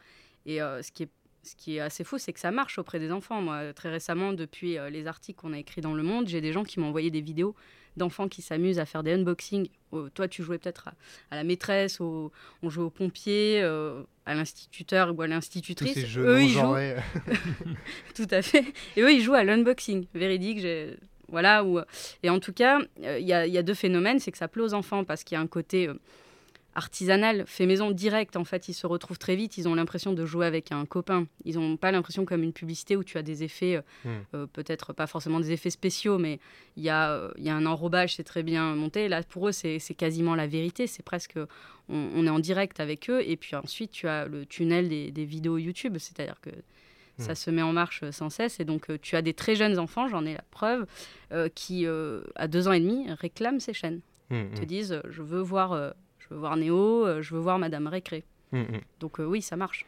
Et 0.45 0.57
ce, 0.57 0.91
qui 0.91 1.03
est, 1.03 1.09
ce 1.43 1.55
qui 1.55 1.75
est 1.77 1.79
assez 1.79 2.03
fou, 2.03 2.17
c'est 2.17 2.33
que 2.33 2.39
ça 2.39 2.51
marche 2.51 2.77
auprès 2.79 2.99
des 2.99 3.11
enfants. 3.11 3.41
Moi, 3.41 3.73
très 3.73 3.89
récemment, 3.89 4.33
depuis 4.33 4.77
euh, 4.77 4.89
les 4.89 5.07
articles 5.07 5.39
qu'on 5.39 5.53
a 5.53 5.57
écrits 5.59 5.81
dans 5.81 5.93
Le 5.93 6.03
Monde, 6.03 6.27
j'ai 6.27 6.41
des 6.41 6.51
gens 6.53 6.63
qui 6.63 6.79
m'ont 6.79 6.87
envoyé 6.87 7.11
des 7.11 7.21
vidéos 7.21 7.55
d'enfants 7.95 8.27
qui 8.27 8.41
s'amusent 8.41 8.79
à 8.79 8.85
faire 8.85 9.03
des 9.03 9.13
unboxings. 9.13 9.67
Euh, 9.93 10.09
toi, 10.15 10.27
tu 10.27 10.41
jouais 10.41 10.57
peut-être 10.57 10.87
à, 10.87 10.93
à 11.31 11.35
la 11.35 11.43
maîtresse, 11.43 12.01
au- 12.01 12.31
on 12.63 12.69
jouait 12.69 12.85
au 12.85 12.89
pompier, 12.89 13.61
euh, 13.61 14.01
à 14.25 14.33
l'instituteur 14.33 15.13
ou 15.15 15.21
à 15.21 15.27
l'institutrice. 15.27 15.93
Tous 15.93 15.99
ces 15.99 16.17
Eux, 16.19 16.41
ils 16.41 16.49
jouent. 16.49 16.75
Tout 18.15 18.27
à 18.31 18.41
fait. 18.41 18.65
Et 18.95 19.01
eux, 19.01 19.11
ils 19.11 19.21
jouent 19.21 19.33
à 19.35 19.43
l'unboxing. 19.43 20.05
Véridique, 20.13 20.59
j'ai. 20.59 20.97
Voilà. 21.29 21.63
Où... 21.63 21.79
Et 22.23 22.29
en 22.29 22.39
tout 22.39 22.53
cas, 22.53 22.79
euh, 23.03 23.19
il 23.19 23.25
y, 23.25 23.29
y 23.29 23.57
a 23.57 23.63
deux 23.63 23.73
phénomènes. 23.73 24.19
C'est 24.19 24.31
que 24.31 24.37
ça 24.37 24.47
plaît 24.47 24.63
aux 24.63 24.73
enfants 24.73 25.03
parce 25.03 25.23
qu'il 25.23 25.35
y 25.35 25.37
a 25.37 25.41
un 25.41 25.47
côté 25.47 25.89
artisanal, 26.75 27.43
fait 27.47 27.65
maison 27.65 27.91
direct. 27.91 28.35
En 28.35 28.43
fait, 28.43 28.67
ils 28.67 28.73
se 28.73 28.87
retrouvent 28.87 29.19
très 29.19 29.35
vite. 29.35 29.57
Ils 29.57 29.67
ont 29.67 29.75
l'impression 29.75 30.13
de 30.13 30.25
jouer 30.25 30.45
avec 30.45 30.71
un 30.71 30.85
copain. 30.85 31.27
Ils 31.45 31.55
n'ont 31.55 31.77
pas 31.77 31.91
l'impression 31.91 32.25
comme 32.25 32.43
une 32.43 32.53
publicité 32.53 32.95
où 32.95 33.03
tu 33.03 33.17
as 33.17 33.23
des 33.23 33.43
effets, 33.43 33.75
euh, 33.77 33.81
Hmm. 34.05 34.09
euh, 34.35 34.47
peut-être 34.47 34.93
pas 34.93 35.07
forcément 35.07 35.39
des 35.39 35.51
effets 35.51 35.69
spéciaux, 35.69 36.17
mais 36.17 36.39
il 36.77 36.83
y, 36.83 36.89
a, 36.89 37.11
euh, 37.11 37.31
y 37.37 37.49
a 37.49 37.55
un 37.55 37.65
enrobage, 37.65 38.15
c'est 38.15 38.23
très 38.23 38.43
bien 38.43 38.75
monté. 38.75 39.07
Là, 39.07 39.23
pour 39.23 39.47
eux, 39.47 39.51
c'est 39.51 39.79
quasiment 39.95 40.35
la 40.35 40.47
vérité. 40.47 40.87
C'est 40.87 41.03
presque. 41.03 41.37
On, 41.89 42.09
on 42.15 42.25
est 42.25 42.29
en 42.29 42.39
direct 42.39 42.79
avec 42.79 43.09
eux. 43.09 43.21
Et 43.27 43.37
puis 43.37 43.55
ensuite, 43.55 43.91
tu 43.91 44.07
as 44.07 44.25
le 44.27 44.45
tunnel 44.45 44.89
des, 44.89 45.11
des 45.11 45.25
vidéos 45.25 45.57
YouTube. 45.57 45.97
C'est-à-dire 45.99 46.39
que 46.41 46.49
ça 47.19 47.33
Hmm. 47.33 47.35
se 47.35 47.51
met 47.51 47.61
en 47.61 47.73
marche 47.73 48.09
sans 48.09 48.31
cesse. 48.31 48.59
Et 48.59 48.65
donc, 48.65 48.87
tu 49.01 49.15
as 49.15 49.21
des 49.21 49.35
très 49.35 49.55
jeunes 49.55 49.77
enfants, 49.77 50.07
j'en 50.07 50.25
ai 50.25 50.33
la 50.33 50.43
preuve, 50.49 50.87
euh, 51.31 51.47
qui, 51.53 51.85
euh, 51.85 52.23
à 52.35 52.47
deux 52.47 52.67
ans 52.67 52.71
et 52.71 52.79
demi, 52.79 53.05
réclament 53.11 53.59
ces 53.59 53.73
chaînes. 53.73 54.01
Hmm, 54.31 54.49
Te 54.55 54.65
disent, 54.65 54.99
je 55.07 55.21
veux 55.21 55.41
voir, 55.41 55.93
veux 56.33 56.39
voir 56.39 56.57
Néo, 56.57 57.05
euh, 57.05 57.21
je 57.21 57.33
veux 57.33 57.39
voir 57.41 57.59
Madame 57.59 57.87
Récré. 57.87 58.23
Hmm, 58.51 58.61
hmm. 58.61 58.81
Donc, 58.99 59.19
euh, 59.19 59.25
oui, 59.25 59.41
ça 59.41 59.55
marche. 59.55 59.85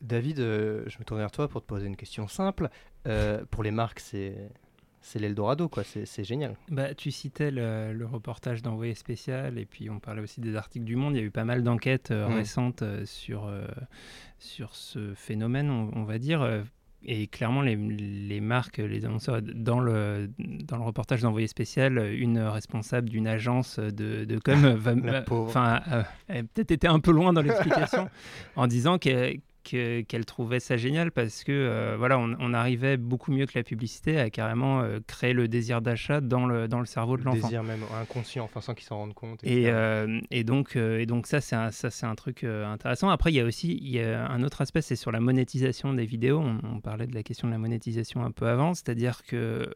David, 0.00 0.38
euh, 0.38 0.84
je 0.86 0.98
me 0.98 1.04
tourne 1.04 1.18
vers 1.20 1.30
toi 1.32 1.48
pour 1.48 1.60
te 1.62 1.66
poser 1.66 1.86
une 1.86 1.96
question 1.96 2.28
simple. 2.28 2.68
Euh, 3.06 3.44
pour 3.50 3.62
les 3.64 3.70
marques, 3.72 4.00
c'est 4.00 4.36
c'est 5.00 5.18
l'Eldorado, 5.18 5.68
quoi. 5.68 5.84
C'est 5.84 6.06
c'est 6.06 6.24
génial. 6.24 6.56
Bah, 6.70 6.94
tu 6.94 7.10
citais 7.10 7.50
le, 7.50 7.92
le 7.92 8.06
reportage 8.06 8.62
d'Envoyé 8.62 8.94
spécial 8.94 9.58
et 9.58 9.64
puis 9.64 9.90
on 9.90 9.98
parlait 10.00 10.20
aussi 10.22 10.40
des 10.40 10.54
articles 10.56 10.84
du 10.84 10.96
Monde. 10.96 11.14
Il 11.16 11.18
y 11.20 11.22
a 11.22 11.24
eu 11.24 11.30
pas 11.30 11.44
mal 11.44 11.62
d'enquêtes 11.62 12.10
euh, 12.10 12.28
Mm. 12.28 12.34
récentes 12.34 12.82
euh, 12.82 13.04
sur, 13.06 13.46
euh, 13.46 13.66
sur 14.38 14.74
ce 14.74 15.14
phénomène, 15.14 15.70
on, 15.70 15.90
on 15.94 16.04
va 16.04 16.18
dire. 16.18 16.42
Et 17.04 17.28
clairement, 17.28 17.62
les, 17.62 17.76
les 17.76 18.40
marques, 18.40 18.78
les 18.78 19.04
annonceurs, 19.04 19.40
dans 19.40 19.78
le, 19.80 20.28
dans 20.38 20.76
le 20.76 20.82
reportage 20.82 21.22
d'Envoyé 21.22 21.46
spécial, 21.46 21.96
une 22.12 22.40
responsable 22.40 23.08
d'une 23.08 23.28
agence 23.28 23.78
de, 23.78 24.24
de 24.24 24.38
com 24.38 24.54
va, 24.76 24.94
va- 24.94 25.82
euh, 25.92 26.02
elle 26.26 26.38
a 26.38 26.42
peut-être 26.42 26.72
été 26.72 26.88
un 26.88 26.98
peu 26.98 27.12
loin 27.12 27.32
dans 27.32 27.40
l'explication 27.42 28.10
en 28.56 28.66
disant 28.66 28.98
qu'elle 28.98 29.38
que- 29.64 30.00
qu'elle 30.02 30.24
trouvait 30.24 30.60
ça 30.60 30.76
génial 30.76 31.10
parce 31.12 31.44
que 31.44 31.52
euh, 31.52 31.96
voilà, 31.98 32.18
on, 32.18 32.36
on 32.40 32.54
arrivait 32.54 32.96
beaucoup 32.96 33.32
mieux 33.32 33.46
que 33.46 33.52
la 33.58 33.62
publicité 33.64 34.18
à 34.18 34.30
carrément 34.30 34.80
euh, 34.80 34.98
créer 35.06 35.32
le 35.32 35.48
désir 35.48 35.80
d'achat 35.82 36.20
dans 36.20 36.46
le, 36.46 36.68
dans 36.68 36.80
le 36.80 36.86
cerveau 36.86 37.16
de 37.16 37.22
Le 37.22 37.26
l'enfant. 37.26 37.46
désir 37.48 37.62
même 37.62 37.82
inconscient, 38.00 38.44
enfin 38.44 38.60
sans 38.60 38.74
qu'ils 38.74 38.86
s'en 38.86 38.96
rendent 38.98 39.14
compte. 39.14 39.40
Et, 39.44 39.70
euh, 39.70 40.20
et 40.30 40.44
donc, 40.44 40.76
et 40.76 41.06
donc 41.06 41.26
ça, 41.26 41.40
c'est 41.40 41.56
un, 41.56 41.70
ça, 41.70 41.90
c'est 41.90 42.06
un 42.06 42.14
truc 42.14 42.44
intéressant. 42.44 43.08
Après, 43.10 43.30
il 43.30 43.34
y 43.36 43.40
a 43.40 43.44
aussi 43.44 43.78
il 43.82 43.88
y 43.90 44.00
a 44.00 44.26
un 44.28 44.42
autre 44.42 44.60
aspect, 44.60 44.82
c'est 44.82 44.96
sur 44.96 45.12
la 45.12 45.20
monétisation 45.20 45.92
des 45.94 46.04
vidéos. 46.06 46.38
On, 46.40 46.58
on 46.76 46.80
parlait 46.80 47.06
de 47.06 47.14
la 47.14 47.22
question 47.22 47.48
de 47.48 47.52
la 47.52 47.58
monétisation 47.58 48.24
un 48.24 48.30
peu 48.30 48.46
avant, 48.46 48.74
c'est-à-dire 48.74 49.22
que 49.24 49.74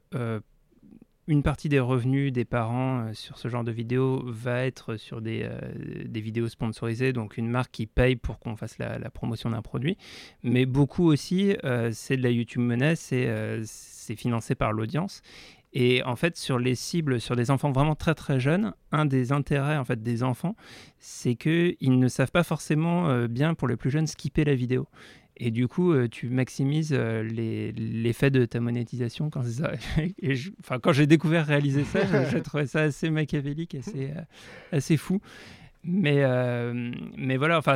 une 1.29 1.43
partie 1.43 1.69
des 1.69 1.79
revenus 1.79 2.33
des 2.33 2.45
parents 2.45 3.01
euh, 3.01 3.13
sur 3.15 3.39
ce 3.39 3.49
genre 3.49 3.63
de 3.63 3.71
vidéos 3.71 4.23
va 4.27 4.65
être 4.65 4.97
sur 4.97 5.21
des, 5.21 5.43
euh, 5.45 5.61
des 6.05 6.21
vidéos 6.21 6.49
sponsorisées, 6.49 7.13
donc 7.13 7.37
une 7.37 7.49
marque 7.49 7.71
qui 7.71 7.87
paye 7.87 8.17
pour 8.17 8.39
qu'on 8.39 8.57
fasse 8.57 8.79
la, 8.79 8.99
promotion 9.11 9.51
d'un 9.51 9.63
produit. 9.63 9.97
Mais 10.43 10.67
beaucoup 10.67 11.05
aussi, 11.05 11.57
euh, 11.65 11.91
c'est 11.93 12.17
de 12.17 12.23
la 12.23 12.31
YouTube 12.31 12.63
c'est 12.97 13.27
euh, 13.27 13.63
c'est 13.65 14.17
financé 14.17 14.55
par 14.55 14.73
l'audience. 14.73 15.23
Et 15.75 16.03
en 16.03 16.17
fait, 16.17 16.37
sur 16.37 16.59
les 16.59 16.75
cibles, 16.75 17.19
sur 17.19 17.35
des 17.35 17.51
enfants 17.51 17.73
vraiment 17.73 17.95
très 17.95 18.15
très 18.15 18.39
jeunes, 18.39 18.75
un 18.91 19.07
des 19.07 19.33
intérêts 19.33 19.79
en 19.79 19.85
fait 19.85 20.03
des 20.03 20.23
enfants, 20.23 20.55
c'est 20.99 21.35
que 21.35 21.75
ils 21.81 21.99
ne 21.99 22.09
savent 22.09 22.31
pas 22.31 22.43
forcément 22.43 23.25
bien 23.27 23.55
pour 23.55 23.69
les 23.69 23.77
plus 23.77 23.91
jeunes 23.91 24.07
skipper 24.07 24.45
la 24.45 24.55
vidéo. 24.55 24.87
Et 25.45 25.51
du 25.51 25.67
coup, 25.67 25.93
euh, 25.93 26.07
tu 26.09 26.29
maximises 26.29 26.95
euh, 26.97 27.25
l'effet 27.25 28.31
de 28.31 28.45
ta 28.45 28.61
monétisation 28.61 29.29
quand 29.29 29.43
c'est 29.43 29.61
ça. 29.61 29.73
Enfin, 30.61 30.79
quand 30.79 30.93
j'ai 30.93 31.09
découvert 31.09 31.45
réaliser 31.45 31.83
ça, 31.83 31.99
j'ai 32.31 32.41
trouvé 32.43 32.69
ça 32.69 32.83
assez 32.83 33.11
machiavélique, 33.11 33.75
assez, 33.75 34.13
euh, 34.17 34.21
assez 34.71 34.97
fou. 34.97 35.21
Mais, 35.83 36.23
mais 37.17 37.37
voilà, 37.37 37.59
enfin, 37.59 37.75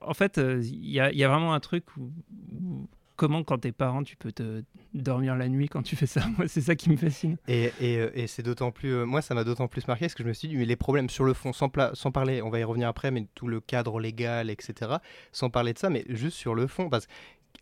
en 0.00 0.14
fait, 0.14 0.40
il 0.62 0.88
y, 0.88 1.00
a, 1.00 1.28
vraiment 1.28 1.54
un 1.54 1.58
truc 1.58 1.84
où 1.96 2.88
comment, 3.18 3.42
quand 3.44 3.58
t'es 3.58 3.72
parent, 3.72 4.02
tu 4.02 4.16
peux 4.16 4.32
te 4.32 4.62
dormir 4.94 5.36
la 5.36 5.48
nuit 5.48 5.68
quand 5.68 5.82
tu 5.82 5.96
fais 5.96 6.06
ça? 6.06 6.22
Moi, 6.38 6.48
c'est 6.48 6.62
ça 6.62 6.74
qui 6.76 6.88
me 6.88 6.96
fascine. 6.96 7.36
Et, 7.48 7.72
et, 7.80 7.98
euh, 7.98 8.10
et 8.14 8.26
c'est 8.26 8.42
d'autant 8.42 8.70
plus. 8.70 8.94
euh, 8.94 9.04
moi, 9.04 9.20
ça 9.20 9.34
m'a 9.34 9.44
d'autant 9.44 9.68
plus 9.68 9.86
marqué 9.86 10.06
parce 10.06 10.14
que 10.14 10.22
je 10.22 10.28
me 10.28 10.32
suis 10.32 10.48
dit, 10.48 10.56
mais 10.56 10.64
les 10.64 10.76
problèmes 10.76 11.10
sur 11.10 11.24
le 11.24 11.34
fond, 11.34 11.52
sans, 11.52 11.70
sans 11.92 12.10
parler, 12.12 12.40
on 12.40 12.48
va 12.48 12.60
y 12.60 12.64
revenir 12.64 12.88
après, 12.88 13.10
mais 13.10 13.26
tout 13.34 13.48
le 13.48 13.60
cadre 13.60 14.00
légal, 14.00 14.48
etc., 14.48 14.92
sans 15.32 15.50
parler 15.50 15.74
de 15.74 15.78
ça, 15.78 15.90
mais 15.90 16.04
juste 16.08 16.36
sur 16.38 16.54
le 16.54 16.66
fond, 16.66 16.88
parce 16.88 17.06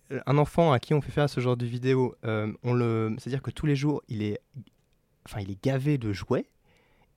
qu'un 0.08 0.38
enfant 0.38 0.72
à 0.72 0.78
qui 0.78 0.94
on 0.94 1.00
fait 1.00 1.10
faire 1.10 1.28
ce 1.28 1.40
genre 1.40 1.56
de 1.56 1.66
vidéo, 1.66 2.14
euh, 2.24 2.52
on 2.62 2.74
le, 2.74 3.16
c'est-à-dire 3.18 3.42
que 3.42 3.50
tous 3.50 3.66
les 3.66 3.76
jours, 3.76 4.02
il 4.08 4.22
est, 4.22 4.38
enfin, 5.26 5.40
il 5.40 5.50
est 5.50 5.62
gavé 5.64 5.98
de 5.98 6.12
jouets. 6.12 6.46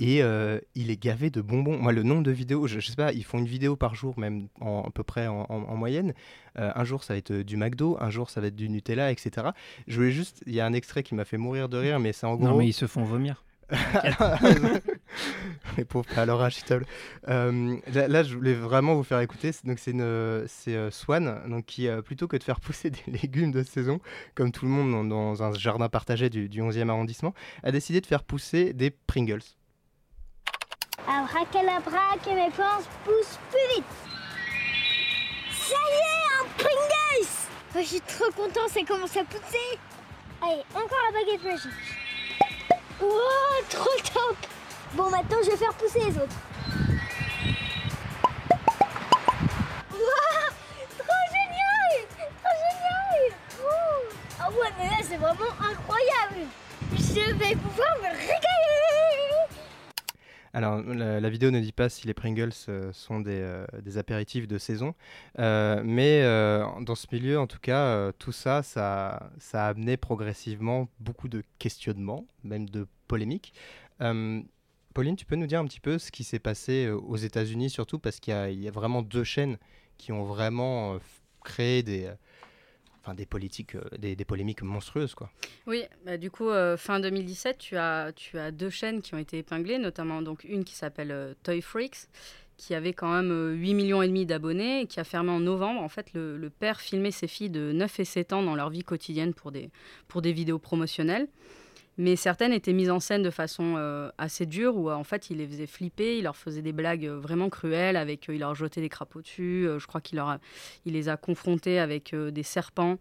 Et 0.02 0.24
euh, 0.24 0.60
il 0.76 0.92
est 0.92 1.02
gavé 1.02 1.30
de 1.30 1.42
bonbons. 1.42 1.78
Moi, 1.78 1.92
le 1.92 2.04
nombre 2.04 2.24
de 2.24 2.32
vidéos, 2.32 2.68
je, 2.68 2.80
je 2.80 2.90
sais 2.90 2.96
pas, 2.96 3.12
ils 3.12 3.26
font 3.26 3.40
une 3.40 3.48
vidéo 3.48 3.76
par 3.76 3.96
jour, 3.96 4.18
même 4.18 4.48
en, 4.62 4.84
à 4.88 4.92
peu 4.92 5.04
près 5.04 5.28
en, 5.28 5.42
en- 5.50 5.64
en 5.64 5.76
moyenne. 5.76 6.14
Euh, 6.58 6.72
un 6.74 6.86
jour, 6.86 7.04
ça 7.04 7.14
va 7.14 7.18
être 7.18 7.32
euh, 7.32 7.44
du 7.44 7.58
McDo, 7.58 7.98
un 8.00 8.10
jour, 8.10 8.30
ça 8.30 8.40
va 8.40 8.48
être 8.48 8.56
du 8.56 8.70
Nutella, 8.70 9.12
etc. 9.12 9.48
Je 9.88 9.98
voulais 9.98 10.12
juste, 10.12 10.42
il 10.48 10.54
y 10.54 10.62
a 10.62 10.66
un 10.66 10.72
extrait 10.74 11.04
qui 11.04 11.16
m'a 11.16 11.26
fait 11.26 11.38
mourir 11.38 11.68
de 11.68 11.78
rire, 11.78 12.00
mais 12.00 12.14
c'est 12.14 12.26
en 12.26 12.36
gros. 12.36 12.48
Non, 12.48 12.58
mais 12.58 12.68
ils 12.68 12.74
se 12.74 12.88
font 12.88 13.04
vomir. 13.04 13.44
Les 15.78 15.86
pauvres, 15.86 16.06
agitable. 16.44 16.86
Euh, 17.28 17.78
là, 17.94 18.08
là, 18.08 18.24
je 18.24 18.36
voulais 18.36 18.54
vraiment 18.54 18.96
vous 18.96 19.04
faire 19.04 19.20
écouter. 19.20 19.52
C'est- 19.52 19.66
Donc, 19.66 19.80
c'est 19.80 19.94
euh, 19.98 20.92
Swan, 20.92 21.42
donc 21.48 21.66
qui 21.66 21.88
euh, 21.88 22.02
plutôt 22.02 22.28
que 22.28 22.38
de 22.38 22.44
faire 22.44 22.60
pousser 22.60 22.90
des 22.90 23.04
légumes 23.12 23.52
de 23.52 23.64
saison, 23.64 24.00
comme 24.36 24.52
tout 24.52 24.66
le 24.66 24.72
monde 24.72 24.92
dans, 24.92 25.04
dans 25.04 25.44
un 25.44 25.54
jardin 25.54 25.90
partagé 25.90 26.30
du, 26.30 26.50
du 26.50 26.62
11e 26.62 26.90
arrondissement, 26.90 27.34
a 27.64 27.72
décidé 27.72 28.02
de 28.02 28.06
faire 28.06 28.24
pousser 28.24 28.74
des 28.74 28.90
Pringles. 28.92 29.42
Abracadabra, 31.10 32.18
que 32.24 32.30
mes 32.30 32.52
plantes 32.52 32.88
poussent 33.04 33.40
plus 33.50 33.76
vite. 33.76 33.86
Ça 35.52 35.76
y 35.76 35.98
est, 35.98 36.40
un 36.40 36.48
Pringles 36.56 37.28
Oh, 37.76 37.80
Je 37.80 37.84
suis 37.84 38.02
trop 38.02 38.32
content, 38.32 38.68
ça 38.72 38.82
commence 38.88 39.18
à 39.18 39.24
pousser. 39.24 39.80
Allez, 40.42 40.64
encore 40.76 41.00
la 41.12 41.20
baguette 41.20 41.44
magique. 41.44 41.72
Wow, 43.02 43.10
trop 43.70 43.98
top 44.14 44.38
Bon, 44.94 45.10
maintenant, 45.10 45.38
je 45.44 45.50
vais 45.52 45.58
faire 45.58 45.74
pousser 45.74 46.00
les 46.00 46.16
autres. 46.18 46.36
Trop 50.98 51.26
génial 51.32 52.08
Trop 52.44 52.56
génial 52.70 53.38
Oh, 53.64 54.14
Ah 54.40 54.50
ouais, 54.52 54.72
mais 54.78 54.86
là, 54.86 54.98
c'est 55.02 55.18
vraiment 55.18 55.54
incroyable 55.60 56.48
Je 56.94 57.34
vais 57.34 57.56
pouvoir 57.56 57.96
me 57.98 58.10
régaler 58.10 59.29
Alors, 60.54 60.82
la, 60.82 61.30
vidéo 61.30 61.52
ne 61.52 61.60
dit 61.60 61.72
pas 61.72 61.90
si 61.90 62.08
les 62.08 62.14
Pringles 62.14 62.52
euh, 62.70 62.92
sont 62.92 63.20
des, 63.20 63.40
euh, 63.40 63.66
des 63.84 63.98
apéritifs 63.98 64.48
de 64.48 64.58
saison, 64.58 64.96
euh, 65.38 65.82
mais 65.86 66.22
dans 66.84 66.96
ce 66.96 67.08
milieu, 67.12 67.40
en 67.40 67.48
tout 67.48 67.60
cas, 67.60 68.12
tout 68.14 68.32
ça, 68.32 68.64
ça, 68.64 69.30
a 69.54 69.68
amené 69.68 69.98
progressivement 69.98 70.90
beaucoup 71.00 71.28
de 71.28 71.44
questionnements, 71.60 72.26
même 72.44 72.70
de 72.70 72.88
polémiques. 73.08 73.54
Pauline, 74.94 75.16
tu 75.16 75.26
peux 75.26 75.36
nous 75.36 75.48
dire 75.48 75.60
un 75.60 75.66
petit 75.66 75.80
peu 75.80 76.00
ce 76.00 76.12
qui 76.12 76.24
s'est 76.24 76.40
passé 76.40 76.90
aux 76.90 77.16
États-Unis, 77.16 77.70
surtout 77.70 78.00
parce 78.00 78.20
qu'il 78.20 78.34
y, 78.34 78.68
a- 78.68 78.72
vraiment 78.72 79.02
deux 79.02 79.24
chaînes 79.24 79.58
qui 79.98 80.12
ont 80.12 80.24
vraiment 80.24 80.98
créé 81.44 81.84
des, 81.84 82.10
des 83.14 83.26
politiques, 83.26 83.76
euh, 83.76 83.98
des, 83.98 84.26
polémiques 84.26 84.62
monstrueuses, 84.62 85.16
quoi. 85.16 85.32
Oui, 85.68 85.84
bah, 86.06 86.18
du 86.18 86.32
coup, 86.32 86.50
euh, 86.50 86.78
fin 86.78 87.00
2017, 87.00 87.58
tu 87.58 87.78
as, 87.78 88.12
tu 88.16 88.38
as 88.38 88.52
deux 88.52 88.70
chaînes 88.70 89.02
qui 89.02 89.16
ont 89.16 89.18
été 89.18 89.38
épinglées, 89.38 89.78
notamment 89.78 90.22
donc 90.22 90.44
une 90.44 90.64
qui 90.64 90.76
s'appelle 90.76 91.12
euh, 91.12 91.34
Toy 91.44 91.62
Freaks, 91.62 92.08
qui 92.58 92.76
avait 92.76 92.94
quand 92.94 93.12
même 93.12 93.32
euh, 93.32 93.54
8 93.54 93.74
millions 93.74 94.02
et 94.02 94.08
demi 94.08 94.26
d'abonnés 94.26 94.86
qui 94.86 95.00
a 95.00 95.04
fermé 95.04 95.32
en 95.32 95.40
novembre. 95.40 95.82
En 95.82 95.90
fait, 95.90 96.14
le, 96.14 96.38
le 96.38 96.50
père 96.50 96.82
filmait 96.82 97.12
ses 97.12 97.28
filles 97.28 97.50
de 97.50 97.72
9 97.72 98.02
et 98.02 98.06
7 98.06 98.34
ans 98.34 98.44
dans 98.44 98.56
leur 98.56 98.70
vie 98.70 98.84
quotidienne 98.84 99.34
pour 99.34 99.52
des, 99.52 99.72
pour 100.08 100.22
des 100.22 100.34
vidéos 100.34 100.60
promotionnelles. 100.60 101.28
Mais 102.02 102.16
certaines 102.16 102.54
étaient 102.54 102.74
mises 102.74 102.90
en 102.90 103.00
scène 103.00 103.22
de 103.24 103.30
façon 103.30 103.76
euh, 103.78 104.10
assez 104.18 104.46
dure, 104.46 104.76
où 104.78 104.90
euh, 104.90 104.94
en 104.96 105.04
fait 105.04 105.30
il 105.30 105.38
les 105.38 105.48
faisait 105.48 105.68
flipper, 105.68 106.18
il 106.18 106.24
leur 106.24 106.36
faisait 106.38 106.62
des 106.62 106.72
blagues 106.72 107.06
euh, 107.06 107.20
vraiment 107.20 107.50
cruelles, 107.50 107.98
avec, 107.98 108.28
il 108.30 108.40
leur 108.40 108.56
jetait 108.56 108.80
des 108.82 108.90
crapauds 108.90 109.22
dessus, 109.22 109.68
je 109.78 109.86
crois 109.86 110.00
qu'il 110.02 110.16
leur 110.16 110.30
a- 110.30 110.40
il 110.86 110.94
les 110.94 111.10
a 111.10 111.18
confrontés 111.18 111.78
avec 111.78 112.16
des 112.16 112.44
serpents. 112.44 112.98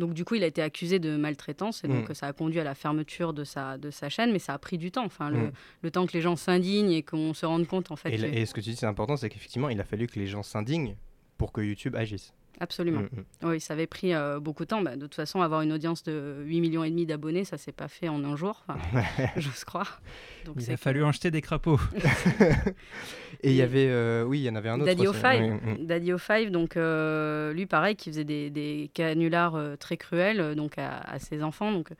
Donc 0.00 0.14
du 0.14 0.24
coup 0.24 0.34
il 0.34 0.42
a 0.42 0.46
été 0.46 0.62
accusé 0.62 0.98
de 0.98 1.16
maltraitance, 1.16 1.84
et 1.84 1.88
donc 1.88 2.08
Mm. 2.08 2.14
ça 2.14 2.26
a 2.26 2.32
conduit 2.32 2.58
à 2.58 2.64
la 2.64 2.74
fermeture 2.74 3.32
de 3.34 3.44
sa, 3.44 3.76
de 3.78 3.90
sa 3.90 4.08
chaîne, 4.08 4.32
mais 4.32 4.38
ça 4.38 4.54
a 4.54 4.58
pris 4.58 4.78
du 4.78 4.90
temps, 4.90 5.04
enfin, 5.04 5.28
le, 5.30 5.38
Mm. 5.48 5.52
le 5.82 5.90
temps 5.90 6.06
que 6.06 6.12
les 6.14 6.20
gens 6.22 6.36
s'indignent 6.36 6.90
et 6.90 7.02
qu'on 7.02 7.34
se 7.34 7.44
rende 7.46 7.66
compte 7.68 7.90
en 7.92 7.96
fait. 7.96 8.10
Et, 8.10 8.16
que- 8.16 8.24
et 8.24 8.46
ce 8.46 8.54
que 8.54 8.60
tu 8.60 8.70
dis, 8.70 8.76
c'est 8.76 8.86
important, 8.86 9.16
c'est 9.16 9.28
qu'effectivement, 9.28 9.68
il 9.68 9.78
a 9.80 9.84
fallu 9.84 10.06
que 10.06 10.18
les 10.18 10.26
gens 10.26 10.42
s'indignent 10.42 10.96
pour 11.38 11.52
que 11.52 11.60
YouTube 11.60 11.94
agisse. 11.96 12.32
Absolument. 12.60 13.00
Mm, 13.00 13.08
mm. 13.42 13.48
Oui, 13.48 13.60
ça 13.60 13.72
avait 13.72 13.86
pris 13.86 14.14
euh, 14.14 14.38
beaucoup 14.38 14.64
de 14.64 14.68
temps. 14.68 14.82
Bah, 14.82 14.94
de 14.94 15.00
toute 15.02 15.14
façon, 15.14 15.40
avoir 15.40 15.62
une 15.62 15.72
audience 15.72 16.02
de 16.02 16.42
8 16.44 16.60
millions 16.60 16.84
et 16.84 16.90
demi 16.90 17.06
d'abonnés, 17.06 17.44
ça 17.44 17.56
s'est 17.56 17.72
pas 17.72 17.88
fait 17.88 18.08
en 18.08 18.22
un 18.22 18.36
jour, 18.36 18.64
j'ose 19.36 19.64
croire. 19.64 20.00
Donc 20.44 20.56
Il 20.60 20.70
a 20.70 20.76
fallu 20.76 21.02
en 21.02 21.10
jeter 21.10 21.30
des 21.30 21.40
crapauds. 21.40 21.80
Et 23.42 23.50
il 23.50 23.56
y 23.56 23.62
avait, 23.62 23.88
euh, 23.88 24.24
oui, 24.24 24.40
il 24.40 24.42
y 24.42 24.50
en 24.50 24.54
avait 24.54 24.68
un 24.68 24.76
autre. 24.76 24.86
Daddy 24.86 25.06
aussi. 25.06 25.20
O5, 25.20 25.40
Oui, 25.40 25.72
mm. 25.72 25.86
Daddy 25.86 26.12
O5, 26.12 26.50
donc 26.50 26.76
euh, 26.76 27.52
lui 27.54 27.66
pareil, 27.66 27.96
qui 27.96 28.10
faisait 28.10 28.24
des, 28.24 28.50
des 28.50 28.90
canulars 28.92 29.56
euh, 29.56 29.76
très 29.76 29.96
cruels 29.96 30.54
donc 30.54 30.76
à, 30.76 30.98
à 30.98 31.18
ses 31.18 31.42
enfants. 31.42 31.72
Donc 31.72 31.92
euh, 31.92 31.94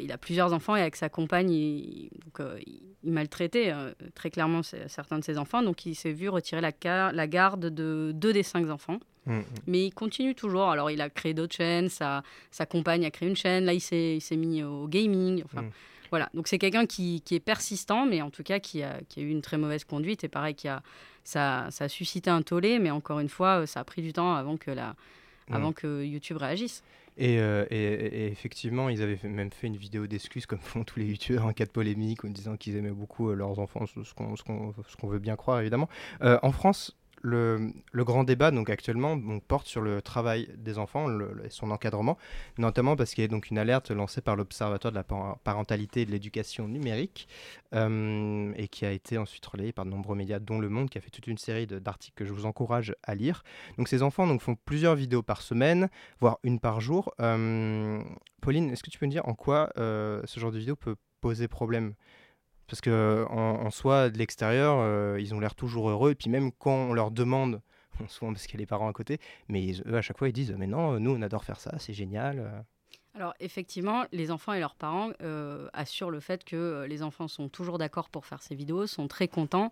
il 0.00 0.10
a 0.12 0.18
plusieurs 0.18 0.52
enfants 0.52 0.74
et 0.76 0.80
avec 0.80 0.96
sa 0.96 1.08
compagne, 1.08 1.50
il, 1.50 2.08
donc, 2.24 2.40
euh, 2.40 2.58
il- 2.66 2.82
maltraitait 3.12 3.70
euh, 3.72 3.92
très 4.14 4.30
clairement 4.30 4.62
certains 4.64 5.18
de 5.20 5.24
ses 5.24 5.38
enfants. 5.38 5.62
Donc 5.62 5.86
il 5.86 5.94
s'est 5.94 6.12
vu 6.12 6.28
retirer 6.28 6.60
la, 6.60 6.72
garde 7.28 7.66
de 7.66 8.10
deux 8.12 8.32
des 8.32 8.42
cinq 8.42 8.68
enfants. 8.70 8.98
Mm, 9.26 9.36
mm. 9.38 9.44
Mais 9.68 9.86
il 9.86 9.90
continue 9.92 10.34
toujours. 10.34 10.70
Alors, 10.70 10.90
il 10.90 11.00
a 11.00 11.08
créé 11.10 11.34
d'autres 11.34 11.54
chaînes, 11.54 11.88
sa, 11.88 12.22
sa 12.50 12.66
compagne 12.66 13.04
a 13.04 13.10
créé 13.10 13.28
une 13.28 13.36
chaîne. 13.36 13.64
Là, 13.64 13.74
il 13.74 13.80
s'est 13.80 14.18
mis 14.36 14.62
au 14.64 14.88
gaming. 14.88 15.42
Enfin, 15.44 15.62
Mm. 15.62 15.70
voilà. 16.10 16.28
Donc, 16.34 16.48
c'est 16.48 16.58
quelqu'un 16.58 16.86
qui, 16.86 17.20
qui 17.22 17.34
est 17.36 17.40
persistant, 17.40 18.06
mais 18.06 18.22
en 18.22 18.30
tout 18.30 18.42
cas, 18.42 18.58
qui 18.60 18.82
a, 18.82 19.00
qui 19.08 19.20
a 19.20 19.22
eu 19.22 19.28
une 19.30 19.42
très 19.42 19.58
mauvaise 19.58 19.84
conduite. 19.84 20.24
Et 20.24 20.28
pareil, 20.28 20.54
qui 20.54 20.68
a, 20.68 20.82
ça, 21.22 21.66
ça 21.70 21.84
a 21.84 21.88
suscité 21.88 22.30
un 22.30 22.42
tollé, 22.42 22.78
mais 22.78 22.90
encore 22.90 23.20
une 23.20 23.28
fois, 23.28 23.60
euh, 23.62 23.66
ça 23.66 23.80
a 23.80 23.84
pris 23.84 24.02
du 24.02 24.12
temps 24.12 24.34
avant 24.34 24.56
que, 24.56 24.70
la, 24.70 24.94
avant 25.50 25.72
que 25.72 26.02
YouTube 26.04 26.38
réagisse. 26.38 26.82
Et, 27.16 27.38
euh, 27.40 27.64
et- 27.70 28.26
effectivement, 28.26 28.88
ils 28.88 29.02
avaient 29.02 29.18
même 29.24 29.50
fait 29.50 29.66
une 29.66 29.76
vidéo 29.76 30.06
d'excuses 30.06 30.46
comme 30.46 30.58
font 30.82 30.84
tous 30.84 30.98
les 30.98 31.06
youtubeurs 31.06 31.46
en 31.46 31.52
cas 31.52 31.64
de 31.64 31.70
polémique, 31.70 32.24
en 32.24 32.28
disant 32.28 32.56
qu'ils 32.56 32.76
aimaient 32.76 32.90
beaucoup 32.90 33.30
euh, 33.30 33.34
leurs 33.34 33.58
enfants, 33.58 33.84
ce 33.86 34.14
qu'on 34.14 35.08
veut 35.08 35.18
bien 35.18 35.36
croire 35.36 35.60
évidemment. 35.60 35.88
Euh, 36.22 36.38
en 36.42 36.52
France, 36.52 36.96
le, 37.22 37.72
grand 37.94 38.24
débat 38.24 38.50
donc 38.50 38.70
actuellement 38.70 39.18
porte 39.46 39.66
sur 39.66 39.80
le 39.80 40.02
travail 40.02 40.48
des 40.56 40.78
enfants 40.78 41.08
et 41.44 41.50
son 41.50 41.70
encadrement, 41.70 42.18
notamment 42.58 42.96
parce 42.96 43.14
qu'il 43.14 43.22
y 43.22 43.24
a 43.24 43.28
donc 43.28 43.50
une 43.50 43.58
alerte 43.58 43.90
lancée 43.90 44.20
par 44.20 44.36
l'Observatoire 44.36 44.92
de 44.92 44.96
la 44.96 45.04
par- 45.04 45.38
parentalité 45.40 46.02
et 46.02 46.06
de 46.06 46.10
l'éducation 46.10 46.68
numérique 46.68 47.28
euh, 47.74 48.52
et 48.56 48.68
qui 48.68 48.86
a 48.86 48.92
été 48.92 49.18
ensuite 49.18 49.44
relayée 49.46 49.72
par 49.72 49.84
de 49.84 49.90
nombreux 49.90 50.16
médias, 50.16 50.38
dont 50.38 50.58
Le 50.58 50.68
Monde, 50.68 50.90
qui 50.90 50.98
a 50.98 51.00
fait 51.00 51.10
toute 51.10 51.26
une 51.26 51.38
série 51.38 51.66
d'articles 51.66 52.14
que 52.16 52.24
je 52.24 52.32
vous 52.32 52.46
encourage 52.46 52.94
à 53.02 53.14
lire. 53.14 53.42
Donc 53.78 53.88
ces 53.88 54.02
enfants 54.02 54.26
donc, 54.26 54.40
font 54.40 54.56
plusieurs 54.64 54.94
vidéos 54.94 55.22
par 55.22 55.42
semaine, 55.42 55.88
voire 56.20 56.38
une 56.42 56.60
par 56.60 56.80
jour. 56.80 57.12
Euh, 57.20 58.02
Pauline, 58.40 58.70
est-ce 58.70 58.82
que 58.82 58.90
tu 58.90 58.98
peux 58.98 59.06
me 59.06 59.10
dire 59.10 59.26
en 59.26 59.34
quoi 59.34 59.70
euh, 59.78 60.22
ce 60.24 60.38
genre 60.40 60.52
de 60.52 60.58
vidéo 60.58 60.76
peut 60.76 60.96
poser 61.20 61.48
problème? 61.48 61.94
Parce 62.68 62.80
que 62.80 63.26
en, 63.30 63.70
soi, 63.70 64.10
de 64.10 64.18
l'extérieur, 64.18 64.78
euh, 64.80 65.18
ils 65.20 65.34
ont 65.34 65.40
l'air 65.40 65.54
toujours 65.54 65.90
heureux. 65.90 66.12
Et 66.12 66.14
puis 66.14 66.30
même 66.30 66.52
quand 66.52 66.90
on 66.90 66.94
leur 66.94 67.10
demande, 67.10 67.60
souvent 68.08 68.32
parce 68.32 68.46
qu'il 68.46 68.54
y 68.54 68.58
a 68.58 68.60
les 68.60 68.66
parents 68.66 68.88
à 68.88 68.92
côté, 68.92 69.18
mais 69.48 69.72
eux 69.86 69.96
à 69.96 70.02
chaque 70.02 70.18
fois 70.18 70.28
ils 70.28 70.32
disent 70.32 70.54
mais 70.58 70.66
non, 70.66 70.98
nous 71.00 71.12
on 71.12 71.22
adore 71.22 71.44
faire 71.44 71.60
ça, 71.60 71.72
c'est 71.78 71.94
génial. 71.94 72.38
euh. 72.40 72.62
Alors 73.16 73.32
effectivement, 73.40 74.04
les 74.12 74.30
enfants 74.30 74.52
et 74.52 74.60
leurs 74.60 74.74
parents 74.74 75.08
euh, 75.22 75.68
assurent 75.72 76.10
le 76.10 76.20
fait 76.20 76.44
que 76.44 76.54
euh, 76.54 76.86
les 76.86 77.02
enfants 77.02 77.28
sont 77.28 77.48
toujours 77.48 77.78
d'accord 77.78 78.10
pour 78.10 78.26
faire 78.26 78.42
ces 78.42 78.54
vidéos, 78.54 78.86
sont 78.86 79.08
très 79.08 79.26
contents 79.26 79.70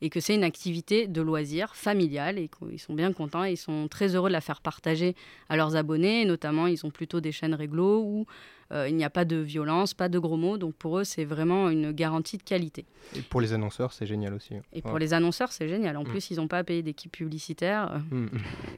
et 0.00 0.08
que 0.08 0.18
c'est 0.18 0.34
une 0.34 0.44
activité 0.44 1.06
de 1.06 1.20
loisir 1.20 1.76
familiale 1.76 2.38
et 2.38 2.48
qu'ils 2.48 2.80
sont 2.80 2.94
bien 2.94 3.12
contents 3.12 3.44
et 3.44 3.52
ils 3.52 3.58
sont 3.58 3.86
très 3.88 4.14
heureux 4.14 4.30
de 4.30 4.32
la 4.32 4.40
faire 4.40 4.62
partager 4.62 5.14
à 5.50 5.58
leurs 5.58 5.76
abonnés. 5.76 6.24
Notamment, 6.24 6.68
ils 6.68 6.86
ont 6.86 6.90
plutôt 6.90 7.20
des 7.20 7.32
chaînes 7.32 7.54
réglo 7.54 8.00
où 8.00 8.20
euh, 8.20 8.24
il 8.72 8.96
n'y 8.96 9.04
a 9.04 9.10
pas 9.10 9.24
de 9.24 9.36
violence, 9.36 9.94
pas 9.94 10.08
de 10.08 10.18
gros 10.18 10.36
mots. 10.36 10.58
Donc 10.58 10.74
pour 10.74 10.98
eux, 10.98 11.04
c'est 11.04 11.24
vraiment 11.24 11.70
une 11.70 11.92
garantie 11.92 12.36
de 12.36 12.42
qualité. 12.42 12.84
Et 13.14 13.22
pour 13.22 13.40
les 13.40 13.52
annonceurs, 13.52 13.92
c'est 13.92 14.06
génial 14.06 14.34
aussi. 14.34 14.54
Et 14.72 14.82
pour 14.82 14.98
les 14.98 15.14
annonceurs, 15.14 15.52
c'est 15.52 15.68
génial. 15.68 15.96
En 15.96 16.02
Mm. 16.02 16.08
plus, 16.08 16.30
ils 16.30 16.36
n'ont 16.38 16.48
pas 16.48 16.58
à 16.58 16.64
payer 16.64 16.82
d'équipe 16.82 17.12
publicitaire. 17.12 17.92
euh, 17.92 17.98
Mm, 18.16 18.24
mm. 18.24 18.30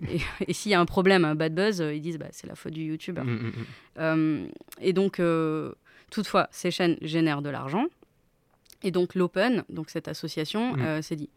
Et, 0.10 0.20
et 0.50 0.52
s'il 0.52 0.70
y 0.72 0.74
a 0.74 0.80
un 0.80 0.86
problème, 0.86 1.24
un 1.24 1.34
bad 1.34 1.54
buzz, 1.54 1.80
euh, 1.80 1.94
ils 1.94 2.00
disent 2.02 2.18
bah, 2.18 2.28
c'est 2.32 2.46
la 2.46 2.54
faute 2.54 2.72
du 2.74 2.90
mm. 2.92 3.52
Euh, 3.98 4.46
et 4.80 4.92
donc, 4.92 5.18
euh, 5.20 5.72
toutefois, 6.10 6.48
ces 6.50 6.70
chaînes 6.70 6.96
génèrent 7.02 7.42
de 7.42 7.50
l'argent. 7.50 7.86
Et 8.82 8.90
donc, 8.90 9.14
l'Open, 9.14 9.64
donc 9.70 9.90
cette 9.90 10.06
association, 10.08 10.76
euh, 10.78 11.02
s'est 11.02 11.16
dit 11.16 11.30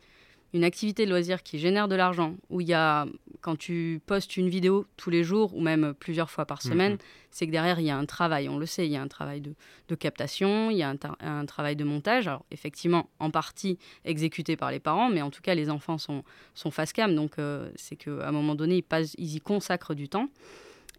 une 0.54 0.64
activité 0.64 1.06
de 1.06 1.10
loisir 1.10 1.44
qui 1.44 1.60
génère 1.60 1.88
de 1.88 1.96
l'argent, 1.96 2.36
où 2.50 2.60
il 2.62 2.68
y 2.68 2.74
a, 2.74 3.06
quand 3.40 3.56
tu 3.58 4.02
postes 4.06 4.36
une 4.38 4.50
vidéo 4.50 4.86
tous 4.98 5.10
les 5.10 5.24
jours 5.24 5.56
ou 5.56 5.62
même 5.62 5.94
plusieurs 6.00 6.30
fois 6.30 6.46
par 6.46 6.62
semaine, 6.62 6.94
Mhm. 6.94 6.98
c'est 7.32 7.48
que 7.48 7.52
derrière, 7.52 7.80
il 7.80 7.86
y 7.86 7.90
a 7.90 7.98
un 7.98 8.06
travail, 8.06 8.50
on 8.50 8.58
le 8.58 8.66
sait, 8.66 8.86
il 8.86 8.92
y 8.92 8.98
a 8.98 9.02
un 9.02 9.08
travail 9.08 9.40
de, 9.42 9.54
de 9.88 9.96
captation, 9.96 10.70
il 10.70 10.78
y 10.78 10.84
a 10.84 10.94
un, 11.22 11.46
travail 11.46 11.76
de 11.76 11.84
montage, 11.86 12.28
alors 12.28 12.46
effectivement, 12.52 13.10
en 13.20 13.32
partie 13.32 13.78
exécuté 14.04 14.58
par 14.58 14.72
les 14.72 14.80
parents, 14.80 15.10
mais 15.10 15.22
en 15.22 15.32
tout 15.32 15.42
cas, 15.42 15.56
les 15.56 15.70
enfants 15.70 15.98
sont, 15.98 16.24
sont 16.54 16.70
face 16.72 16.92
cam, 16.92 17.16
donc 17.16 17.40
euh, 17.40 17.72
c'est 17.76 17.96
qu'à 17.96 18.28
un 18.28 18.32
moment 18.32 18.56
donné, 18.56 18.78
ils, 18.78 18.84
passent, 18.84 19.16
ils 19.18 19.36
y 19.36 19.40
consacrent 19.40 19.96
du 19.96 20.10
temps. 20.10 20.28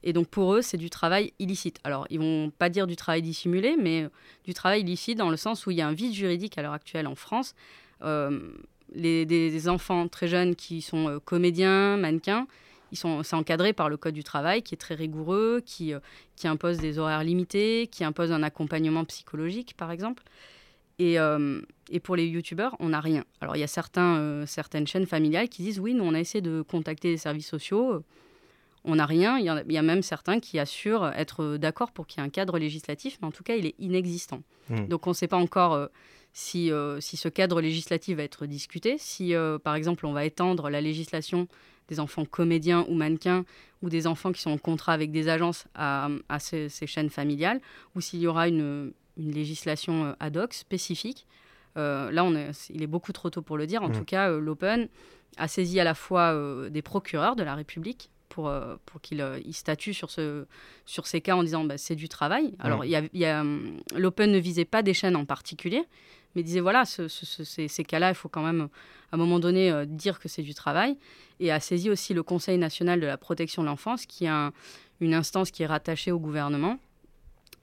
Et 0.05 0.13
donc 0.13 0.27
pour 0.27 0.55
eux, 0.55 0.63
c'est 0.63 0.79
du 0.79 0.91
travail 0.91 1.33
illicite. 1.39 1.79
Alors, 1.85 2.07
ils 2.11 2.19
vont 2.19 2.51
pas 2.51 2.69
dire 2.69 2.89
du 2.89 2.97
travail 2.97 3.23
dissimulé, 3.23 3.77
mais 3.81 4.09
du 4.45 4.53
travail 4.53 4.81
illicite 4.81 5.17
dans 5.17 5.31
le 5.31 5.37
sens 5.37 5.65
où 5.67 5.71
il 5.71 5.77
y 5.77 5.81
a 5.81 5.87
un 5.87 5.93
vide 5.93 6.13
juridique 6.13 6.59
à 6.59 6.63
l'heure 6.63 6.73
actuelle 6.73 7.07
en 7.07 7.15
France. 7.15 7.55
Euh, 8.03 8.51
les, 8.95 9.27
des, 9.27 9.69
enfants 9.69 10.09
très 10.09 10.29
jeunes 10.29 10.55
qui 10.55 10.83
sont 10.83 11.09
euh, 11.09 11.19
comédiens, 11.19 11.97
mannequins, 11.97 12.47
ils 12.91 12.99
sont, 12.99 13.23
c'est 13.23 13.37
encadré 13.37 13.73
par 13.73 13.89
le 13.89 13.97
Code 13.97 14.15
du 14.15 14.25
travail 14.25 14.63
qui 14.63 14.75
est 14.75 14.79
très 14.79 14.95
rigoureux, 14.95 15.63
qui, 15.65 15.95
euh, 15.95 16.01
qui 16.37 16.47
impose 16.47 16.79
des 16.79 16.99
horaires 16.99 17.25
limités, 17.25 17.89
qui 17.91 18.05
impose 18.05 18.33
un 18.33 18.43
accompagnement 18.43 19.05
psychologique, 19.05 19.75
par 19.77 19.91
exemple. 19.91 20.23
Et, 20.99 21.19
euh, 21.19 21.61
et 21.91 22.01
pour 22.01 22.17
les 22.17 22.27
youtubeurs, 22.27 22.77
on 22.81 22.91
n'a 22.91 23.01
rien. 23.01 23.25
Alors, 23.41 23.57
il 23.57 23.61
y 23.61 23.65
a 23.65 23.69
certains, 23.69 24.45
certaines 24.47 24.87
chaînes 24.87 25.07
familiales 25.07 25.49
qui 25.49 25.63
disent 25.63 25.81
oui, 25.81 25.95
nous, 25.95 26.05
on 26.05 26.15
a 26.15 26.21
essayé 26.21 26.43
de 26.43 26.63
contacter 26.63 27.09
les 27.09 27.17
services 27.17 27.49
sociaux. 27.49 28.05
Euh, 28.85 28.91
on 28.91 28.97
n'a 28.97 29.07
rien. 29.07 29.39
Il 29.39 29.45
y, 29.45 29.49
a, 29.49 29.63
il 29.67 29.73
y 29.73 29.79
a 29.79 29.83
même 29.83 30.03
certains 30.03 30.41
qui 30.41 30.59
assurent 30.59 31.13
être 31.17 31.57
d'accord 31.57 31.93
pour 31.93 32.07
qu'il 32.07 32.21
y 32.21 32.25
ait 32.25 32.27
un 32.27 32.31
cadre 32.31 32.59
législatif, 32.59 33.19
mais 33.21 33.29
en 33.29 33.33
tout 33.33 33.43
cas, 33.45 33.57
il 33.57 33.67
est 33.67 33.75
inexistant. 33.79 34.43
Mm. 34.69 34.87
Donc, 34.87 35.07
on 35.07 35.11
ne 35.11 35.15
sait 35.15 35.29
pas 35.29 35.37
encore 35.37 35.75
euh, 35.75 35.87
si, 36.33 36.71
euh, 36.71 37.01
si 37.01 37.17
ce 37.17 37.29
cadre 37.29 37.61
législatif 37.61 38.17
va 38.17 38.23
être 38.23 38.47
discuté, 38.47 38.97
si, 38.99 39.35
euh, 39.35 39.59
par 39.59 39.75
exemple, 39.75 40.07
on 40.07 40.13
va 40.13 40.25
étendre 40.25 40.71
la 40.71 40.81
législation 40.81 41.47
des 41.89 42.01
enfants 42.01 42.25
comédiens 42.25 42.87
ou 42.89 42.95
mannequins 42.95 43.45
ou 43.83 43.89
des 43.91 44.07
enfants 44.07 44.33
qui 44.33 44.41
sont 44.41 44.53
en 44.53 44.59
contrat 44.59 44.93
avec 44.93 45.11
des 45.11 45.29
agences 45.29 45.65
à, 45.75 46.09
à 46.29 46.39
ces, 46.39 46.69
ces 46.69 46.87
chaînes 46.87 47.11
familiales, 47.11 47.61
ou 47.97 48.01
s'il 48.01 48.21
y 48.21 48.27
aura 48.29 48.47
une, 48.49 48.93
une 49.19 49.33
législation 49.33 50.05
euh, 50.07 50.13
ad 50.21 50.37
hoc 50.37 50.55
spécifique. 50.55 51.27
Euh, 51.77 52.11
là, 52.13 52.23
on 52.25 52.35
est, 52.37 52.51
il 52.71 52.83
est 52.83 52.87
beaucoup 52.87 53.13
trop 53.13 53.31
tôt 53.31 53.43
pour 53.43 53.57
le 53.59 53.67
dire. 53.67 53.83
En 53.83 53.89
Mm. 53.89 53.93
tout 53.99 54.05
cas, 54.05 54.31
euh, 54.31 54.39
l'Open 54.41 54.89
a 55.39 55.49
saisi 55.49 55.81
à 55.81 55.85
la 55.85 55.95
fois 55.95 56.33
euh, 56.35 56.69
des 56.71 56.83
procureurs 56.83 57.35
de 57.35 57.43
la 57.43 57.55
République 57.57 58.11
pour, 58.33 58.49
euh, 58.49 58.77
pour 58.87 59.01
qu'ils 59.01 59.21
euh, 59.21 59.39
ils 59.45 59.53
statuent 59.55 59.93
sur, 59.95 60.11
ce, 60.11 60.47
sur 60.87 61.07
ces 61.07 61.21
cas 61.21 61.37
en 61.37 61.43
disant 61.43 61.65
bah, 61.65 61.77
c'est 61.77 61.95
du 61.97 62.09
travail. 62.09 62.55
Alors, 62.59 62.85
il 62.85 62.91
y 62.91 62.97
a, 62.97 63.03
il 63.13 63.21
y 63.21 63.27
a, 63.27 63.43
hum, 63.43 63.77
l'Open 63.95 64.33
ne 64.33 64.39
visait 64.39 64.65
pas 64.65 64.83
des 64.83 64.95
chaînes 64.95 65.17
en 65.17 65.25
particulier, 65.27 65.83
mais 66.35 66.43
disait 66.43 66.61
voilà, 66.61 66.85
ce- 66.87 67.09
ce- 67.09 67.27
ce- 67.27 67.45
ces, 67.45 67.69
ces 67.69 67.85
cas-là, 67.85 68.09
il 68.11 68.15
faut 68.15 68.31
quand 68.31 68.43
même, 68.43 68.69
à 69.11 69.17
un 69.17 69.19
moment 69.19 69.39
donné, 69.39 69.71
euh, 69.71 69.85
dire 69.85 70.19
que 70.19 70.29
c'est 70.29 70.43
du 70.43 70.55
travail. 70.55 70.97
Et 71.41 71.51
a 71.53 71.61
saisi 71.61 71.91
aussi 71.91 72.15
le 72.15 72.23
Conseil 72.23 72.57
national 72.59 73.01
de 73.01 73.07
la 73.07 73.19
protection 73.19 73.63
de 73.63 73.69
l'enfance, 73.69 74.07
qui 74.07 74.25
est 74.25 74.29
un- 74.29 74.53
une 75.01 75.13
instance 75.15 75.51
qui 75.51 75.63
est 75.63 75.67
rattachée 75.67 76.11
au 76.13 76.19
gouvernement, 76.19 76.79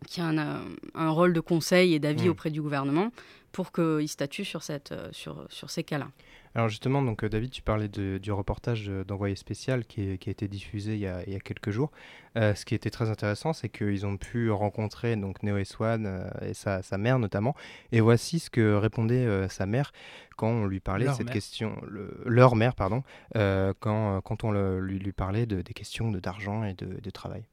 qui 0.07 0.21
a 0.21 0.27
un, 0.27 0.65
un 0.93 1.09
rôle 1.09 1.33
de 1.33 1.39
conseil 1.41 1.93
et 1.93 1.99
d'avis 1.99 2.27
Mm. 2.27 2.31
auprès 2.31 2.51
du 2.51 2.61
gouvernement, 2.61 3.11
pour 3.51 3.71
qu'il 3.71 4.07
statue 4.07 4.45
sur, 4.45 4.63
cette, 4.63 4.91
euh, 4.91 5.09
sur, 5.11 5.45
sur 5.49 5.69
ces 5.69 5.83
cas-là. 5.83 6.09
Alors 6.55 6.67
justement, 6.67 7.03
donc 7.03 7.23
euh, 7.23 7.29
David, 7.29 7.51
tu 7.51 7.61
parlais 7.61 7.87
de- 7.87 8.17
du 8.17 8.31
reportage 8.31 8.89
euh, 8.89 9.03
d'Envoyé 9.03 9.35
spécial 9.35 9.85
qui, 9.85 10.01
est- 10.11 10.17
qui 10.17 10.29
a 10.29 10.31
été 10.31 10.47
diffusé 10.47 10.93
il 10.95 10.99
y 10.99 11.05
a, 11.07 11.23
il 11.27 11.33
y 11.33 11.35
a 11.35 11.39
quelques 11.39 11.69
jours. 11.69 11.91
Euh, 12.37 12.55
ce 12.55 12.65
qui 12.65 12.73
était 12.73 12.89
très 12.89 13.09
intéressant, 13.11 13.53
c'est 13.53 13.69
qu'ils 13.69 14.05
ont 14.07 14.17
pu 14.17 14.49
rencontrer 14.49 15.15
donc 15.15 15.43
Neo 15.43 15.57
et 15.57 15.63
Swan 15.65 16.05
euh, 16.07 16.27
et 16.41 16.55
sa, 16.55 16.81
sa 16.81 16.97
mère 16.97 17.19
notamment. 17.19 17.55
Et 17.91 18.01
voici 18.01 18.39
ce 18.39 18.49
que 18.49 18.73
répondait 18.73 19.25
euh, 19.25 19.47
sa 19.47 19.67
mère 19.67 19.91
quand 20.37 20.49
on 20.49 20.65
lui 20.65 20.79
parlait 20.79 21.05
Leur 21.05 21.13
de 21.13 21.17
cette 21.17 21.25
mère. 21.27 21.33
question, 21.33 21.79
le- 21.87 22.19
leur 22.25 22.55
mère 22.55 22.73
pardon, 22.73 23.03
euh, 23.35 23.73
quand, 23.79 24.19
quand 24.21 24.43
on 24.43 24.51
le- 24.51 24.79
lui, 24.79 24.97
lui 24.97 25.11
parlait 25.13 25.45
de, 25.45 25.61
des 25.61 25.73
questions 25.73 26.09
de 26.11 26.19
d'argent 26.19 26.63
et 26.63 26.73
de, 26.73 26.99
de 26.99 27.09
travail. 27.11 27.43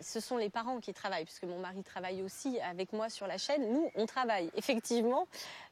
Ce 0.00 0.20
sont 0.20 0.36
les 0.36 0.50
parents 0.50 0.80
qui 0.80 0.92
travaillent, 0.92 1.24
puisque 1.24 1.44
mon 1.44 1.58
mari 1.58 1.82
travaille 1.82 2.22
aussi 2.22 2.60
avec 2.60 2.92
moi 2.92 3.08
sur 3.08 3.26
la 3.26 3.38
chaîne. 3.38 3.72
Nous, 3.72 3.90
on 3.94 4.06
travaille 4.06 4.50
effectivement 4.54 5.26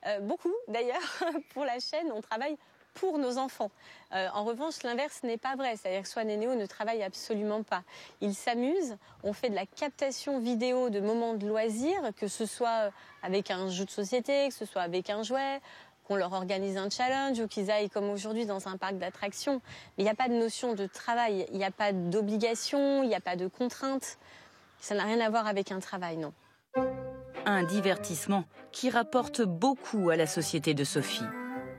euh, 0.06 0.20
beaucoup 0.20 0.54
d'ailleurs 0.68 1.02
pour 1.54 1.64
la 1.64 1.78
chaîne, 1.80 2.10
on 2.12 2.20
travaille 2.20 2.56
pour 2.94 3.18
nos 3.18 3.38
enfants. 3.38 3.70
Euh, 4.12 4.28
en 4.32 4.44
revanche, 4.44 4.82
l'inverse 4.82 5.22
n'est 5.24 5.36
pas 5.36 5.56
vrai, 5.56 5.76
c'est-à-dire 5.76 6.02
que 6.02 6.08
Swan 6.08 6.30
et 6.30 6.36
Néo 6.36 6.54
ne 6.54 6.66
travaillent 6.66 7.02
absolument 7.02 7.62
pas. 7.62 7.82
Ils 8.20 8.34
s'amusent, 8.34 8.96
on 9.24 9.32
fait 9.32 9.50
de 9.50 9.54
la 9.54 9.66
captation 9.66 10.38
vidéo 10.38 10.90
de 10.90 11.00
moments 11.00 11.34
de 11.34 11.46
loisirs, 11.46 12.12
que 12.16 12.28
ce 12.28 12.46
soit 12.46 12.90
avec 13.22 13.50
un 13.50 13.68
jeu 13.68 13.84
de 13.84 13.90
société, 13.90 14.48
que 14.48 14.54
ce 14.54 14.64
soit 14.64 14.82
avec 14.82 15.10
un 15.10 15.22
jouet, 15.22 15.60
qu'on 16.04 16.16
leur 16.16 16.32
organise 16.32 16.76
un 16.76 16.90
challenge 16.90 17.40
ou 17.40 17.48
qu'ils 17.48 17.70
aillent 17.70 17.90
comme 17.90 18.10
aujourd'hui 18.10 18.46
dans 18.46 18.68
un 18.68 18.76
parc 18.76 18.98
d'attractions. 18.98 19.60
Mais 19.96 20.02
il 20.02 20.04
n'y 20.04 20.10
a 20.10 20.14
pas 20.14 20.28
de 20.28 20.34
notion 20.34 20.74
de 20.74 20.86
travail, 20.86 21.46
il 21.50 21.58
n'y 21.58 21.64
a 21.64 21.70
pas 21.70 21.92
d'obligation, 21.92 23.02
il 23.02 23.08
n'y 23.08 23.14
a 23.14 23.20
pas 23.20 23.36
de 23.36 23.46
contrainte. 23.46 24.18
Ça 24.80 24.94
n'a 24.94 25.04
rien 25.04 25.20
à 25.20 25.30
voir 25.30 25.46
avec 25.46 25.72
un 25.72 25.80
travail, 25.80 26.18
non. 26.18 26.32
Un 27.46 27.62
divertissement 27.62 28.44
qui 28.72 28.90
rapporte 28.90 29.42
beaucoup 29.42 30.10
à 30.10 30.16
la 30.16 30.26
société 30.26 30.74
de 30.74 30.84
Sophie. 30.84 31.24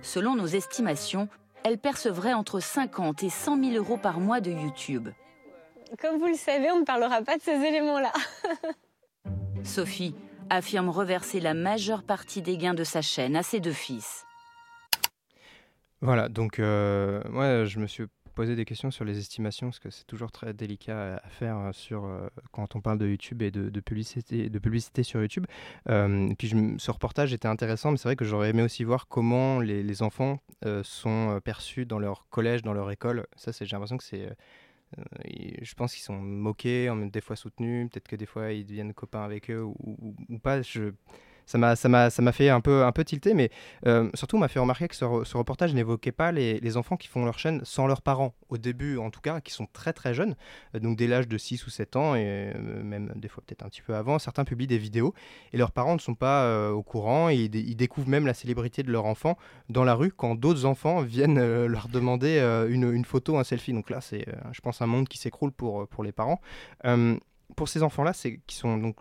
Selon 0.01 0.35
nos 0.35 0.47
estimations, 0.47 1.27
elle 1.63 1.77
percevrait 1.77 2.33
entre 2.33 2.59
50 2.59 3.23
et 3.23 3.29
100 3.29 3.63
000 3.63 3.75
euros 3.75 3.97
par 3.97 4.19
mois 4.19 4.41
de 4.41 4.51
YouTube. 4.51 5.09
Comme 5.99 6.17
vous 6.19 6.27
le 6.27 6.35
savez, 6.35 6.71
on 6.71 6.79
ne 6.79 6.85
parlera 6.85 7.21
pas 7.21 7.37
de 7.37 7.41
ces 7.41 7.55
éléments-là. 7.55 8.11
Sophie 9.63 10.15
affirme 10.49 10.89
reverser 10.89 11.39
la 11.39 11.53
majeure 11.53 12.03
partie 12.03 12.41
des 12.41 12.57
gains 12.57 12.73
de 12.73 12.83
sa 12.83 13.01
chaîne 13.01 13.35
à 13.35 13.43
ses 13.43 13.59
deux 13.59 13.71
fils. 13.71 14.25
Voilà, 16.01 16.29
donc 16.29 16.59
euh, 16.59 17.21
moi 17.29 17.65
je 17.65 17.79
me 17.79 17.87
suis 17.87 18.03
posé 18.35 18.55
des 18.55 18.65
questions 18.65 18.91
sur 18.91 19.05
les 19.05 19.17
estimations 19.17 19.67
parce 19.67 19.79
que 19.79 19.89
c'est 19.89 20.05
toujours 20.05 20.31
très 20.31 20.53
délicat 20.53 21.15
à 21.23 21.29
faire 21.29 21.57
euh, 21.57 21.71
sur 21.71 22.03
euh, 22.03 22.27
quand 22.51 22.75
on 22.75 22.81
parle 22.81 22.97
de 22.97 23.07
YouTube 23.07 23.41
et 23.41 23.49
de, 23.49 23.79
publicité, 23.79 24.49
de 24.49 24.59
publicité 24.59 25.03
sur 25.03 25.21
YouTube. 25.21 25.45
et 25.87 26.35
puis 26.37 26.53
ce 26.77 26.91
reportage 26.91 27.33
était 27.33 27.47
intéressant, 27.47 27.91
mais 27.91 27.97
c'est 27.97 28.09
vrai 28.09 28.17
que 28.17 28.25
j'aurais 28.25 28.49
aimé 28.49 28.61
aussi 28.61 28.83
voir 28.83 29.07
comment 29.07 29.59
les, 29.59 30.01
enfants 30.03 30.39
sont 30.83 31.39
perçus 31.43 31.85
dans 31.85 31.99
leur 31.99 32.27
collège, 32.29 32.61
dans 32.61 32.73
leur 32.73 32.91
école. 32.91 33.25
Ça, 33.37 33.51
j'ai 33.57 33.65
l'impression 33.65 33.97
que 33.97 34.03
c'est 34.03 34.35
euh, 34.97 35.03
je 35.61 35.73
pense 35.75 35.93
qu'ils 35.93 36.03
sont 36.03 36.17
moqués, 36.17 36.89
des 37.11 37.21
fois 37.21 37.35
soutenus, 37.35 37.89
peut-être 37.89 38.07
que 38.07 38.15
des 38.15 38.25
fois 38.25 38.51
ils 38.51 38.65
deviennent 38.65 38.93
copains 38.93 39.23
avec 39.23 39.49
eux 39.49 39.63
ou, 39.63 40.15
ou 40.29 40.39
pas. 40.39 40.61
Je, 40.61 40.91
ça 41.45 41.57
m'a 41.57 41.75
ça 41.75 41.87
m'a 42.21 42.31
fait 42.31 42.49
un 42.49 42.61
peu 42.61 42.83
un 42.83 42.91
peu 42.91 43.03
tilter 43.03 43.33
mais 43.33 43.49
euh, 43.85 44.09
surtout 44.13 44.37
m'a 44.37 44.47
fait 44.47 44.59
remarquer 44.59 44.87
que 44.87 44.95
ce, 44.95 45.05
reportage 45.05 45.73
n'évoquait 45.73 46.11
pas 46.11 46.31
les, 46.31 46.77
enfants 46.77 46.97
qui 46.97 47.07
font 47.07 47.23
leur 47.23 47.39
chaîne 47.39 47.61
sans 47.63 47.87
leurs 47.87 48.01
parents. 48.01 48.33
Au 48.49 48.57
début 48.57 48.97
en 48.97 49.11
tout 49.11 49.21
cas 49.21 49.39
qui 49.39 49.53
sont 49.53 49.67
très 49.71 49.93
très 49.93 50.13
jeunes 50.13 50.35
euh, 50.75 50.79
donc 50.79 50.97
dès 50.97 51.07
l'âge 51.07 51.27
de 51.27 51.37
6 51.37 51.65
ou 51.67 51.69
7 51.69 51.95
ans 51.95 52.15
et 52.15 52.23
euh, 52.25 52.83
même 52.83 53.11
des 53.15 53.27
fois 53.27 53.43
peut-être 53.45 53.63
un 53.63 53.69
petit 53.69 53.81
peu 53.81 53.95
avant 53.95 54.19
certains 54.19 54.43
publient 54.43 54.67
des 54.67 54.77
vidéos 54.77 55.13
et 55.53 55.57
leurs 55.57 55.71
parents 55.71 55.95
ne 55.95 55.99
sont 55.99 56.15
pas 56.15 56.71
au 56.71 56.83
courant. 56.83 57.29
Ils, 57.29 57.49
découvrent 57.75 58.09
même 58.09 58.25
la 58.25 58.33
célébrité 58.33 58.83
de 58.83 58.91
leur 58.91 59.05
enfant 59.05 59.37
dans 59.69 59.83
la 59.83 59.93
rue 59.93 60.11
quand 60.11 60.35
d'autres 60.35 60.65
enfants 60.65 61.01
viennent 61.01 61.65
leur 61.65 61.87
demander 61.87 62.39
une, 62.69 63.05
photo 63.05 63.37
un 63.37 63.43
selfie. 63.43 63.73
Donc 63.73 63.89
là 63.89 64.01
c'est 64.01 64.25
je 64.51 64.61
pense 64.61 64.81
un 64.81 64.85
monde 64.85 65.07
qui 65.07 65.17
s'écroule 65.17 65.51
pour 65.51 65.87
pour 65.87 66.03
les 66.03 66.11
parents. 66.11 66.41
Pour 67.55 67.69
ces 67.69 67.83
enfants 67.83 68.03
là 68.03 68.13
c'est 68.13 68.39
qui 68.47 68.55
sont 68.55 68.77
donc 68.77 68.95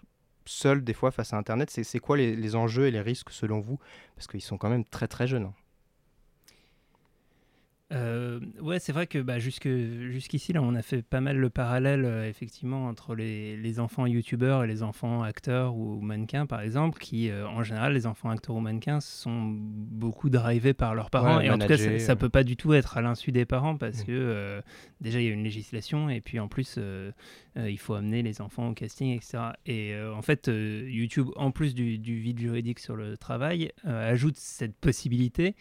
seul 0.46 0.84
des 0.84 0.94
fois 0.94 1.10
face 1.10 1.32
à 1.32 1.36
Internet. 1.36 1.70
C'est 1.70 1.98
quoi 1.98 2.16
les, 2.16 2.36
les, 2.36 2.54
enjeux 2.54 2.86
et 2.86 2.90
les 2.90 3.00
risques 3.00 3.30
selon 3.30 3.60
vous? 3.60 3.78
Parce 4.16 4.26
qu'ils 4.26 4.42
sont 4.42 4.58
quand 4.58 4.70
même 4.70 4.84
très 4.84 5.08
très 5.08 5.26
jeunes. 5.26 5.50
Euh, 7.92 8.40
ouais, 8.62 8.78
c'est 8.78 8.92
vrai 8.92 9.06
que 9.06 9.18
bah, 9.18 9.38
jusque, 9.38 9.68
jusqu'ici, 9.68 10.54
là, 10.54 10.62
on 10.62 10.74
a 10.74 10.80
fait 10.80 11.02
pas 11.02 11.20
mal 11.20 11.36
le 11.36 11.50
parallèle, 11.50 12.06
euh, 12.06 12.28
effectivement, 12.28 12.86
entre 12.86 13.14
les, 13.14 13.58
les, 13.58 13.78
enfants 13.78 14.06
youtubeurs 14.06 14.64
et 14.64 14.66
les 14.66 14.82
enfants 14.82 15.22
acteurs 15.22 15.76
ou 15.76 16.00
mannequins, 16.00 16.46
par 16.46 16.62
exemple, 16.62 16.98
qui, 16.98 17.28
euh, 17.28 17.46
en 17.46 17.62
général, 17.62 17.92
les 17.92 18.06
enfants 18.06 18.30
acteurs 18.30 18.56
ou 18.56 18.60
mannequins 18.60 19.00
sont 19.00 19.52
beaucoup 19.54 20.30
drivés 20.30 20.72
par 20.72 20.94
leurs 20.94 21.10
parents. 21.10 21.40
et 21.40 21.50
en 21.50 21.58
tout 21.58 21.66
cas, 21.66 21.76
ça, 21.98 22.16
peut 22.16 22.30
pas 22.30 22.42
du 22.42 22.56
tout 22.56 22.72
être 22.72 22.96
à 22.96 23.02
l'insu 23.02 23.32
des 23.32 23.44
parents 23.44 23.76
parce 23.76 24.02
mm. 24.02 24.06
que, 24.06 24.62
déjà, 25.02 25.20
il 25.20 25.26
y 25.26 25.28
a 25.28 25.32
une 25.32 25.44
législation 25.44 26.08
et 26.08 26.22
puis, 26.22 26.40
en 26.40 26.48
plus, 26.48 26.78
il 27.56 27.78
faut 27.78 27.94
amener 27.94 28.22
les 28.22 28.40
enfants 28.40 28.68
au 28.68 28.72
casting, 28.72 29.14
etc. 29.14 29.38
Et 29.66 29.94
en 30.14 30.22
fait, 30.22 30.48
YouTube, 30.48 31.28
en 31.36 31.50
plus 31.50 31.74
du, 31.74 31.98
du 31.98 32.18
vide 32.18 32.38
juridique 32.38 32.78
sur 32.78 32.96
le 32.96 33.18
travail, 33.18 33.72
ajoute 33.84 34.36
cette 34.36 34.74
possibilité 34.74 35.54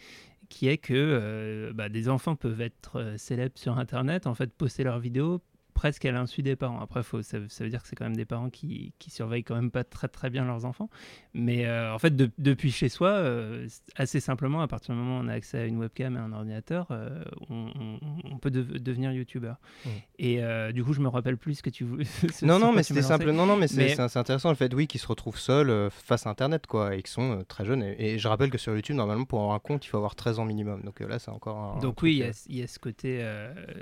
qui 0.48 0.68
est 0.68 0.78
que 0.78 0.94
euh, 0.94 1.72
bah, 1.72 1.88
des 1.88 2.08
enfants 2.08 2.36
peuvent 2.36 2.60
être 2.60 3.00
euh, 3.00 3.16
célèbres 3.16 3.58
sur 3.58 3.78
Internet, 3.78 4.26
en 4.26 4.34
fait, 4.34 4.52
poster 4.52 4.84
leurs 4.84 4.98
vidéos, 4.98 5.42
presque 5.74 6.04
à 6.04 6.12
l'insu 6.12 6.42
des 6.42 6.56
parents. 6.56 6.80
Après, 6.80 7.02
faut, 7.02 7.22
ça, 7.22 7.38
veut 7.38 7.68
dire 7.68 7.82
que 7.82 7.88
c'est 7.88 7.96
quand 7.96 8.04
même 8.04 8.16
des 8.16 8.24
parents 8.24 8.48
qui, 8.48 8.94
qui, 8.98 9.10
surveillent 9.10 9.44
quand 9.44 9.56
même 9.56 9.70
pas 9.70 9.84
très 9.84 10.08
très 10.08 10.30
bien 10.30 10.44
leurs 10.44 10.64
enfants. 10.64 10.88
Mais 11.34 11.66
euh, 11.66 11.92
en 11.92 11.98
fait, 11.98 12.16
depuis 12.16 12.70
chez 12.70 12.88
soi, 12.88 13.08
euh, 13.08 13.68
assez 13.96 14.20
simplement, 14.20 14.62
à 14.62 14.68
partir 14.68 14.94
du 14.94 15.00
moment 15.00 15.18
où 15.18 15.22
on 15.22 15.28
a 15.28 15.34
accès 15.34 15.58
à 15.58 15.66
une 15.66 15.78
webcam 15.78 16.16
et 16.16 16.18
un 16.18 16.32
ordinateur, 16.32 16.86
euh, 16.90 17.22
on, 17.50 18.38
peut 18.40 18.50
devenir 18.50 19.12
youtubeur. 19.12 19.56
Mmh. 19.84 19.88
Et 20.18 20.40
du 20.72 20.84
coup, 20.84 20.92
je 20.92 21.00
me 21.00 21.08
rappelle 21.08 21.36
plus 21.36 21.56
ce 21.56 21.62
que 21.62 21.70
tu 21.70 21.84
voulais. 21.84 22.06
non, 22.42 22.58
non, 22.58 22.72
mais 22.72 22.82
c'était 22.82 23.02
simple. 23.02 23.30
Non, 23.30 23.46
non, 23.46 23.56
mais, 23.56 23.68
c'est 23.68 24.16
intéressant 24.16 24.50
le 24.50 24.56
fait, 24.56 24.72
oui, 24.72 24.86
qu'ils 24.86 25.00
se 25.00 25.06
retrouvent 25.06 25.38
seuls 25.38 25.90
face 25.90 26.26
à 26.26 26.30
Internet, 26.30 26.66
quoi, 26.66 26.94
et 26.94 27.02
qu'ils 27.02 27.08
sont 27.08 27.44
très 27.48 27.64
jeunes. 27.64 27.82
Et, 27.82 28.18
je 28.18 28.28
rappelle 28.28 28.50
que 28.50 28.58
sur 28.58 28.74
YouTube, 28.74 28.96
normalement, 28.96 29.24
pour 29.24 29.40
avoir 29.40 29.56
un 29.56 29.58
compte, 29.58 29.84
il 29.84 29.88
faut 29.88 29.96
avoir 29.96 30.14
13 30.14 30.38
ans 30.38 30.44
minimum. 30.44 30.82
Donc 30.82 31.00
là, 31.00 31.18
c'est 31.18 31.30
encore 31.30 31.76
un. 31.76 31.80
Donc 31.80 32.00
oui, 32.02 32.22
il 32.48 32.56
y, 32.56 32.62
a 32.62 32.66
ce 32.66 32.78
côté, 32.78 33.24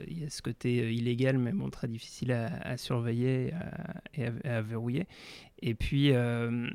il 0.09 0.22
y 0.22 0.24
a 0.24 0.30
ce 0.30 0.40
côté 0.40 0.93
illégal, 0.93 1.38
mais 1.38 1.53
bon, 1.53 1.68
très 1.70 1.82
difficile 1.87 2.33
à, 2.33 2.76
surveiller 2.76 3.53
et 4.14 4.26
à, 4.49 4.62
verrouiller. 4.62 5.07
Et 5.62 5.74
puis, 5.74 6.12
euh, 6.12 6.68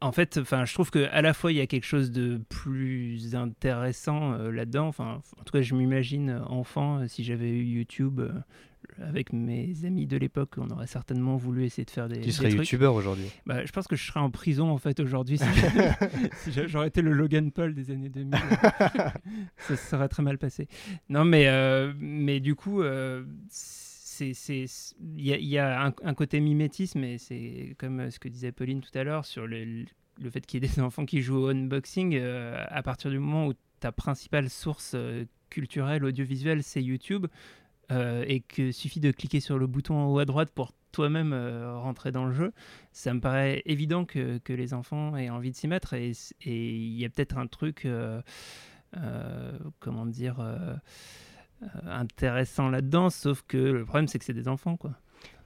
en 0.00 0.12
fait, 0.12 0.38
enfin, 0.38 0.64
je 0.64 0.74
trouve 0.74 0.90
qu'à 0.90 1.22
la 1.22 1.32
fois 1.32 1.52
il 1.52 1.58
y 1.58 1.60
a 1.60 1.66
quelque 1.66 1.86
chose 1.86 2.10
de 2.10 2.40
plus 2.48 3.34
intéressant 3.34 4.34
euh, 4.34 4.50
là-dedans. 4.50 4.88
Enfin, 4.88 5.22
en 5.40 5.44
tout 5.44 5.52
cas, 5.52 5.62
je 5.62 5.74
m'imagine 5.74 6.42
enfant, 6.48 6.98
euh, 6.98 7.06
si 7.06 7.22
j'avais 7.22 7.50
eu 7.50 7.62
YouTube, 7.62 8.20
avec 9.00 9.32
mes 9.32 9.84
amis 9.84 10.06
de 10.06 10.16
l'époque, 10.16 10.54
on 10.58 10.68
aurait 10.70 10.88
certainement 10.88 11.36
voulu 11.36 11.64
essayer 11.64 11.84
de 11.84 11.90
faire 11.90 12.08
des. 12.08 12.20
Tu 12.20 12.32
serais 12.32 12.50
youtubeur 12.50 12.94
aujourd'hui 12.94 13.30
bah, 13.46 13.64
Je 13.64 13.70
pense 13.70 13.86
que 13.86 13.94
je 13.94 14.04
serais 14.04 14.20
en 14.20 14.30
prison 14.30 14.70
en 14.70 14.78
fait 14.78 14.98
aujourd'hui 14.98 15.38
si, 15.38 15.44
j'aurais 16.66 16.88
été 16.88 17.00
le 17.00 17.12
Logan 17.12 17.52
Paul 17.52 17.72
des 17.72 17.92
années 17.92 18.08
2000. 18.08 18.34
ça 19.58 19.76
serait 19.76 20.08
très 20.08 20.24
mal 20.24 20.36
passé. 20.36 20.66
Non, 21.08 21.24
mais, 21.24 21.48
mais 22.00 22.40
du 22.40 22.56
coup, 22.56 22.82
c'est 23.48 23.81
il 24.30 25.26
y 25.26 25.58
a, 25.58 25.82
un, 25.82 26.14
côté 26.14 26.40
mimétisme 26.40 27.04
et 27.04 27.18
c'est 27.18 27.74
comme 27.78 28.00
euh, 28.00 28.10
ce 28.10 28.18
que 28.18 28.28
disait 28.28 28.52
Pauline 28.52 28.80
tout 28.80 28.96
à 28.96 29.04
l'heure 29.04 29.24
sur 29.24 29.46
le, 29.46 29.84
fait 30.30 30.44
qu'il 30.46 30.62
y 30.62 30.66
ait 30.66 30.68
des 30.68 30.80
enfants 30.82 31.04
qui 31.04 31.22
jouent 31.22 31.44
au 31.44 31.48
unboxing 31.48 32.14
euh, 32.14 32.64
à 32.68 32.82
partir 32.82 33.10
du 33.10 33.18
moment 33.18 33.46
où 33.46 33.54
ta 33.80 33.92
principale 33.92 34.48
source 34.50 34.92
euh, 34.94 35.24
culturelle 35.50 36.04
audiovisuelle 36.04 36.62
c'est 36.62 36.82
YouTube 36.82 37.26
et 38.24 38.40
que 38.40 38.72
suffit 38.72 39.00
de 39.00 39.10
cliquer 39.10 39.40
sur 39.40 39.58
le 39.58 39.66
bouton 39.66 39.94
en 39.96 40.10
haut 40.10 40.18
à 40.18 40.24
droite 40.24 40.50
pour 40.54 40.72
toi-même 40.92 41.34
rentrer 41.34 42.10
dans 42.10 42.24
le 42.24 42.32
jeu, 42.32 42.52
ça 42.90 43.12
me 43.12 43.20
paraît 43.20 43.60
évident 43.66 44.06
que, 44.06 44.40
les 44.48 44.72
enfants 44.72 45.14
aient 45.14 45.28
envie 45.28 45.50
de 45.50 45.56
s'y 45.56 45.68
mettre 45.68 45.92
et 45.92 46.14
il 46.40 46.98
y 46.98 47.04
a 47.04 47.10
peut-être 47.10 47.36
un 47.36 47.46
truc, 47.46 47.86
comment 49.78 50.06
dire, 50.06 50.42
intéressant 51.86 52.68
là-dedans, 52.68 53.10
sauf 53.10 53.42
que 53.46 53.56
le 53.56 53.84
problème 53.84 54.08
c'est 54.08 54.18
que 54.18 54.24
c'est 54.24 54.32
des 54.32 54.48
enfants 54.48 54.76
quoi. 54.76 54.92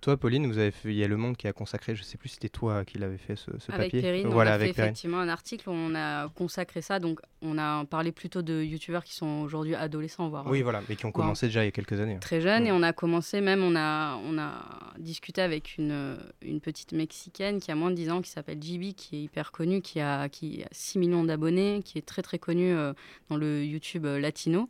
Toi, 0.01 0.17
Pauline, 0.17 0.47
vous 0.47 0.59
avez 0.59 0.71
fait, 0.71 0.91
il 0.91 0.95
y 0.95 1.05
a 1.05 1.09
Le 1.09 1.17
Monde 1.17 1.37
qui 1.37 1.49
a 1.49 1.53
consacré, 1.53 1.95
je 1.95 2.03
ne 2.03 2.05
sais 2.05 2.19
plus 2.19 2.29
si 2.29 2.35
c'était 2.35 2.49
toi 2.49 2.85
qui 2.85 2.99
l'avais 2.99 3.17
fait 3.19 3.35
ce, 3.35 3.51
avec 3.73 3.91
papier. 3.91 4.03
Perrine, 4.03 4.29
voilà, 4.29 4.53
on 4.53 4.55
a 4.55 4.59
fait 4.59 4.71
effectivement 4.71 5.19
un 5.19 5.29
article 5.29 5.69
où 5.69 5.73
on 5.73 5.95
a 5.95 6.29
consacré 6.29 6.83
ça. 6.83 7.01
Donc, 7.01 7.21
on 7.43 7.59
a 7.59 7.85
parlé 7.87 8.12
plutôt 8.12 8.43
de 8.43 8.62
youtubeurs 8.62 9.05
qui 9.05 9.14
sont 9.14 9.41
aujourd'hui 9.43 9.75
adolescents, 9.75 10.29
voire. 10.29 10.47
Oui, 10.47 10.62
voilà, 10.62 10.83
mais 10.89 10.97
qui 10.97 11.07
ont 11.07 11.12
commencé 11.12 11.47
déjà 11.47 11.62
il 11.62 11.67
y 11.67 11.69
a 11.69 11.73
quelques 11.73 11.99
années. 11.99 12.14
Hein. 12.14 12.21
Très 12.21 12.41
jeunes, 12.41 12.67
et 12.67 12.73
on 12.73 12.83
a 12.83 12.93
commencé 12.93 13.41
même, 13.41 13.62
on 13.62 13.75
a, 13.75 14.17
on 14.25 14.39
a 14.39 14.93
discuté 14.99 15.41
avec 15.41 15.77
une, 15.79 16.19
une 16.43 16.61
petite 16.61 16.93
mexicaine 16.93 17.59
qui 17.59 17.73
a 17.73 17.75
moins 17.75 17.91
de 17.91 17.97
10 17.97 18.11
ans, 18.11 18.23
qui 18.23 18.31
s'appelle 18.31 18.62
JB, 18.62 18.93
qui 18.95 19.17
est 19.17 19.23
hyper 19.23 19.51
connue, 19.51 19.81
qui 19.81 20.01
a, 20.01 20.29
qui 20.29 20.62
a 20.62 20.69
6 20.71 20.99
millions 20.99 21.25
d'abonnés, 21.25 21.83
qui 21.85 21.99
est 21.99 22.07
très 22.07 22.23
très 22.23 22.39
connue 22.39 22.75
euh, 22.75 22.93
dans 23.29 23.37
le 23.37 23.64
YouTube 23.64 24.07
euh, 24.07 24.21
latino. 24.21 24.69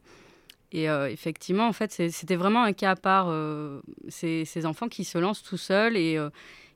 Et 0.72 0.90
euh, 0.90 1.08
effectivement, 1.10 1.68
en 1.68 1.72
fait, 1.72 1.92
c'était 1.92 2.36
vraiment 2.36 2.62
un 2.62 2.72
cas 2.72 2.92
à 2.92 2.96
part. 2.96 3.26
Euh, 3.28 3.80
ces, 4.08 4.66
enfants 4.66 4.88
qui 4.88 5.04
se 5.04 5.18
lancent 5.18 5.42
tout 5.42 5.56
seuls 5.56 5.96
et 5.96 6.16
euh, 6.16 6.30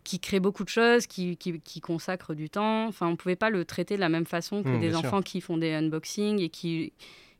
qui 0.04 0.20
créent 0.20 0.40
beaucoup 0.40 0.64
de 0.64 0.68
choses, 0.68 1.06
qui, 1.06 1.36
qui, 1.36 1.80
consacrent 1.80 2.34
du 2.34 2.50
temps. 2.50 2.86
Enfin, 2.86 3.08
on 3.08 3.12
ne 3.12 3.16
pouvait 3.16 3.36
pas 3.36 3.50
le 3.50 3.64
traiter 3.64 3.96
de 3.96 4.00
la 4.00 4.08
même 4.08 4.26
façon 4.26 4.62
que 4.62 4.68
mmh, 4.68 4.80
des 4.80 4.94
enfants 4.94 5.22
qui 5.22 5.40
font 5.40 5.58
des 5.58 5.72
unboxings 5.72 6.40
et 6.40 6.48
qui, 6.48 6.92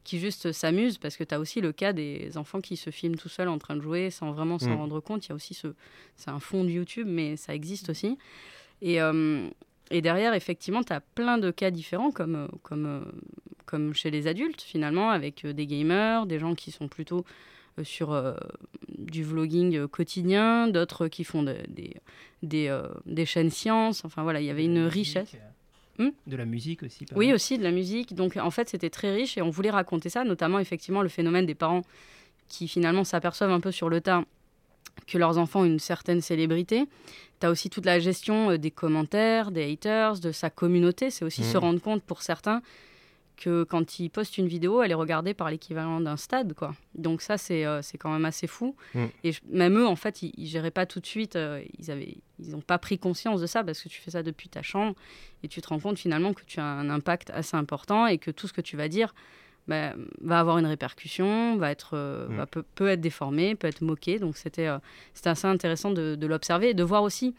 qui 0.05 0.19
juste 0.19 0.53
s'amusent, 0.53 0.99
parce 0.99 1.17
que 1.17 1.25
tu 1.25 1.35
as 1.35 1.41
aussi 1.41 1.61
le 1.61 1.73
cas 1.73 1.93
des 1.93 2.37
enfants 2.37 2.61
qui 2.61 2.77
se 2.77 2.91
filment 2.91 3.17
tout 3.17 3.29
seuls 3.29 3.49
en 3.49 3.59
train 3.59 3.77
de 3.77 3.81
jouer 3.81 4.11
sans 4.11 4.33
vraiment 4.33 4.59
s'en 4.59 4.71
mmh. 4.71 4.77
rendre 4.77 5.01
compte. 5.01 5.27
Il 5.27 5.29
y 5.31 5.33
a 5.33 5.35
aussi 5.37 5.55
ce... 5.55 5.69
C'est 6.17 6.31
un 6.31 6.41
fond 6.41 6.65
de 6.65 6.71
YouTube, 6.71 7.07
mais 7.09 7.37
ça 7.37 7.55
existe 7.55 7.91
aussi. 7.91 8.19
Et, 8.83 8.99
et 9.91 10.01
derrière, 10.01 10.35
effectivement, 10.35 10.83
tu 10.83 10.93
as 10.93 11.01
plein 11.01 11.39
de 11.39 11.51
cas 11.51 11.71
différents, 11.71 12.11
comme, 12.11 12.49
comme 12.63 13.05
comme 13.71 13.95
chez 13.95 14.11
les 14.11 14.27
adultes 14.27 14.63
finalement, 14.63 15.11
avec 15.11 15.45
euh, 15.45 15.53
des 15.53 15.67
gamers, 15.67 16.27
des 16.27 16.39
gens 16.39 16.55
qui 16.55 16.71
sont 16.71 16.89
plutôt 16.89 17.25
euh, 17.79 17.85
sur 17.85 18.13
euh, 18.13 18.35
du 18.89 19.23
vlogging 19.23 19.87
quotidien, 19.87 20.69
d'autres 20.69 21.09
qui 21.09 21.23
font 21.25 21.43
de- 21.43 21.57
des, 21.69 21.95
des, 22.43 22.69
euh, 22.69 22.83
des 23.07 23.27
chaînes 23.27 23.51
sciences. 23.51 24.05
Enfin 24.05 24.23
voilà, 24.23 24.41
il 24.41 24.47
y 24.47 24.51
avait 24.51 24.65
une 24.65 24.81
richesse. 24.87 25.33
Hmm 25.99 26.11
De 26.27 26.37
la 26.37 26.47
musique 26.47 26.83
aussi. 26.83 27.05
Oui, 27.15 27.33
aussi 27.33 27.59
de 27.59 27.63
la 27.63 27.71
musique. 27.73 28.15
Donc 28.15 28.37
en 28.37 28.51
fait, 28.51 28.69
c'était 28.69 28.91
très 28.91 29.13
riche 29.15 29.37
et 29.39 29.43
on 29.43 29.51
voulait 29.51 29.71
raconter 29.71 30.09
ça, 30.09 30.25
notamment 30.25 30.59
effectivement 30.59 31.03
le 31.03 31.09
phénomène 31.09 31.47
des 31.47 31.55
parents 31.55 31.83
qui 32.49 32.67
finalement 32.69 33.05
s'aperçoivent 33.05 33.51
un 33.53 33.61
peu 33.61 33.71
sur 33.71 33.89
le 33.89 34.01
tas 34.01 34.25
que 35.07 35.19
leurs 35.19 35.39
enfants 35.39 35.61
ont 35.61 35.65
une 35.65 35.79
certaine 35.79 36.21
célébrité. 36.21 36.85
Tu 37.41 37.47
as 37.47 37.51
aussi 37.51 37.71
toute 37.71 37.87
la 37.87 37.99
gestion 38.01 38.57
des 38.57 38.71
commentaires, 38.71 39.51
des 39.51 39.71
haters, 39.73 40.19
de 40.21 40.33
sa 40.33 40.51
communauté. 40.51 41.11
C'est 41.11 41.25
aussi 41.25 41.43
se 41.45 41.57
rendre 41.57 41.81
compte 41.81 42.03
pour 42.03 42.23
certains 42.23 42.61
que 43.41 43.65
quand 43.65 43.99
ils 43.99 44.11
postent 44.11 44.39
une 44.39 44.47
vidéo, 44.47 44.83
elle 44.83 44.91
est 44.93 44.95
regardée 44.95 45.35
par 45.35 45.51
l'équivalent 45.51 46.01
d'un 46.01 46.17
stade. 46.17 46.53
quoi. 46.55 46.75
Donc 46.95 47.23
ça, 47.23 47.39
c'est 47.39 47.65
euh, 47.65 47.81
quand 47.99 48.13
même 48.13 48.25
assez 48.27 48.47
fou. 48.47 48.77
Mm. 48.95 49.05
Et 49.25 49.33
je- 49.33 49.41
même 49.51 49.77
eux, 49.79 49.87
en 49.87 49.97
fait, 49.97 50.23
ils, 50.23 50.33
ils 50.37 50.47
géraient 50.47 50.71
pas 50.71 50.87
tout 50.87 51.01
de 51.01 51.07
suite. 51.07 51.35
euh, 51.37 51.63
ils 51.79 51.91
avaient, 51.91 52.19
ils 52.39 52.51
n'ont 52.51 52.61
pas 52.61 52.79
pris 52.79 52.99
conscience 52.99 53.41
de 53.41 53.47
ça 53.47 53.65
parce 53.65 53.83
que 53.83 53.89
tu 53.89 54.01
fais 54.01 54.11
ça 54.13 54.23
depuis 54.23 54.49
ta 54.49 54.63
chambre 54.63 54.95
et 55.43 55.49
tu 55.49 55.61
te 55.61 55.69
rends 55.69 55.81
compte 55.81 55.99
finalement 55.99 56.33
que 56.35 56.43
tu 56.47 56.61
as 56.61 56.65
un 56.65 56.89
impact 56.91 57.31
assez 57.31 57.57
important 57.57 58.07
et 58.07 58.19
que 58.19 58.31
tout 58.31 58.47
ce 58.47 58.53
que 58.53 58.61
tu 58.61 58.77
vas 58.77 58.89
dire 58.89 59.15
bah, 59.69 59.95
va 60.21 60.41
avoir 60.41 60.59
une 60.59 60.67
répercussion, 60.67 61.57
va 61.57 61.71
être, 61.71 61.91
euh, 61.95 62.29
Mm. 62.29 62.37
va- 62.37 62.47
peut, 62.47 62.65
peut 62.75 62.89
être 62.89 63.01
déformé, 63.01 63.55
peut 63.55 63.69
être 63.69 63.83
moqué. 63.83 64.19
Donc 64.19 64.37
c'était 64.37 64.69
c'était 65.15 65.31
assez 65.31 65.47
intéressant 65.47 65.91
de, 65.93 66.15
de 66.15 66.27
l'observer 66.27 66.71
et 66.71 66.75
de 66.75 66.83
voir 66.83 67.03
aussi 67.03 67.35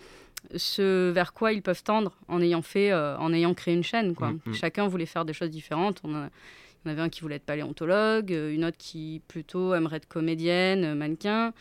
ce 0.56 1.10
vers 1.12 1.34
quoi 1.34 1.54
ils 1.54 1.62
peuvent 1.62 1.84
tendre 1.84 2.18
en 2.28 2.42
ayant 2.42 2.62
fait, 2.62 2.92
euh, 2.92 3.16
en 3.18 3.32
ayant 3.34 3.54
créé 3.54 3.74
une 3.74 3.84
chaîne. 3.84 4.16
Quoi. 4.16 4.32
Mm, 4.32 4.40
mm. 4.48 4.54
Chacun 4.54 4.88
voulait 4.88 5.06
faire 5.06 5.26
des 5.26 5.34
choses 5.34 5.50
différentes. 5.50 6.02
On 6.04 6.14
a- 6.16 6.30
il 6.84 6.88
y 6.88 6.90
en 6.90 6.94
avait 6.94 7.02
un 7.04 7.10
qui 7.10 7.22
voulait 7.22 7.36
être 7.36 7.46
paléontologue, 7.46 8.34
euh, 8.34 8.54
une 8.54 8.66
autre 8.66 8.78
qui 8.78 9.22
plutôt 9.28 9.74
aimerait 9.76 9.98
être 9.98 10.08
comédienne, 10.08 10.84
euh, 10.84 10.96
mannequin, 10.96 11.54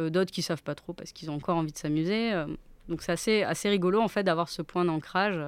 euh, 0.00 0.10
d'autres 0.10 0.30
qui 0.30 0.42
savent 0.42 0.62
pas 0.62 0.74
trop 0.74 0.92
parce 0.92 1.12
qu'ils 1.12 1.30
ont 1.30 1.34
encore 1.34 1.56
envie 1.56 1.72
de 1.72 1.78
s'amuser. 1.78 2.32
euh. 2.32 2.46
donc 2.88 3.02
c'est 3.02 3.12
assez, 3.12 3.42
assez 3.42 3.68
rigolo 3.68 4.00
en 4.00 4.08
fait 4.08 4.22
d'avoir 4.22 4.48
ce 4.48 4.62
point 4.62 4.84
d'ancrage 4.84 5.40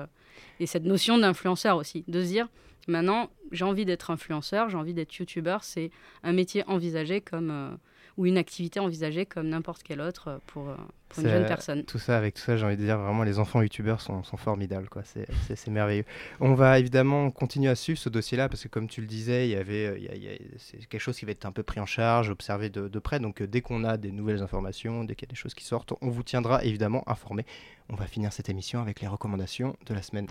et 0.61 0.67
cette 0.67 0.85
notion 0.85 1.19
d'influenceur 1.19 1.77
aussi, 1.77 2.05
de 2.09 2.23
se 2.23 2.29
dire 2.29 2.49
maintenant 2.89 3.29
j'ai 3.53 3.65
envie 3.65 3.85
d'être 3.85 4.11
influenceur, 4.11 4.71
j'ai 4.71 4.77
envie 4.79 4.95
d'être 4.95 5.15
youtubeur, 5.15 5.63
c'est 5.63 5.91
un 6.25 6.33
métier 6.33 6.65
envisagé 6.67 7.21
comme 7.21 7.79
ou 8.19 8.27
une 8.27 8.37
activité 8.37 8.81
envisagée 8.81 9.25
comme 9.27 9.49
n'importe 9.49 9.83
quelle 9.83 10.01
autre 10.03 10.29
euh, 10.29 10.39
pour, 10.49 10.69
euh, 10.69 10.75
pour 11.09 11.23
une 11.23 11.31
jeune 11.31 11.47
personne. 11.47 11.85
Tout 11.85 11.99
ça, 12.01 12.19
avec 12.19 12.35
tout 12.35 12.43
ça, 12.43 12.57
j'ai 12.57 12.67
envie 12.67 12.77
de 12.77 12.83
dire 12.83 12.99
vraiment, 12.99 13.23
les 13.23 13.39
enfants 13.39 13.63
youtubeurs 13.63 14.01
sont, 14.01 14.23
sont 14.25 14.37
formidables, 14.37 14.89
quoi. 14.89 15.03
C'est, 15.05 15.27
c'est- 15.47 15.55
c'est 15.57 15.71
merveilleux. 15.71 16.05
On 16.41 16.53
va 16.55 16.79
évidemment 16.81 17.31
continuer 17.31 17.71
à 17.71 17.77
suivre 17.77 17.99
ce 17.99 18.09
dossier-là 18.09 18.49
parce 18.51 18.65
que, 18.65 18.69
comme 18.69 18.89
tu 18.89 19.01
le 19.01 19.07
disais, 19.07 19.49
il 19.49 19.53
y 19.53 19.57
avait, 19.57 19.87
euh, 19.87 19.99
il 19.99 20.05
y 20.05 20.09
a- 20.09 20.15
il 20.17 20.23
y 20.25 20.29
a- 20.29 20.39
c'est 20.59 20.79
quelque 20.89 21.01
chose 21.01 21.17
qui 21.17 21.25
va 21.25 21.31
être 21.31 21.47
un 21.47 21.53
peu 21.53 21.63
pris 21.63 21.79
en 21.81 21.87
charge, 21.87 22.29
observé 22.29 22.69
de, 22.71 22.89
de 22.89 22.99
près. 22.99 23.21
Donc, 23.21 23.41
dès 23.43 23.61
qu'on 23.61 23.85
a 23.85 23.97
des 23.97 24.11
nouvelles 24.11 24.43
informations, 24.43 25.05
dès 25.05 25.15
qu'il 25.15 25.27
y 25.29 25.31
a 25.31 25.33
des 25.33 25.37
choses 25.41 25.55
qui 25.55 25.65
sortent, 25.65 25.93
on 26.03 26.11
vous 26.11 26.25
tiendra 26.25 26.65
évidemment 26.65 27.05
informé. 27.09 27.47
On 27.89 27.95
va 27.95 28.07
finir 28.07 28.33
cette 28.33 28.49
émission 28.51 28.83
avec 28.83 29.01
les 29.01 29.07
recommandations 29.07 29.77
de 29.87 29.95
la 29.95 30.03
semaine. 30.03 30.27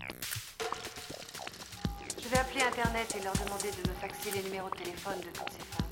Je 2.22 2.28
vais 2.28 2.36
appeler 2.38 2.60
Internet 2.60 3.16
et 3.18 3.24
leur 3.24 3.32
demander 3.32 3.70
de 3.82 3.88
me 3.88 3.94
faxer 3.94 4.30
les 4.36 4.42
numéros 4.44 4.68
de 4.68 4.76
téléphone 4.76 5.18
de 5.20 5.26
toutes 5.32 5.50
ces 5.50 5.64
femmes. 5.76 5.87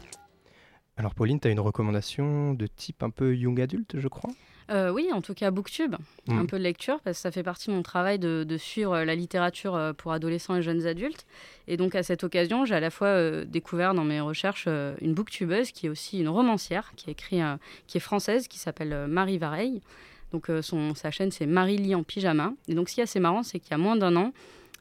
Alors, 0.97 1.15
Pauline, 1.15 1.39
tu 1.41 1.49
as 1.49 1.51
une 1.51 1.61
recommandation 1.61 2.55
de 2.55 2.67
type 2.67 3.03
un 3.03 3.11
peu 3.11 3.35
young 3.37 3.61
adulte, 3.61 3.97
je 3.99 4.09
crois? 4.09 4.31
Euh, 4.71 4.91
oui, 4.91 5.09
en 5.13 5.21
tout 5.21 5.35
cas 5.35 5.51
Booktube, 5.53 5.95
Mm. 6.27 6.39
un 6.39 6.47
peu 6.47 6.59
de 6.59 6.63
lecture, 6.63 6.99
parce 7.05 7.19
que 7.19 7.23
ça 7.23 7.31
fait 7.31 7.43
partie 7.45 7.69
de 7.71 7.75
mon 7.75 7.83
travail 7.83 8.19
de, 8.19 8.45
de 8.49 8.57
suivre 8.57 8.95
euh, 8.95 9.05
la 9.05 9.15
littérature 9.15 9.77
euh, 9.77 9.93
pour 9.93 10.11
adolescents 10.13 10.57
et 10.57 10.63
jeunes 10.63 10.87
adultes. 10.87 11.25
Et 11.69 11.77
donc 11.77 11.95
à 11.95 12.03
cette 12.03 12.25
occasion, 12.25 12.65
j'ai 12.65 12.75
à 12.75 12.81
la 12.81 12.91
fois 12.91 13.09
euh, 13.09 13.45
découvert 13.45 13.95
dans 13.95 14.03
mes 14.05 14.21
recherches 14.21 14.65
euh, 14.67 14.97
une 15.01 15.15
booktubeuse 15.15 15.71
qui 15.71 15.87
est 15.87 15.89
aussi 15.89 16.19
une 16.19 16.29
romancière, 16.29 16.93
qui, 16.97 17.11
écrit, 17.11 17.41
qui 17.87 17.99
est 17.99 18.01
française, 18.01 18.49
qui 18.49 18.59
s'appelle 18.59 19.07
Marie 19.07 19.39
Vareille. 19.39 19.83
Donc 20.33 20.51
son, 20.61 20.97
sa 20.97 21.13
chaîne 21.13 21.31
c'est 21.31 21.47
Marie 21.47 21.77
lit 21.77 21.95
en 21.95 22.03
pyjama. 22.03 22.53
Et 22.67 22.75
donc 22.75 22.89
ce 22.89 22.95
qui 22.95 23.01
est 23.01 23.05
assez 23.05 23.21
marrant, 23.21 23.45
c'est 23.45 23.61
qu'il 23.61 23.71
y 23.71 23.75
a 23.75 23.79
moins 23.79 23.95
d'un 23.97 24.17
an, 24.17 24.33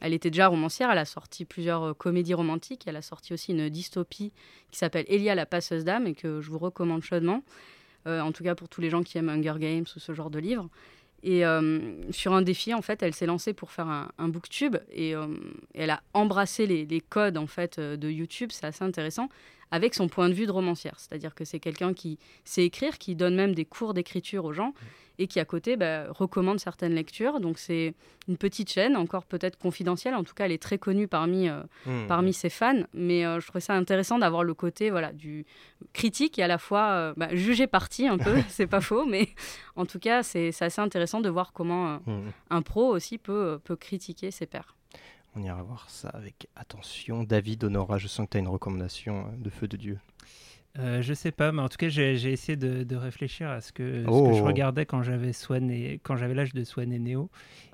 elle 0.06 0.14
était 0.14 0.30
déjà 0.30 0.48
romancière, 0.48 0.92
elle 0.92 1.00
a 1.00 1.06
sorti 1.06 1.46
plusieurs 1.46 1.82
euh, 1.82 1.94
comédies 1.94 2.36
romantiques, 2.36 2.84
elle 2.86 2.96
a 2.96 3.02
sorti 3.02 3.34
aussi 3.34 3.54
une 3.54 3.70
dystopie 3.70 4.32
qui 4.70 4.78
s'appelle 4.78 5.06
Elia 5.08 5.34
la 5.34 5.48
passeuse 5.48 5.84
d'âme 5.84 6.06
et 6.06 6.14
que 6.14 6.42
je 6.42 6.52
vous 6.52 6.60
recommande 6.60 7.02
chaudement. 7.02 7.44
Euh, 8.06 8.22
en 8.22 8.32
tout 8.32 8.44
cas 8.44 8.54
pour 8.54 8.70
tous 8.70 8.82
les 8.82 8.92
gens 8.92 9.02
qui 9.02 9.18
aiment 9.18 9.30
Hunger 9.30 9.56
Games 9.58 9.86
ou 9.96 10.00
ce 10.00 10.14
genre 10.14 10.30
de 10.30 10.38
livres. 10.38 10.70
Et 11.24 11.44
euh, 11.44 12.12
sur 12.12 12.34
un 12.34 12.44
défi, 12.44 12.76
en 12.76 12.84
fait, 12.84 13.02
elle 13.02 13.16
s'est 13.16 13.26
lancée 13.26 13.54
pour 13.54 13.72
faire 13.72 13.88
un, 13.88 14.28
booktube 14.28 14.78
et 14.92 15.16
elle 15.74 15.90
a 15.90 16.04
embrassé 16.14 16.68
les, 16.68 17.02
codes 17.02 17.40
en 17.40 17.48
fait 17.48 17.80
de 17.80 18.08
YouTube. 18.08 18.52
C'est 18.52 18.68
assez 18.68 18.84
intéressant 18.84 19.30
avec 19.72 19.94
son 19.96 20.08
point 20.08 20.30
de 20.30 20.34
vue 20.34 20.46
de 20.46 20.52
romancière, 20.52 21.00
c'est-à-dire 21.00 21.34
que 21.36 21.44
c'est 21.46 21.60
quelqu'un 21.60 21.94
qui 21.94 22.18
sait 22.44 22.64
écrire, 22.66 22.98
qui 22.98 23.16
donne 23.16 23.36
même 23.36 23.56
des 23.56 23.66
cours 23.66 23.94
d'écriture 23.94 24.46
aux 24.46 24.54
gens 24.54 24.74
et 25.18 25.28
qui 25.28 25.40
à 25.40 25.46
côté 25.46 25.78
bah, 25.78 26.08
recommande 26.10 26.60
certaines 26.60 26.94
lectures. 26.94 27.40
Donc 27.40 27.58
c'est 27.58 27.94
une 28.28 28.36
petite 28.38 28.70
chaîne, 28.70 28.98
encore 28.98 29.26
peut-être 29.26 29.58
confidentielle. 29.58 30.14
En 30.14 30.24
tout 30.26 30.34
cas, 30.34 30.46
elle 30.46 30.52
est 30.52 30.62
très 30.62 30.78
connue 30.78 31.08
parmi 31.08 31.48
euh, 31.50 31.62
Mhm. 31.86 32.08
parmi 32.08 32.34
ses 32.34 32.50
fans. 32.50 32.84
Mais 32.94 33.26
euh, 33.26 33.40
je 33.40 33.48
trouvais 33.48 33.62
ça 33.62 33.74
intéressant 33.76 34.20
d'avoir 34.20 34.44
le 34.44 34.54
côté 34.54 34.90
voilà 34.92 35.14
du 35.14 35.46
critique 35.94 36.38
et 36.40 36.44
à 36.44 36.48
la 36.48 36.58
fois 36.58 36.90
euh, 36.92 37.14
bah, 37.18 37.30
juger 37.34 37.66
parti 37.68 38.08
un 38.08 38.18
peu. 38.18 38.36
c'est 38.50 38.68
pas 38.68 38.82
faux, 38.82 39.06
mais 39.06 39.30
en 39.78 39.86
tout 39.86 40.00
cas, 40.00 40.22
c'est 40.22 40.50
assez 40.62 40.82
intéressant 40.82 41.22
de 41.22 41.30
voir 41.30 41.54
comment 41.54 42.00
euh, 42.08 42.30
un 42.50 42.62
pro 42.62 42.88
aussi 42.94 43.18
peut 43.18 43.60
peut 43.64 43.76
critiquer 43.78 44.32
ses 44.32 44.46
pairs. 44.46 44.75
On 45.36 45.44
ira 45.44 45.62
voir 45.64 45.90
ça 45.90 46.10
avec 46.10 46.48
attention. 46.56 47.24
David, 47.24 47.64
Honora, 47.66 47.98
je 47.98 48.08
sens 48.08 48.26
que 48.26 48.32
tu 48.32 48.38
as 48.38 48.40
une 48.40 48.48
recommandation 48.48 49.28
euh, 49.28 49.36
de 49.38 49.50
feu 49.50 49.68
de 49.68 49.78
Dieu. 49.78 50.00
Euh, 50.78 51.02
je 51.02 51.14
sais 51.14 51.32
pas, 51.32 51.52
mais 51.52 51.62
en 51.62 51.70
tout 51.70 51.78
cas, 51.78 51.88
j'ai 51.90 52.14
essayé 52.32 52.56
de, 52.58 52.84
de 52.84 52.96
réfléchir 52.96 53.50
à 53.50 53.62
ce 53.62 53.72
que, 53.72 54.02
ce 54.02 54.06
que 54.06 54.10
Oh. 54.12 54.34
je 54.34 54.42
regardais 54.44 54.86
quand 54.86 55.02
j'avais 55.04 55.32
quand 56.04 56.16
j'avais 56.18 56.34
l'âge 56.34 56.54
de 56.54 56.64
Swan 56.64 56.92
et 56.92 57.00
Néo. 57.00 57.30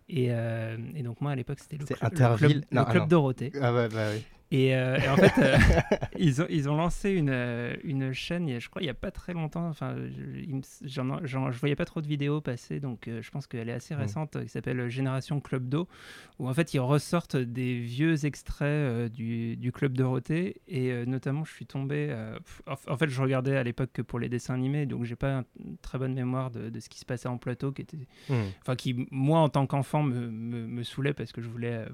Et, 0.09 0.27
euh, 0.29 0.77
et 0.95 1.01
donc, 1.03 1.21
moi, 1.21 1.31
à 1.31 1.35
l'époque, 1.35 1.59
c'était 1.59 1.77
le, 1.77 1.85
cl- 1.85 1.97
le 2.01 2.37
club, 2.37 2.51
Non, 2.51 2.57
le 2.71 2.77
ah 2.79 2.85
club 2.91 3.01
non. 3.03 3.07
Dorothée. 3.07 3.51
Ah 3.61 3.73
ouais, 3.73 3.89
bah 3.89 4.07
oui. 4.13 4.23
Et, 4.51 4.75
euh, 4.75 4.97
et 4.97 5.07
en 5.07 5.15
fait, 5.15 5.31
euh, 5.41 5.57
ils, 6.19 6.41
ont, 6.41 6.45
ils 6.49 6.69
ont 6.69 6.75
lancé 6.75 7.11
une, 7.11 7.29
euh, 7.29 7.73
une 7.85 8.11
chaîne, 8.11 8.59
je 8.59 8.69
crois, 8.69 8.81
il 8.81 8.85
n'y 8.85 8.91
a 8.91 8.93
pas 8.93 9.11
très 9.11 9.31
longtemps. 9.33 9.67
Enfin, 9.69 9.95
je, 9.97 10.57
je 10.83 11.59
voyais 11.59 11.75
pas 11.75 11.85
trop 11.85 12.01
de 12.01 12.07
vidéos 12.07 12.41
passer, 12.41 12.79
donc 12.79 13.07
euh, 13.07 13.21
je 13.21 13.31
pense 13.31 13.47
qu'elle 13.47 13.69
est 13.69 13.73
assez 13.73 13.95
Mm. 13.95 13.99
récente, 13.99 14.41
qui 14.43 14.49
s'appelle 14.49 14.89
Génération 14.89 15.39
Club 15.39 15.69
d'eau, 15.69 15.87
où 16.39 16.49
en 16.49 16.53
fait, 16.53 16.73
ils 16.73 16.79
ressortent 16.79 17.37
des 17.37 17.79
vieux 17.79 18.25
extraits 18.25 19.11
du, 19.11 19.55
du 19.57 19.71
Club 19.71 19.93
Dorothée. 19.97 20.61
Et 20.67 21.05
notamment, 21.05 21.45
je 21.45 21.53
suis 21.53 21.65
tombé. 21.65 22.13
en, 22.67 22.73
en 22.93 22.97
fait, 22.97 23.09
je 23.09 23.21
regardais 23.21 23.55
à 23.55 23.63
l'époque 23.63 23.91
que 23.93 24.01
pour 24.01 24.19
les 24.19 24.27
dessins 24.29 24.53
animés, 24.53 24.85
donc 24.85 25.05
j'ai 25.05 25.15
pas 25.15 25.37
un- 25.39 25.45
une 25.63 25.77
très 25.77 25.97
bonne 25.97 26.13
mémoire 26.13 26.51
de, 26.51 26.69
de 26.69 26.79
ce 26.79 26.89
qui 26.89 26.99
se 26.99 27.05
passait 27.05 27.29
en 27.29 27.37
plateau, 27.37 27.71
qui 27.71 27.83
était. 27.83 27.97
Mm. 28.29 28.33
Enfin, 28.61 28.75
qui, 28.75 29.07
moi, 29.11 29.39
en 29.39 29.49
tant 29.49 29.65
qu'enfant, 29.65 30.03
me, 30.03 30.29
me, 30.29 30.67
me 30.67 30.83
saoulait 30.83 31.13
parce 31.13 31.31
que 31.31 31.41
je 31.41 31.47
voulais 31.47 31.85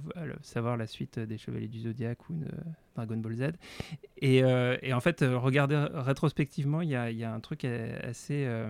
savoir 0.42 0.76
la 0.78 0.88
suite 0.88 1.20
des 1.20 1.38
Chevaliers 1.38 1.68
du 1.68 1.80
Zodiaque 1.82 2.30
ou 2.30 2.34
de 2.48 2.54
Dragon 2.96 3.18
Ball 3.18 3.36
Z. 3.36 3.44
Et, 4.22 4.44
euh, 4.44 4.78
et 4.82 4.94
en 4.94 5.00
fait, 5.00 5.22
euh, 5.22 5.38
regarder 5.38 5.76
rétrospectivement, 5.94 6.82
il 6.82 6.90
y 6.90 6.96
a, 6.96 7.12
il 7.12 7.18
y 7.18 7.24
a 7.24 7.34
un 7.34 7.40
truc 7.40 7.66
euh, 7.66 7.98
assez, 8.04 8.46
euh, 8.46 8.70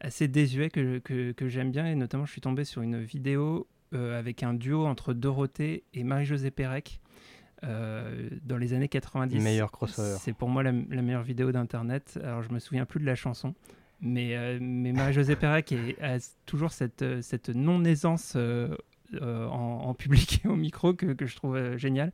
assez 0.00 0.28
désuet 0.28 0.70
que, 0.70 0.98
que, 0.98 1.32
que 1.32 1.48
j'aime 1.48 1.70
bien. 1.70 1.86
Et 1.86 1.94
notamment, 1.94 2.26
je 2.26 2.32
suis 2.32 2.40
tombé 2.40 2.64
sur 2.64 2.82
une 2.82 3.00
vidéo 3.02 3.66
euh, 3.94 4.18
avec 4.18 4.42
un 4.42 4.54
duo 4.54 4.86
entre 4.86 5.12
Dorothée 5.14 5.82
et 5.94 6.04
Marie-Josée 6.04 6.50
Pérec. 6.52 7.00
euh, 7.64 8.30
dans 8.44 8.56
les 8.56 8.72
années 8.72 8.88
90. 8.88 9.38
Meilleur 9.42 9.70
crossover. 9.70 10.16
C'est 10.20 10.32
pour 10.32 10.48
moi 10.48 10.62
la, 10.62 10.72
la 10.72 11.02
meilleure 11.02 11.22
vidéo 11.22 11.52
d'internet. 11.52 12.18
Alors 12.22 12.42
je 12.42 12.50
me 12.52 12.58
souviens 12.58 12.86
plus 12.86 13.00
de 13.00 13.04
la 13.04 13.14
chanson, 13.14 13.54
mais, 14.00 14.34
euh, 14.36 14.58
mais 14.62 14.92
Marie-Josée 14.92 15.36
Pérec 15.36 15.70
est- 15.72 16.00
a 16.00 16.16
toujours 16.46 16.72
cette, 16.72 17.02
euh, 17.02 17.20
cette 17.20 17.50
non-aisance 17.50 18.32
euh, 18.36 18.74
euh, 19.20 19.46
en, 19.48 19.82
en 19.88 19.92
public 19.94 20.40
et 20.44 20.48
au 20.48 20.56
micro 20.56 20.94
que, 20.94 21.12
que 21.12 21.26
je 21.26 21.36
trouve 21.36 21.56
euh, 21.56 21.76
génial. 21.76 22.12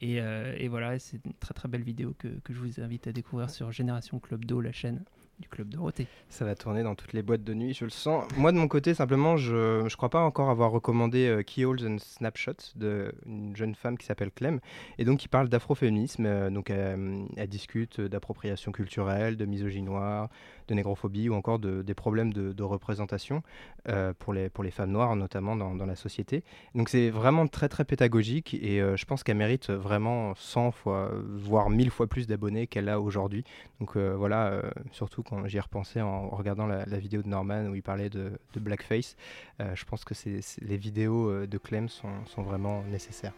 Et, 0.00 0.20
euh, 0.20 0.54
et 0.58 0.68
voilà, 0.68 0.98
c'est 0.98 1.24
une 1.24 1.34
très 1.34 1.54
très 1.54 1.68
belle 1.68 1.82
vidéo 1.82 2.14
que, 2.18 2.28
je 2.48 2.58
vous 2.58 2.80
invite 2.80 3.06
à 3.06 3.12
découvrir 3.12 3.50
sur 3.50 3.72
Génération 3.72 4.18
Club 4.18 4.44
d'eau, 4.44 4.60
la 4.60 4.72
chaîne 4.72 5.02
du 5.40 5.48
Club 5.48 5.68
Dorothée. 5.68 6.06
Ça 6.28 6.44
va 6.44 6.54
tourner 6.54 6.84
dans 6.84 6.94
toutes 6.94 7.12
les 7.12 7.22
boîtes 7.22 7.42
de 7.42 7.54
nuit, 7.54 7.74
je 7.74 7.84
le 7.84 7.90
sens. 7.90 8.24
Moi, 8.36 8.52
de 8.52 8.56
mon 8.56 8.68
côté, 8.68 8.94
simplement, 8.94 9.36
je 9.36 9.82
ne 9.82 9.88
crois 9.96 10.08
pas 10.08 10.22
encore 10.22 10.48
avoir 10.48 10.70
recommandé 10.70 11.26
euh, 11.26 11.42
Keyholes 11.42 11.84
and 11.84 11.98
Snapshots 11.98 12.76
d'une 12.76 13.56
jeune 13.56 13.74
femme 13.74 13.98
qui 13.98 14.06
s'appelle 14.06 14.30
Clem, 14.30 14.60
et 14.98 15.04
donc 15.04 15.18
qui 15.18 15.28
parle 15.28 15.48
d'afroféminisme. 15.48 16.24
euh, 16.26 16.50
donc, 16.50 16.70
elle 16.70 17.48
discute 17.48 18.00
d'appropriation 18.00 18.70
culturelle, 18.70 19.36
de 19.36 19.44
misogynie 19.44 19.86
noire, 19.86 20.28
de 20.68 20.74
négrophobie 20.74 21.28
ou 21.28 21.34
encore 21.34 21.58
de, 21.58 21.82
des 21.82 21.94
problèmes 21.94 22.32
de, 22.32 22.62
représentation 22.64 23.42
euh, 23.88 24.14
pour, 24.18 24.32
les, 24.32 24.48
pour 24.48 24.64
les 24.64 24.70
femmes 24.70 24.90
noires, 24.90 25.16
notamment 25.16 25.56
dans, 25.56 25.84
la 25.84 25.96
société. 25.96 26.42
Donc, 26.74 26.88
c'est 26.88 27.10
vraiment 27.10 27.46
très, 27.46 27.68
très 27.68 27.84
pédagogique, 27.84 28.54
et 28.54 28.80
euh, 28.80 28.96
je 28.96 29.04
pense 29.04 29.22
qu'elle 29.22 29.36
mérite 29.36 29.70
vraiment 29.70 30.34
100 30.34 30.70
fois, 30.70 31.10
voire 31.28 31.68
1000 31.68 31.90
fois 31.90 32.06
plus 32.06 32.26
d'abonnés 32.26 32.66
qu'elle 32.66 32.88
a 32.88 33.00
aujourd'hui. 33.00 33.44
Donc, 33.80 33.96
euh, 33.96 34.14
voilà, 34.16 34.62
surtout 34.92 35.22
quand 35.22 35.46
j'y 35.46 35.58
ai 35.58 35.60
repensé 35.60 36.00
en 36.00 36.30
regardant 36.30 36.66
la, 36.66 36.84
vidéo 36.98 37.22
de 37.22 37.28
Norman 37.28 37.66
où 37.66 37.74
il 37.74 37.82
parlait 37.82 38.08
de, 38.08 38.32
blackface, 38.56 39.16
je 39.60 39.84
pense 39.84 40.04
que 40.04 40.14
les 40.62 40.76
vidéos 40.76 41.46
de 41.46 41.58
Clem 41.58 41.88
sont, 41.88 42.24
sont 42.26 42.42
vraiment 42.42 42.82
nécessaires. 42.84 43.34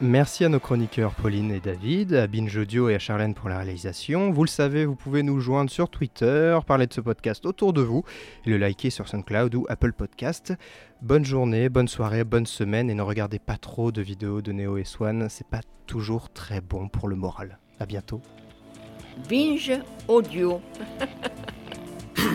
Merci 0.00 0.44
à 0.44 0.50
nos 0.50 0.60
chroniqueurs 0.60 1.14
Pauline 1.14 1.50
et 1.50 1.60
David, 1.60 2.12
à 2.12 2.26
Binge 2.26 2.54
Audio 2.54 2.90
et 2.90 2.94
à 2.94 2.98
Charlène 2.98 3.32
pour 3.32 3.48
la 3.48 3.56
réalisation. 3.56 4.30
Vous 4.30 4.44
le 4.44 4.48
savez, 4.48 4.84
vous 4.84 4.94
pouvez 4.94 5.22
nous 5.22 5.40
joindre 5.40 5.70
sur 5.70 5.88
Twitter, 5.88 6.58
parler 6.66 6.86
de 6.86 6.92
ce 6.92 7.00
podcast 7.00 7.46
autour 7.46 7.72
de 7.72 7.80
vous 7.80 8.04
et 8.44 8.50
le 8.50 8.58
liker 8.58 8.90
sur 8.90 9.08
SoundCloud 9.08 9.54
ou 9.54 9.64
Apple 9.70 9.94
Podcast. 9.94 10.52
Bonne 11.00 11.24
journée, 11.24 11.70
bonne 11.70 11.88
soirée, 11.88 12.24
bonne 12.24 12.44
semaine 12.44 12.90
et 12.90 12.94
ne 12.94 13.00
regardez 13.00 13.38
pas 13.38 13.56
trop 13.56 13.90
de 13.90 14.02
vidéos 14.02 14.42
de 14.42 14.52
Neo 14.52 14.76
et 14.76 14.84
Swan, 14.84 15.28
c'est 15.30 15.48
pas 15.48 15.62
toujours 15.86 16.28
très 16.28 16.60
bon 16.60 16.88
pour 16.88 17.08
le 17.08 17.16
moral. 17.16 17.58
À 17.80 17.86
bientôt. 17.86 18.20
Binge 19.30 19.72
Audio. 20.08 20.60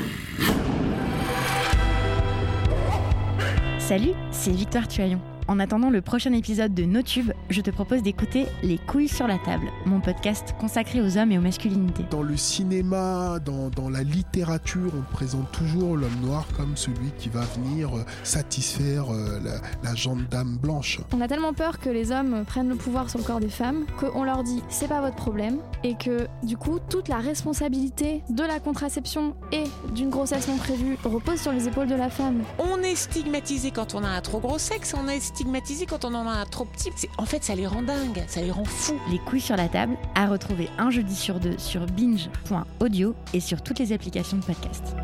Salut, 3.77 4.13
c'est 4.31 4.51
Victoire 4.51 4.87
Tuaillon. 4.87 5.21
En 5.51 5.59
attendant 5.59 5.89
le 5.89 5.99
prochain 5.99 6.31
épisode 6.31 6.73
de 6.73 6.85
NoTube, 6.85 7.33
je 7.49 7.59
te 7.59 7.71
propose 7.71 8.01
d'écouter 8.01 8.45
Les 8.63 8.77
couilles 8.77 9.09
sur 9.09 9.27
la 9.27 9.37
table, 9.37 9.65
mon 9.85 9.99
podcast 9.99 10.55
consacré 10.57 11.01
aux 11.01 11.17
hommes 11.17 11.33
et 11.33 11.37
aux 11.37 11.41
masculinités. 11.41 12.05
Dans 12.09 12.21
le 12.21 12.37
cinéma, 12.37 13.37
dans, 13.43 13.69
dans 13.69 13.89
la 13.89 14.03
littérature, 14.03 14.93
on 14.97 15.01
présente 15.13 15.51
toujours 15.51 15.97
l'homme 15.97 16.21
noir 16.21 16.47
comme 16.55 16.77
celui 16.77 17.11
qui 17.17 17.27
va 17.27 17.41
venir 17.41 17.93
euh, 17.97 18.05
satisfaire 18.23 19.13
euh, 19.13 19.41
la, 19.43 19.91
la 19.91 19.93
dame 20.29 20.55
blanche. 20.55 21.01
On 21.11 21.19
a 21.19 21.27
tellement 21.27 21.51
peur 21.51 21.79
que 21.79 21.89
les 21.89 22.13
hommes 22.13 22.45
prennent 22.45 22.69
le 22.69 22.75
pouvoir 22.75 23.09
sur 23.09 23.19
le 23.19 23.25
corps 23.25 23.41
des 23.41 23.49
femmes 23.49 23.83
qu'on 23.99 24.23
leur 24.23 24.43
dit 24.43 24.63
c'est 24.69 24.87
pas 24.87 25.01
votre 25.01 25.17
problème 25.17 25.57
et 25.83 25.95
que 25.95 26.27
du 26.43 26.55
coup 26.55 26.79
toute 26.89 27.09
la 27.09 27.17
responsabilité 27.17 28.23
de 28.29 28.43
la 28.43 28.61
contraception 28.61 29.35
et 29.51 29.65
d'une 29.93 30.11
grossesse 30.11 30.47
non 30.47 30.55
prévue 30.55 30.95
repose 31.03 31.41
sur 31.41 31.51
les 31.51 31.67
épaules 31.67 31.87
de 31.87 31.95
la 31.95 32.09
femme. 32.09 32.41
On 32.57 32.77
est 32.77 32.95
stigmatisé 32.95 33.71
quand 33.71 33.95
on 33.95 34.03
a 34.05 34.07
un 34.07 34.21
trop 34.21 34.39
gros 34.39 34.57
sexe, 34.57 34.95
on 34.97 35.09
est 35.09 35.19
stigmatisé 35.19 35.40
quand 35.87 36.05
on 36.05 36.13
en 36.13 36.27
a 36.27 36.31
un 36.31 36.45
trop 36.45 36.65
petit. 36.65 36.91
En 37.17 37.25
fait, 37.25 37.43
ça 37.43 37.55
les 37.55 37.67
rend 37.67 37.81
dingues, 37.81 38.23
ça 38.27 38.41
les 38.41 38.51
rend 38.51 38.65
fous. 38.65 38.99
Les 39.09 39.19
couilles 39.19 39.41
sur 39.41 39.55
la 39.55 39.67
table, 39.67 39.97
à 40.15 40.27
retrouver 40.27 40.69
un 40.77 40.89
jeudi 40.89 41.15
sur 41.15 41.39
deux 41.39 41.57
sur 41.57 41.85
binge.audio 41.85 43.15
et 43.33 43.39
sur 43.39 43.61
toutes 43.61 43.79
les 43.79 43.93
applications 43.93 44.37
de 44.37 44.43
podcast. 44.43 44.95